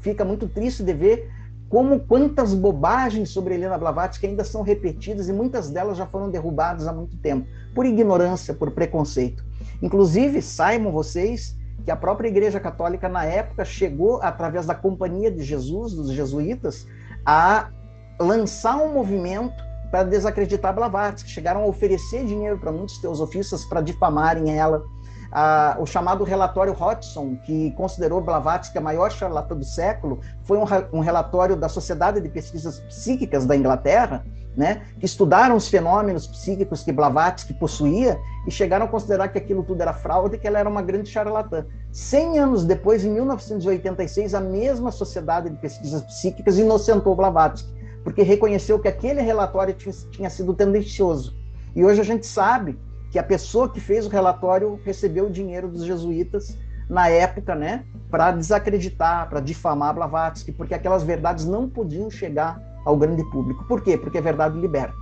fica 0.00 0.24
muito 0.24 0.48
triste 0.48 0.82
de 0.82 0.92
ver 0.92 1.30
como 1.68 2.00
quantas 2.00 2.54
bobagens 2.54 3.30
sobre 3.30 3.54
Helena 3.54 3.76
Blavatsky 3.76 4.26
ainda 4.26 4.44
são 4.44 4.62
repetidas 4.62 5.28
e 5.28 5.32
muitas 5.32 5.68
delas 5.68 5.98
já 5.98 6.06
foram 6.06 6.30
derrubadas 6.30 6.86
há 6.86 6.92
muito 6.92 7.16
tempo, 7.16 7.46
por 7.74 7.84
ignorância, 7.84 8.54
por 8.54 8.70
preconceito. 8.70 9.44
Inclusive, 9.82 10.40
saibam 10.40 10.92
vocês 10.92 11.56
que 11.86 11.90
a 11.92 11.96
própria 11.96 12.26
Igreja 12.26 12.58
Católica, 12.58 13.08
na 13.08 13.24
época, 13.24 13.64
chegou, 13.64 14.20
através 14.20 14.66
da 14.66 14.74
Companhia 14.74 15.30
de 15.30 15.44
Jesus, 15.44 15.94
dos 15.94 16.10
jesuítas, 16.10 16.84
a 17.24 17.70
lançar 18.18 18.76
um 18.76 18.92
movimento 18.92 19.54
para 19.88 20.02
desacreditar 20.02 20.74
Blavatsky. 20.74 21.30
Chegaram 21.30 21.62
a 21.62 21.66
oferecer 21.66 22.24
dinheiro 22.24 22.58
para 22.58 22.72
muitos 22.72 22.98
teosofistas 22.98 23.64
para 23.64 23.80
difamarem 23.80 24.58
ela 24.58 24.82
ah, 25.30 25.76
o 25.78 25.86
chamado 25.86 26.24
relatório 26.24 26.72
Hodgson, 26.72 27.36
que 27.44 27.70
considerou 27.72 28.20
Blavatsky 28.20 28.78
a 28.78 28.80
maior 28.80 29.12
charlatã 29.12 29.54
do 29.54 29.64
século, 29.64 30.20
foi 30.42 30.58
um, 30.58 30.64
um 30.92 31.00
relatório 31.00 31.54
da 31.54 31.68
Sociedade 31.68 32.20
de 32.20 32.28
Pesquisas 32.28 32.80
Psíquicas 32.80 33.46
da 33.46 33.56
Inglaterra, 33.56 34.24
né, 34.56 34.82
que 34.98 35.04
estudaram 35.04 35.54
os 35.54 35.68
fenômenos 35.68 36.26
psíquicos 36.26 36.82
que 36.82 36.90
Blavatsky 36.90 37.52
possuía 37.52 38.18
e 38.46 38.50
chegaram 38.50 38.86
a 38.86 38.88
considerar 38.88 39.28
que 39.28 39.36
aquilo 39.36 39.62
tudo 39.62 39.82
era 39.82 39.92
fraude 39.92 40.36
e 40.36 40.38
que 40.38 40.46
ela 40.46 40.58
era 40.58 40.68
uma 40.68 40.80
grande 40.80 41.10
charlatã. 41.10 41.66
Cem 41.92 42.38
anos 42.38 42.64
depois, 42.64 43.04
em 43.04 43.10
1986, 43.10 44.34
a 44.34 44.40
mesma 44.40 44.90
Sociedade 44.90 45.50
de 45.50 45.56
Pesquisas 45.56 46.02
Psíquicas 46.02 46.58
inocentou 46.58 47.14
Blavatsky, 47.14 47.70
porque 48.02 48.22
reconheceu 48.22 48.78
que 48.78 48.88
aquele 48.88 49.20
relatório 49.20 49.74
tinha, 49.74 50.30
sido 50.30 50.54
tendencioso. 50.54 51.36
E 51.74 51.84
hoje 51.84 52.00
a 52.00 52.04
gente 52.04 52.26
sabe 52.26 52.78
que 53.10 53.18
a 53.18 53.22
pessoa 53.22 53.68
que 53.68 53.80
fez 53.80 54.06
o 54.06 54.10
relatório 54.10 54.80
recebeu 54.84 55.26
o 55.26 55.30
dinheiro 55.30 55.68
dos 55.68 55.84
jesuítas 55.84 56.56
na 56.88 57.08
época, 57.08 57.54
né, 57.54 57.84
para 58.10 58.30
desacreditar, 58.30 59.28
para 59.28 59.40
difamar 59.40 59.92
Blavatsky, 59.94 60.52
porque 60.52 60.72
aquelas 60.72 61.02
verdades 61.02 61.44
não 61.44 61.68
podiam 61.68 62.08
chegar 62.08 62.60
ao 62.86 62.96
grande 62.96 63.24
público. 63.24 63.64
Por 63.64 63.82
quê? 63.82 63.98
Porque 63.98 64.16
a 64.16 64.22
verdade 64.22 64.58
liberta. 64.58 64.96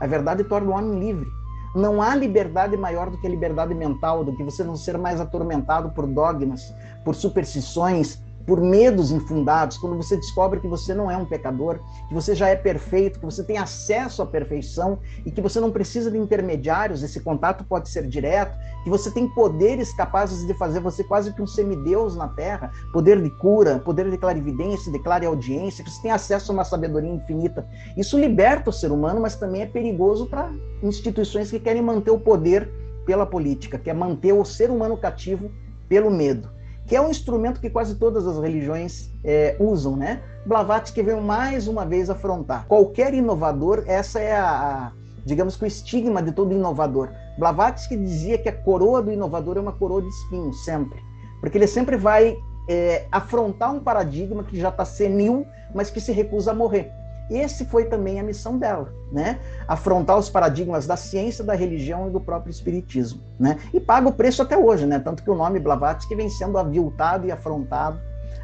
A 0.00 0.06
verdade 0.06 0.44
torna 0.44 0.70
o 0.70 0.74
homem 0.74 0.98
livre. 0.98 1.30
Não 1.74 2.00
há 2.00 2.14
liberdade 2.14 2.76
maior 2.76 3.10
do 3.10 3.18
que 3.18 3.26
a 3.26 3.30
liberdade 3.30 3.74
mental, 3.74 4.24
do 4.24 4.34
que 4.34 4.44
você 4.44 4.62
não 4.62 4.76
ser 4.76 4.96
mais 4.96 5.20
atormentado 5.20 5.90
por 5.90 6.06
dogmas, 6.06 6.72
por 7.04 7.16
superstições, 7.16 8.22
por 8.46 8.60
medos 8.60 9.10
infundados, 9.10 9.78
quando 9.78 9.96
você 9.96 10.16
descobre 10.16 10.60
que 10.60 10.68
você 10.68 10.94
não 10.94 11.10
é 11.10 11.16
um 11.16 11.24
pecador, 11.24 11.78
que 12.08 12.14
você 12.14 12.34
já 12.34 12.48
é 12.48 12.56
perfeito, 12.56 13.18
que 13.18 13.24
você 13.24 13.42
tem 13.42 13.56
acesso 13.56 14.22
à 14.22 14.26
perfeição 14.26 14.98
e 15.24 15.30
que 15.30 15.40
você 15.40 15.58
não 15.60 15.70
precisa 15.70 16.10
de 16.10 16.18
intermediários, 16.18 17.02
esse 17.02 17.20
contato 17.20 17.64
pode 17.64 17.88
ser 17.88 18.06
direto, 18.06 18.56
que 18.82 18.90
você 18.90 19.10
tem 19.10 19.28
poderes 19.28 19.94
capazes 19.94 20.46
de 20.46 20.52
fazer 20.54 20.80
você 20.80 21.02
quase 21.02 21.32
que 21.32 21.40
um 21.40 21.46
semideus 21.46 22.16
na 22.16 22.28
Terra, 22.28 22.70
poder 22.92 23.22
de 23.22 23.30
cura, 23.30 23.78
poder 23.78 24.10
de 24.10 24.18
clarividência, 24.18 24.92
de 24.92 24.98
clareaudiência, 24.98 25.82
que 25.82 25.90
você 25.90 26.02
tem 26.02 26.10
acesso 26.10 26.52
a 26.52 26.54
uma 26.54 26.64
sabedoria 26.64 27.10
infinita. 27.10 27.66
Isso 27.96 28.18
liberta 28.18 28.68
o 28.68 28.72
ser 28.72 28.92
humano, 28.92 29.20
mas 29.20 29.36
também 29.36 29.62
é 29.62 29.66
perigoso 29.66 30.26
para 30.26 30.50
instituições 30.82 31.50
que 31.50 31.58
querem 31.58 31.82
manter 31.82 32.10
o 32.10 32.20
poder 32.20 32.70
pela 33.06 33.24
política, 33.24 33.78
que 33.78 33.88
é 33.88 33.94
manter 33.94 34.32
o 34.32 34.44
ser 34.44 34.70
humano 34.70 34.96
cativo 34.96 35.50
pelo 35.88 36.10
medo 36.10 36.53
que 36.86 36.94
é 36.94 37.00
um 37.00 37.10
instrumento 37.10 37.60
que 37.60 37.70
quase 37.70 37.94
todas 37.94 38.26
as 38.26 38.38
religiões 38.38 39.10
é, 39.24 39.56
usam, 39.58 39.96
né? 39.96 40.22
Blavatsky 40.44 41.02
veio 41.02 41.22
mais 41.22 41.66
uma 41.66 41.86
vez 41.86 42.10
afrontar. 42.10 42.66
Qualquer 42.66 43.14
inovador, 43.14 43.84
essa 43.86 44.20
é 44.20 44.36
a, 44.36 44.50
a, 44.50 44.92
digamos 45.24 45.56
que 45.56 45.64
o 45.64 45.66
estigma 45.66 46.22
de 46.22 46.32
todo 46.32 46.52
inovador. 46.52 47.10
Blavatsky 47.38 47.96
dizia 47.96 48.36
que 48.36 48.48
a 48.48 48.52
coroa 48.52 49.02
do 49.02 49.10
inovador 49.10 49.56
é 49.56 49.60
uma 49.60 49.72
coroa 49.72 50.02
de 50.02 50.08
espinhos, 50.08 50.62
sempre. 50.64 50.98
Porque 51.40 51.56
ele 51.56 51.66
sempre 51.66 51.96
vai 51.96 52.36
é, 52.68 53.06
afrontar 53.10 53.72
um 53.72 53.80
paradigma 53.80 54.44
que 54.44 54.58
já 54.58 54.68
está 54.68 54.84
senil, 54.84 55.46
mas 55.74 55.90
que 55.90 56.00
se 56.00 56.12
recusa 56.12 56.50
a 56.50 56.54
morrer. 56.54 56.90
Esse 57.30 57.64
foi 57.64 57.86
também 57.86 58.20
a 58.20 58.22
missão 58.22 58.58
dela, 58.58 58.92
né? 59.10 59.38
Afrontar 59.66 60.18
os 60.18 60.28
paradigmas 60.28 60.86
da 60.86 60.96
ciência, 60.96 61.42
da 61.42 61.54
religião 61.54 62.08
e 62.08 62.10
do 62.10 62.20
próprio 62.20 62.50
espiritismo, 62.50 63.22
né? 63.38 63.58
E 63.72 63.80
paga 63.80 64.08
o 64.08 64.12
preço 64.12 64.42
até 64.42 64.56
hoje, 64.56 64.84
né? 64.84 64.98
Tanto 64.98 65.22
que 65.22 65.30
o 65.30 65.34
nome 65.34 65.58
Blavatsky 65.58 66.14
vem 66.14 66.28
sendo 66.28 66.58
aviltado 66.58 67.26
e 67.26 67.32
afrontado 67.32 67.98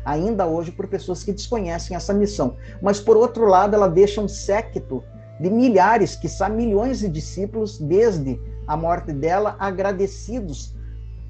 ainda 0.05 0.47
hoje 0.47 0.73
por 0.73 0.87
pessoas 0.89 1.23
que 1.23 1.33
desconhecem 1.33 1.97
essa 1.97 2.15
missão. 2.15 2.57
Mas 2.81 3.01
por 3.01 3.17
outro 3.17 3.47
lado, 3.47 3.75
ela 3.75 3.89
deixa 3.89 4.21
um 4.21 4.29
séquito 4.29 5.05
de 5.39 5.51
milhares, 5.51 6.17
que 6.17 6.29
são 6.29 6.49
milhões 6.51 7.01
de 7.01 7.09
discípulos 7.09 7.79
desde 7.79 8.41
a 8.67 8.77
morte 8.77 9.13
dela 9.13 9.57
agradecidos 9.59 10.75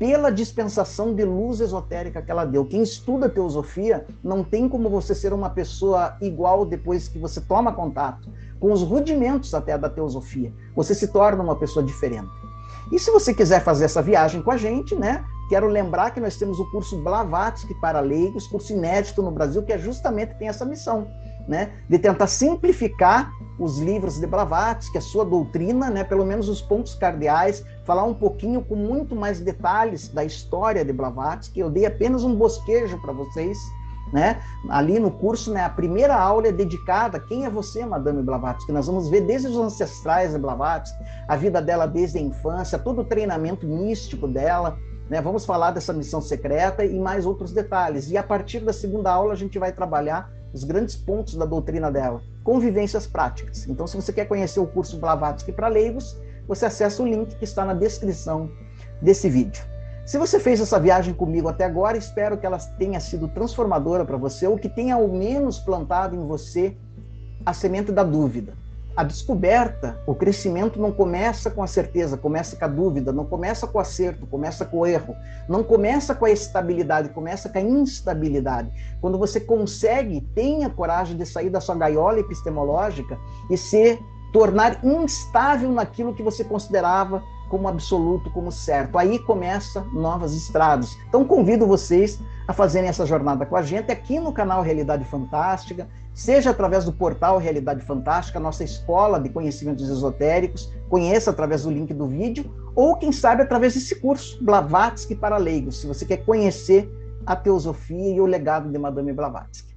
pela 0.00 0.32
dispensação 0.32 1.14
de 1.14 1.26
luz 1.26 1.60
esotérica 1.60 2.22
que 2.22 2.30
ela 2.30 2.46
deu. 2.46 2.64
Quem 2.64 2.82
estuda 2.82 3.28
teosofia 3.28 4.06
não 4.24 4.42
tem 4.42 4.66
como 4.66 4.88
você 4.88 5.14
ser 5.14 5.34
uma 5.34 5.50
pessoa 5.50 6.16
igual 6.22 6.64
depois 6.64 7.06
que 7.06 7.18
você 7.18 7.38
toma 7.38 7.70
contato 7.70 8.26
com 8.58 8.72
os 8.72 8.82
rudimentos 8.82 9.52
até 9.52 9.76
da 9.76 9.90
teosofia. 9.90 10.50
Você 10.74 10.94
se 10.94 11.08
torna 11.08 11.42
uma 11.42 11.54
pessoa 11.54 11.84
diferente. 11.84 12.30
E 12.90 12.98
se 12.98 13.10
você 13.10 13.34
quiser 13.34 13.62
fazer 13.62 13.84
essa 13.84 14.00
viagem 14.00 14.40
com 14.40 14.50
a 14.50 14.56
gente, 14.56 14.94
né? 14.94 15.22
Quero 15.50 15.68
lembrar 15.68 16.12
que 16.12 16.20
nós 16.20 16.34
temos 16.36 16.58
o 16.58 16.70
curso 16.70 16.96
Blavatsky 17.02 17.74
para 17.74 18.00
leigos, 18.00 18.46
curso 18.46 18.72
inédito 18.72 19.20
no 19.20 19.30
Brasil, 19.30 19.62
que 19.62 19.72
é 19.72 19.78
justamente 19.78 20.34
tem 20.38 20.48
essa 20.48 20.64
missão, 20.64 21.08
né? 21.48 21.72
De 21.88 21.98
tentar 21.98 22.26
simplificar 22.26 23.30
os 23.60 23.78
livros 23.78 24.18
de 24.18 24.26
Blavatsky, 24.26 24.96
a 24.96 25.02
sua 25.02 25.24
doutrina, 25.24 25.90
né, 25.90 26.02
pelo 26.02 26.24
menos 26.24 26.48
os 26.48 26.62
pontos 26.62 26.94
cardeais, 26.94 27.62
falar 27.84 28.04
um 28.04 28.14
pouquinho 28.14 28.62
com 28.62 28.74
muito 28.74 29.14
mais 29.14 29.38
detalhes 29.38 30.08
da 30.08 30.24
história 30.24 30.82
de 30.82 30.92
Blavatsky. 30.92 31.60
Eu 31.60 31.68
dei 31.68 31.84
apenas 31.84 32.24
um 32.24 32.34
bosquejo 32.34 32.98
para 33.02 33.12
vocês, 33.12 33.58
né? 34.14 34.40
Ali 34.70 34.98
no 34.98 35.10
curso, 35.10 35.52
né, 35.52 35.62
a 35.62 35.68
primeira 35.68 36.16
aula 36.16 36.48
é 36.48 36.52
dedicada 36.52 37.18
a 37.18 37.20
quem 37.20 37.44
é 37.44 37.50
você, 37.50 37.84
Madame 37.84 38.22
Blavatsky. 38.22 38.72
Nós 38.72 38.86
vamos 38.86 39.10
ver 39.10 39.20
desde 39.20 39.48
os 39.48 39.56
ancestrais 39.58 40.32
de 40.32 40.38
Blavatsky, 40.38 40.98
a 41.28 41.36
vida 41.36 41.60
dela 41.60 41.86
desde 41.86 42.16
a 42.18 42.22
infância, 42.22 42.78
todo 42.78 43.02
o 43.02 43.04
treinamento 43.04 43.66
místico 43.66 44.26
dela, 44.26 44.78
né? 45.10 45.20
Vamos 45.20 45.44
falar 45.44 45.72
dessa 45.72 45.92
missão 45.92 46.22
secreta 46.22 46.82
e 46.82 46.98
mais 46.98 47.26
outros 47.26 47.52
detalhes. 47.52 48.10
E 48.10 48.16
a 48.16 48.22
partir 48.22 48.60
da 48.60 48.72
segunda 48.72 49.12
aula 49.12 49.34
a 49.34 49.36
gente 49.36 49.58
vai 49.58 49.70
trabalhar 49.70 50.32
os 50.52 50.64
grandes 50.64 50.96
pontos 50.96 51.34
da 51.34 51.44
doutrina 51.44 51.90
dela, 51.90 52.22
convivências 52.42 53.06
práticas. 53.06 53.66
Então, 53.68 53.86
se 53.86 53.96
você 53.96 54.12
quer 54.12 54.26
conhecer 54.26 54.60
o 54.60 54.66
curso 54.66 54.98
Blavatsky 54.98 55.52
para 55.52 55.68
leigos, 55.68 56.16
você 56.46 56.66
acessa 56.66 57.02
o 57.02 57.06
link 57.06 57.34
que 57.36 57.44
está 57.44 57.64
na 57.64 57.74
descrição 57.74 58.50
desse 59.00 59.28
vídeo. 59.28 59.62
Se 60.04 60.18
você 60.18 60.40
fez 60.40 60.60
essa 60.60 60.80
viagem 60.80 61.14
comigo 61.14 61.48
até 61.48 61.64
agora, 61.64 61.96
espero 61.96 62.36
que 62.36 62.44
ela 62.44 62.58
tenha 62.58 62.98
sido 62.98 63.28
transformadora 63.28 64.04
para 64.04 64.16
você 64.16 64.46
ou 64.46 64.58
que 64.58 64.68
tenha 64.68 64.96
ao 64.96 65.06
menos 65.06 65.58
plantado 65.58 66.16
em 66.16 66.26
você 66.26 66.76
a 67.46 67.52
semente 67.52 67.92
da 67.92 68.02
dúvida 68.02 68.59
a 68.96 69.04
descoberta, 69.04 70.00
o 70.06 70.14
crescimento 70.14 70.80
não 70.80 70.92
começa 70.92 71.50
com 71.50 71.62
a 71.62 71.66
certeza, 71.66 72.16
começa 72.16 72.56
com 72.56 72.64
a 72.64 72.68
dúvida, 72.68 73.12
não 73.12 73.24
começa 73.24 73.66
com 73.66 73.78
o 73.78 73.80
acerto, 73.80 74.26
começa 74.26 74.64
com 74.64 74.80
o 74.80 74.86
erro, 74.86 75.14
não 75.48 75.62
começa 75.62 76.14
com 76.14 76.24
a 76.24 76.30
estabilidade, 76.30 77.10
começa 77.10 77.48
com 77.48 77.58
a 77.58 77.62
instabilidade. 77.62 78.70
Quando 79.00 79.16
você 79.16 79.40
consegue, 79.40 80.20
tenha 80.34 80.68
coragem 80.68 81.16
de 81.16 81.24
sair 81.24 81.50
da 81.50 81.60
sua 81.60 81.76
gaiola 81.76 82.18
epistemológica 82.18 83.18
e 83.48 83.56
se 83.56 83.98
tornar 84.32 84.84
instável 84.84 85.70
naquilo 85.70 86.14
que 86.14 86.22
você 86.22 86.44
considerava 86.44 87.22
como 87.50 87.68
absoluto, 87.68 88.30
como 88.30 88.50
certo. 88.50 88.96
Aí 88.96 89.18
começa 89.18 89.82
novas 89.92 90.34
estradas. 90.34 90.96
Então 91.08 91.24
convido 91.24 91.66
vocês 91.66 92.18
a 92.48 92.54
fazerem 92.54 92.88
essa 92.88 93.04
jornada 93.04 93.44
com 93.44 93.56
a 93.56 93.62
gente 93.62 93.92
aqui 93.92 94.18
no 94.18 94.32
canal 94.32 94.62
Realidade 94.62 95.04
Fantástica 95.04 95.86
seja 96.14 96.50
através 96.50 96.84
do 96.84 96.92
portal 96.92 97.38
Realidade 97.38 97.82
Fantástica, 97.82 98.40
nossa 98.40 98.64
escola 98.64 99.18
de 99.20 99.28
conhecimentos 99.28 99.88
esotéricos, 99.88 100.72
conheça 100.88 101.30
através 101.30 101.62
do 101.62 101.70
link 101.70 101.94
do 101.94 102.06
vídeo, 102.06 102.50
ou 102.74 102.96
quem 102.96 103.12
sabe 103.12 103.42
através 103.42 103.74
desse 103.74 103.94
curso, 104.00 104.42
Blavatsky 104.42 105.14
para 105.14 105.36
leigos, 105.36 105.80
se 105.80 105.86
você 105.86 106.04
quer 106.04 106.18
conhecer 106.18 106.90
a 107.24 107.36
teosofia 107.36 108.14
e 108.14 108.20
o 108.20 108.26
legado 108.26 108.70
de 108.70 108.78
Madame 108.78 109.12
Blavatsky. 109.12 109.74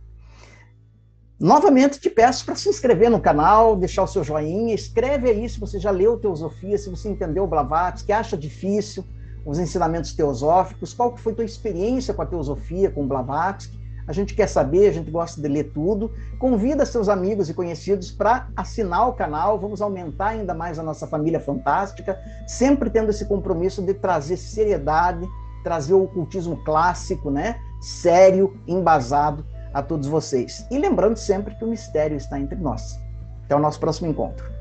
Novamente 1.43 1.99
te 1.99 2.09
peço 2.09 2.45
para 2.45 2.55
se 2.55 2.69
inscrever 2.69 3.09
no 3.09 3.19
canal, 3.19 3.75
deixar 3.75 4.03
o 4.03 4.07
seu 4.07 4.23
joinha, 4.23 4.73
escreve 4.73 5.29
aí 5.29 5.49
se 5.49 5.59
você 5.59 5.77
já 5.77 5.91
leu 5.91 6.17
Teosofia, 6.17 6.77
se 6.77 6.89
você 6.89 7.09
entendeu 7.09 7.45
Blavatsky, 7.45 8.13
acha 8.13 8.37
difícil, 8.37 9.03
os 9.45 9.59
ensinamentos 9.59 10.13
teosóficos, 10.13 10.93
qual 10.93 11.11
que 11.11 11.19
foi 11.19 11.33
tua 11.33 11.43
experiência 11.43 12.13
com 12.13 12.21
a 12.21 12.25
teosofia, 12.25 12.89
com 12.89 13.05
Blavatsky. 13.05 13.77
A 14.07 14.13
gente 14.13 14.33
quer 14.33 14.47
saber, 14.47 14.87
a 14.87 14.93
gente 14.93 15.11
gosta 15.11 15.41
de 15.41 15.49
ler 15.49 15.65
tudo. 15.73 16.13
Convida 16.39 16.85
seus 16.85 17.09
amigos 17.09 17.49
e 17.49 17.53
conhecidos 17.53 18.09
para 18.09 18.47
assinar 18.55 19.09
o 19.09 19.13
canal. 19.13 19.59
Vamos 19.59 19.81
aumentar 19.81 20.27
ainda 20.27 20.53
mais 20.53 20.79
a 20.79 20.83
nossa 20.83 21.05
família 21.07 21.41
fantástica, 21.41 22.17
sempre 22.47 22.89
tendo 22.89 23.09
esse 23.09 23.25
compromisso 23.25 23.81
de 23.81 23.93
trazer 23.93 24.37
seriedade, 24.37 25.27
trazer 25.61 25.93
o 25.93 26.03
ocultismo 26.03 26.63
clássico, 26.63 27.29
né? 27.29 27.59
Sério, 27.81 28.57
embasado 28.65 29.45
a 29.73 29.81
todos 29.81 30.07
vocês. 30.07 30.67
E 30.69 30.77
lembrando 30.77 31.17
sempre 31.17 31.55
que 31.55 31.63
o 31.63 31.67
mistério 31.67 32.17
está 32.17 32.39
entre 32.39 32.57
nós. 32.59 32.99
Até 33.45 33.55
o 33.55 33.59
nosso 33.59 33.79
próximo 33.79 34.09
encontro. 34.09 34.51